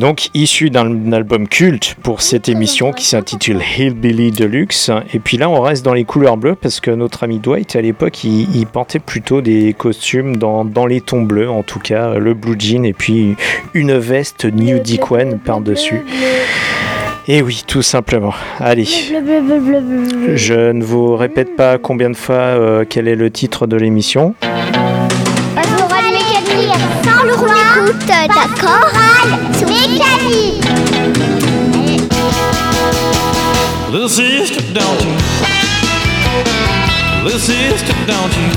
Donc, 0.00 0.30
issu 0.32 0.70
d'un 0.70 1.12
album 1.12 1.46
culte 1.46 1.94
pour 2.02 2.22
cette 2.22 2.48
émission 2.48 2.90
qui 2.90 3.04
s'intitule 3.04 3.60
Hillbilly 3.60 4.30
Deluxe. 4.30 4.90
Et 5.12 5.18
puis 5.18 5.36
là, 5.36 5.50
on 5.50 5.60
reste 5.60 5.84
dans 5.84 5.92
les 5.92 6.04
couleurs 6.04 6.38
bleues 6.38 6.54
parce 6.54 6.80
que 6.80 6.90
notre 6.90 7.22
ami 7.22 7.38
Dwight, 7.38 7.76
à 7.76 7.82
l'époque, 7.82 8.24
il, 8.24 8.66
portait 8.66 8.98
plutôt 8.98 9.42
des 9.42 9.74
costumes 9.74 10.38
dans, 10.38 10.64
dans 10.64 10.86
les 10.86 11.02
tons 11.02 11.20
bleus, 11.20 11.50
en 11.50 11.62
tout 11.62 11.80
cas, 11.80 12.14
le 12.14 12.32
blue 12.32 12.56
jean 12.58 12.86
et 12.86 12.94
puis 12.94 13.36
une 13.74 13.92
veste 13.98 14.46
New 14.46 14.78
Dickwen 14.78 15.38
par-dessus. 15.38 16.02
Et 17.28 17.42
oui, 17.42 17.62
tout 17.66 17.82
simplement. 17.82 18.32
Allez. 18.58 18.86
Je 20.34 20.72
ne 20.72 20.82
vous 20.82 21.14
répète 21.14 21.56
pas 21.56 21.76
combien 21.76 22.08
de 22.08 22.16
fois 22.16 22.36
euh, 22.36 22.86
quel 22.88 23.06
est 23.06 23.16
le 23.16 23.30
titre 23.30 23.66
de 23.66 23.76
l'émission. 23.76 24.34
Écoute, 27.90 28.06
mécanique. 29.66 30.64
Little 33.90 34.08
sister, 34.08 34.62
don't 34.72 35.02
you? 35.02 35.16
Little 37.24 37.40
sister, 37.40 37.94
don't 38.06 38.32
you? 38.36 38.48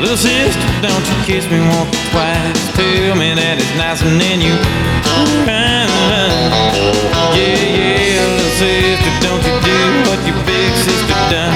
Little 0.00 0.16
sister, 0.16 0.68
don't 0.80 1.06
you 1.08 1.14
kiss 1.26 1.50
me 1.50 1.58
once 1.58 1.90
or 1.90 2.10
twice? 2.12 2.72
Tell 2.76 3.16
me 3.16 3.34
that 3.34 3.58
it's 3.58 3.74
nice 3.76 4.00
and 4.02 4.20
then 4.20 4.40
you 4.40 4.54
cry. 5.42 5.88
Yeah, 7.34 7.58
yeah, 7.74 8.26
little 8.30 8.54
sister, 8.62 9.12
don't 9.26 9.42
you 9.42 9.58
do 9.58 9.78
what 10.06 10.20
your 10.24 10.38
big 10.46 10.70
sister 10.86 11.18
done? 11.34 11.54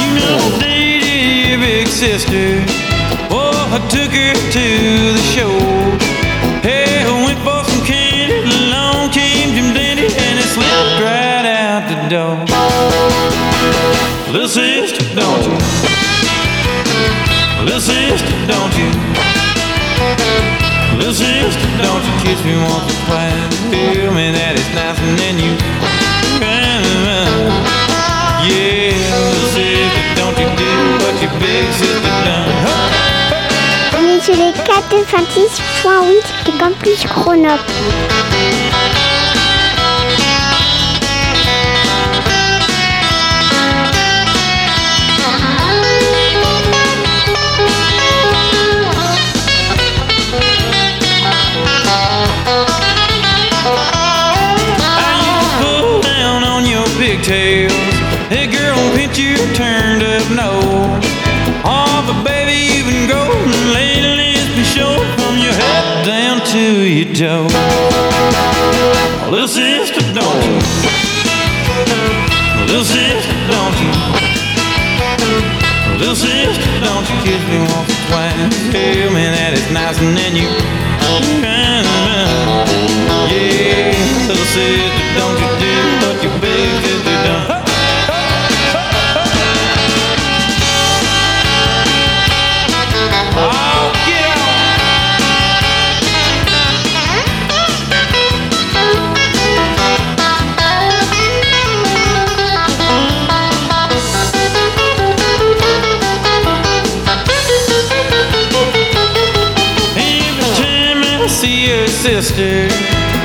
You 0.00 0.08
know 0.18 0.58
dated 0.58 1.48
your 1.48 1.58
big 1.60 1.86
sister. 1.86 2.69
Took 3.88 4.12
her 4.12 4.34
to 4.34 4.66
the 5.16 5.24
show. 5.32 5.50
Hey, 6.60 7.02
I 7.06 7.24
went 7.24 7.40
for 7.40 7.64
some 7.64 7.84
candy. 7.86 8.44
Along 8.44 9.10
came 9.10 9.54
Jim 9.54 9.72
Dandy 9.72 10.04
and 10.04 10.34
it 10.38 10.48
slipped 10.52 11.00
right 11.00 11.46
out 11.46 11.88
the 11.88 11.96
door. 12.12 12.36
Little 14.32 14.48
sister, 14.48 15.02
don't 15.14 15.42
you? 15.46 15.56
Little 17.64 17.80
sister, 17.80 18.34
don't 18.46 18.74
you? 18.78 18.90
Little 20.98 21.14
sister, 21.14 21.68
don't 21.82 22.02
you 22.04 22.14
kiss 22.22 22.44
me 22.44 22.54
once 22.62 22.86
or 22.86 22.98
twice? 23.06 23.50
Tell 23.70 24.12
me 24.14 24.30
that 24.32 24.54
it's 24.58 24.69
90.8 34.88 36.44
du 36.44 36.52
campus 36.58 37.06
Grenoble. 37.06 37.64
Pigtails, 56.98 57.72
hey 58.28 58.46
girl, 58.46 58.76
pinch 58.94 59.18
your 59.18 59.38
turned 59.54 60.02
up 60.02 60.30
nose. 60.30 61.09
To 66.50 66.82
your 66.82 67.14
toe. 67.14 67.46
Little 69.30 69.46
sister, 69.46 70.00
don't 70.12 70.42
you? 70.42 70.58
Little 72.66 72.84
sister, 72.84 73.34
don't 73.46 73.76
you? 73.78 73.92
Little 76.00 76.16
sister, 76.16 76.70
don't 76.82 77.06
you 77.08 77.16
kiss 77.22 77.42
me 77.46 77.58
once 77.70 77.90
or 77.90 78.02
twice? 78.10 78.34
Tell 78.72 79.10
me 79.14 79.24
that 79.30 79.54
it's 79.54 79.70
nice 79.70 79.98
and 80.02 80.16
then 80.18 80.34
you 80.34 80.50
Yeah, 83.30 83.94
little 84.26 84.44
sister, 84.46 85.06
don't 85.14 85.38
you 85.38 85.59
sister, 112.00 112.64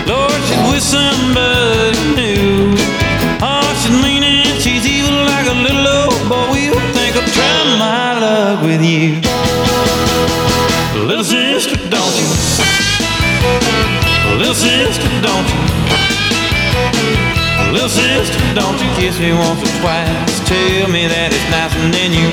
Lord, 0.06 0.36
she's 0.44 0.60
with 0.68 0.84
somebody 0.84 1.96
new. 2.12 2.76
Oh, 3.40 3.64
she's 3.80 3.96
mean 4.04 4.22
and 4.22 4.60
she's 4.60 4.86
evil 4.86 5.16
like 5.32 5.48
a 5.48 5.56
little 5.64 5.88
old 5.88 6.20
boy. 6.28 6.52
We'll 6.52 6.92
think 6.92 7.16
I'll 7.16 7.24
try 7.32 7.56
my 7.80 8.20
luck 8.20 8.64
with 8.68 8.84
you. 8.84 9.24
Little 11.08 11.24
sister, 11.24 11.78
don't 11.88 12.16
you? 12.20 12.28
Little 14.40 14.54
sister, 14.54 15.08
don't 15.24 15.48
you? 15.48 15.62
Little 17.72 17.88
sister, 17.88 18.40
don't 18.60 18.76
you 18.84 18.90
kiss 19.00 19.18
me 19.20 19.32
once 19.32 19.64
or 19.64 19.72
twice? 19.80 20.40
Tell 20.52 20.90
me 20.92 21.08
that 21.08 21.32
it's 21.32 21.48
nice 21.48 21.72
and 21.80 21.94
then 21.96 22.12
you. 22.12 22.28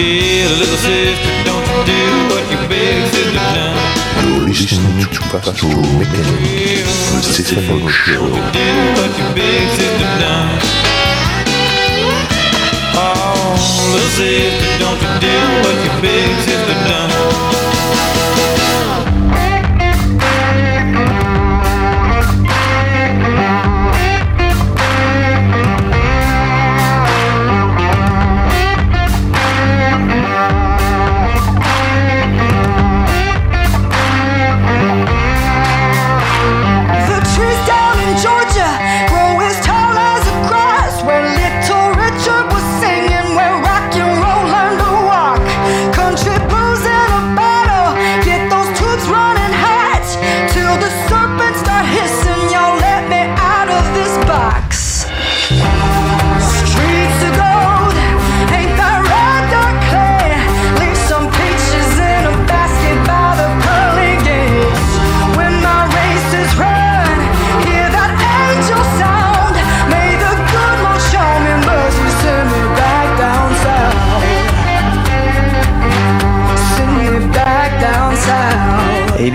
Yeah, 0.00 0.48
little 0.56 0.80
sister, 0.80 1.44
don't 1.44 1.66
you 1.68 1.84
do 1.92 2.17
listening 4.60 5.06
to 5.12 5.20
Pastoral 5.30 5.82
Mechanic, 5.98 6.84
the 6.84 7.22
Stephen 7.22 7.88
Show. 7.88 8.88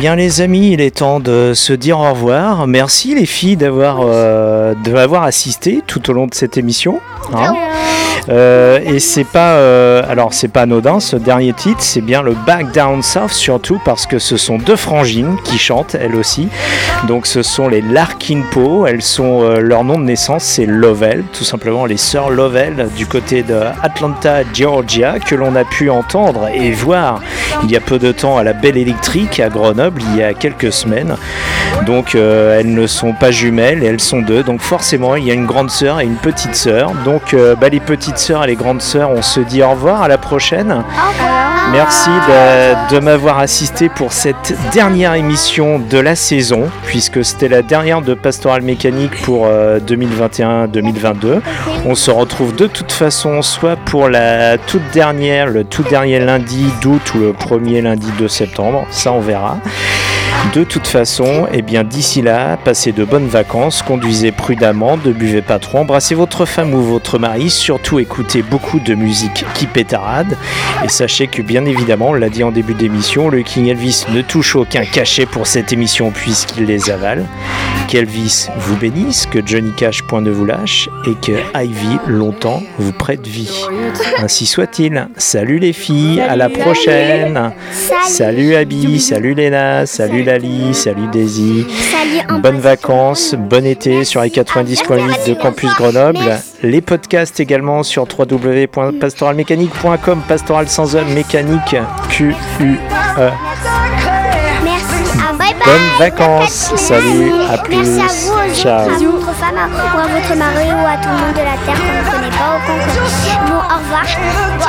Bien 0.03 0.17
les 0.17 0.41
amis, 0.41 0.71
il 0.73 0.81
est 0.81 0.97
temps 0.97 1.21
de 1.21 1.53
se 1.55 1.71
dire 1.71 1.97
au 1.97 2.11
revoir. 2.11 2.67
Merci 2.67 3.15
les 3.15 3.25
filles 3.25 3.55
d'avoir 3.55 3.99
euh, 4.01 4.73
assisté 5.23 5.81
tout 5.87 6.09
au 6.09 6.13
long 6.13 6.27
de 6.27 6.33
cette 6.33 6.57
émission. 6.57 6.99
hein. 7.33 7.53
Euh, 8.29 8.79
et 8.85 8.99
c'est 8.99 9.25
pas 9.25 9.53
euh, 9.55 10.01
alors 10.07 10.33
c'est 10.33 10.47
pas 10.47 10.61
anodin 10.61 10.99
ce 10.99 11.15
dernier 11.15 11.53
titre, 11.53 11.81
c'est 11.81 12.01
bien 12.01 12.21
le 12.21 12.33
Back 12.45 12.71
Down 12.71 13.01
South 13.01 13.31
surtout 13.31 13.81
parce 13.83 14.05
que 14.05 14.17
ce 14.17 14.37
sont 14.37 14.57
deux 14.57 14.77
frangines 14.77 15.35
qui 15.43 15.57
chantent 15.57 15.95
elles 15.95 16.15
aussi. 16.15 16.47
Donc 17.07 17.27
ce 17.27 17.41
sont 17.41 17.67
les 17.67 17.81
Larkin 17.81 18.43
Poe, 18.51 18.87
elles 18.87 19.01
sont 19.01 19.43
euh, 19.43 19.59
leur 19.59 19.83
nom 19.83 19.99
de 19.99 20.05
naissance 20.05 20.43
c'est 20.43 20.65
Lovell, 20.65 21.23
tout 21.33 21.43
simplement 21.43 21.85
les 21.85 21.97
sœurs 21.97 22.29
Lovell 22.29 22.87
du 22.95 23.05
côté 23.07 23.43
de 23.43 23.59
Atlanta, 23.81 24.43
Georgia 24.53 25.19
que 25.19 25.35
l'on 25.35 25.55
a 25.55 25.65
pu 25.65 25.89
entendre 25.89 26.47
et 26.47 26.71
voir 26.71 27.19
il 27.63 27.71
y 27.71 27.75
a 27.75 27.81
peu 27.81 27.99
de 27.99 28.11
temps 28.11 28.37
à 28.37 28.43
la 28.43 28.53
Belle 28.53 28.77
Électrique 28.77 29.39
à 29.39 29.49
Grenoble 29.49 30.01
il 30.13 30.17
y 30.17 30.23
a 30.23 30.33
quelques 30.33 30.71
semaines. 30.71 31.15
Donc 31.85 32.15
elles 32.15 32.73
ne 32.73 32.87
sont 32.87 33.13
pas 33.13 33.31
jumelles, 33.31 33.83
elles 33.83 33.99
sont 33.99 34.21
deux. 34.21 34.43
Donc 34.43 34.61
forcément 34.61 35.15
il 35.15 35.25
y 35.25 35.31
a 35.31 35.33
une 35.33 35.45
grande 35.45 35.69
sœur 35.69 35.99
et 35.99 36.05
une 36.05 36.15
petite 36.15 36.55
sœur. 36.55 36.91
Donc 37.03 37.35
bah, 37.59 37.69
les 37.69 37.79
petites 37.79 38.12
sœurs 38.17 38.43
et 38.43 38.47
les 38.47 38.55
grandes 38.55 38.81
sœurs, 38.81 39.09
on 39.09 39.21
se 39.21 39.39
dit 39.39 39.63
au 39.63 39.71
revoir 39.71 40.01
à 40.01 40.07
la 40.07 40.17
prochaine. 40.17 40.83
Merci 41.71 42.09
de, 42.09 42.95
de 42.95 42.99
m'avoir 42.99 43.39
assisté 43.39 43.89
pour 43.89 44.13
cette 44.13 44.53
dernière 44.73 45.13
émission 45.15 45.79
de 45.79 45.97
la 45.97 46.15
saison, 46.15 46.69
puisque 46.85 47.23
c'était 47.25 47.47
la 47.47 47.61
dernière 47.61 48.01
de 48.01 48.13
Pastoral 48.13 48.61
Mécanique 48.61 49.21
pour 49.23 49.47
euh, 49.47 49.79
2021-2022. 49.79 51.41
On 51.85 51.95
se 51.95 52.11
retrouve 52.11 52.55
de 52.55 52.67
toute 52.67 52.91
façon 52.91 53.41
soit 53.41 53.75
pour 53.75 54.09
la 54.09 54.57
toute 54.57 54.83
dernière, 54.93 55.47
le 55.47 55.63
tout 55.63 55.83
dernier 55.83 56.19
lundi 56.19 56.67
d'août 56.81 57.13
ou 57.15 57.19
le 57.19 57.33
premier 57.33 57.81
lundi 57.81 58.11
de 58.19 58.27
septembre, 58.27 58.85
ça 58.91 59.11
on 59.11 59.19
verra. 59.19 59.57
De 60.53 60.63
toute 60.63 60.85
façon, 60.85 61.47
eh 61.51 61.63
bien 61.63 61.83
d'ici 61.83 62.21
là, 62.21 62.57
passez 62.57 62.91
de 62.91 63.03
bonnes 63.03 63.27
vacances, 63.27 63.81
conduisez 63.81 64.31
prudemment, 64.31 64.97
ne 65.03 65.11
buvez 65.11 65.41
pas 65.41 65.57
trop, 65.57 65.79
embrassez 65.79 66.13
votre 66.13 66.45
femme 66.45 66.75
ou 66.75 66.81
votre 66.81 67.17
mari, 67.17 67.49
surtout 67.49 67.97
écoutez 67.97 68.43
beaucoup 68.43 68.79
de 68.79 68.93
musique 68.93 69.45
qui 69.55 69.65
pétarade. 69.65 70.37
Et 70.83 70.89
sachez 70.89 71.25
que 71.25 71.41
bien 71.41 71.65
évidemment, 71.65 72.09
on 72.09 72.13
l'a 72.13 72.29
dit 72.29 72.43
en 72.43 72.51
début 72.51 72.75
d'émission, 72.75 73.29
le 73.29 73.41
King 73.41 73.67
Elvis 73.67 74.05
ne 74.13 74.21
touche 74.21 74.55
aucun 74.55 74.85
cachet 74.85 75.25
pour 75.25 75.47
cette 75.47 75.73
émission 75.73 76.11
puisqu'il 76.11 76.65
les 76.65 76.91
avale. 76.91 77.25
Qu'Elvis 77.87 78.47
vous 78.57 78.77
bénisse, 78.77 79.25
que 79.25 79.39
Johnny 79.43 79.71
Cash 79.71 80.03
point 80.03 80.21
ne 80.21 80.31
vous 80.31 80.45
lâche 80.45 80.87
et 81.05 81.15
que 81.15 81.33
Ivy 81.55 81.99
longtemps 82.07 82.61
vous 82.77 82.91
prête 82.93 83.25
vie. 83.27 83.51
Ainsi 84.19 84.45
soit-il. 84.45 85.07
Salut 85.17 85.59
les 85.59 85.73
filles, 85.73 86.21
à 86.21 86.35
la 86.35 86.49
prochaine. 86.49 87.51
Salut. 88.07 88.33
Salut 88.33 88.55
Abby, 88.55 88.99
salut 88.99 89.33
Léna, 89.33 89.85
salut 89.85 90.22
Lali, 90.23 90.73
salut 90.73 91.07
Daisy. 91.11 91.65
Salut, 91.91 92.21
en 92.29 92.39
Bonnes 92.39 92.59
vacances, 92.59 93.35
bon 93.37 93.65
été 93.65 94.03
sur 94.03 94.21
les 94.21 94.29
90.8 94.29 95.29
de 95.29 95.33
Campus 95.33 95.73
Grenoble. 95.75 96.19
Les 96.61 96.81
podcasts 96.81 97.39
également 97.39 97.83
sur 97.83 98.05
www.pastoralmécanique.com, 98.07 100.21
pastoral 100.27 100.67
sans 100.67 100.95
e 100.95 101.03
mécanique, 101.13 101.75
Q 102.09 102.35
Bonnes 105.65 105.97
vacances, 105.99 106.73
salut, 106.75 107.31
à 107.51 107.57
plus, 107.57 107.77
Merci 107.77 108.01
à 108.01 108.33
vous, 108.33 108.51
aux 108.51 108.53
ciao. 108.53 108.81
autres, 108.85 108.93
à 108.93 108.97
votre 108.99 109.33
femme, 109.35 109.57
à- 109.57 109.95
ou 109.95 109.99
à 109.99 110.07
votre 110.19 110.35
mari, 110.35 110.67
ou 110.71 110.85
à 110.85 110.97
tout 110.97 111.09
le 111.09 111.17
monde 111.25 111.33
de 111.33 111.39
la 111.39 111.57
Terre 111.65 111.79
qu'on 111.79 111.95
ne 111.99 112.11
connaît 112.11 112.35
pas 112.37 112.51
ou 112.55 112.59
qu'on 112.67 112.79
connaît. 112.79 113.47
Bon, 113.47 113.55
au 113.55 113.77
revoir. 113.79 114.05
Bon. 114.59 114.65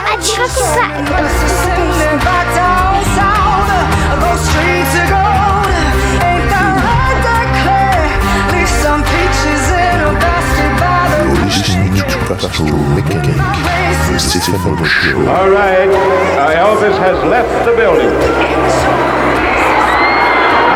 All 15.28 15.50
right, 15.50 15.88
uh, 15.88 16.52
Elvis 16.54 16.96
has 16.98 17.18
left 17.28 17.50
the 17.66 17.72
building. 17.76 18.10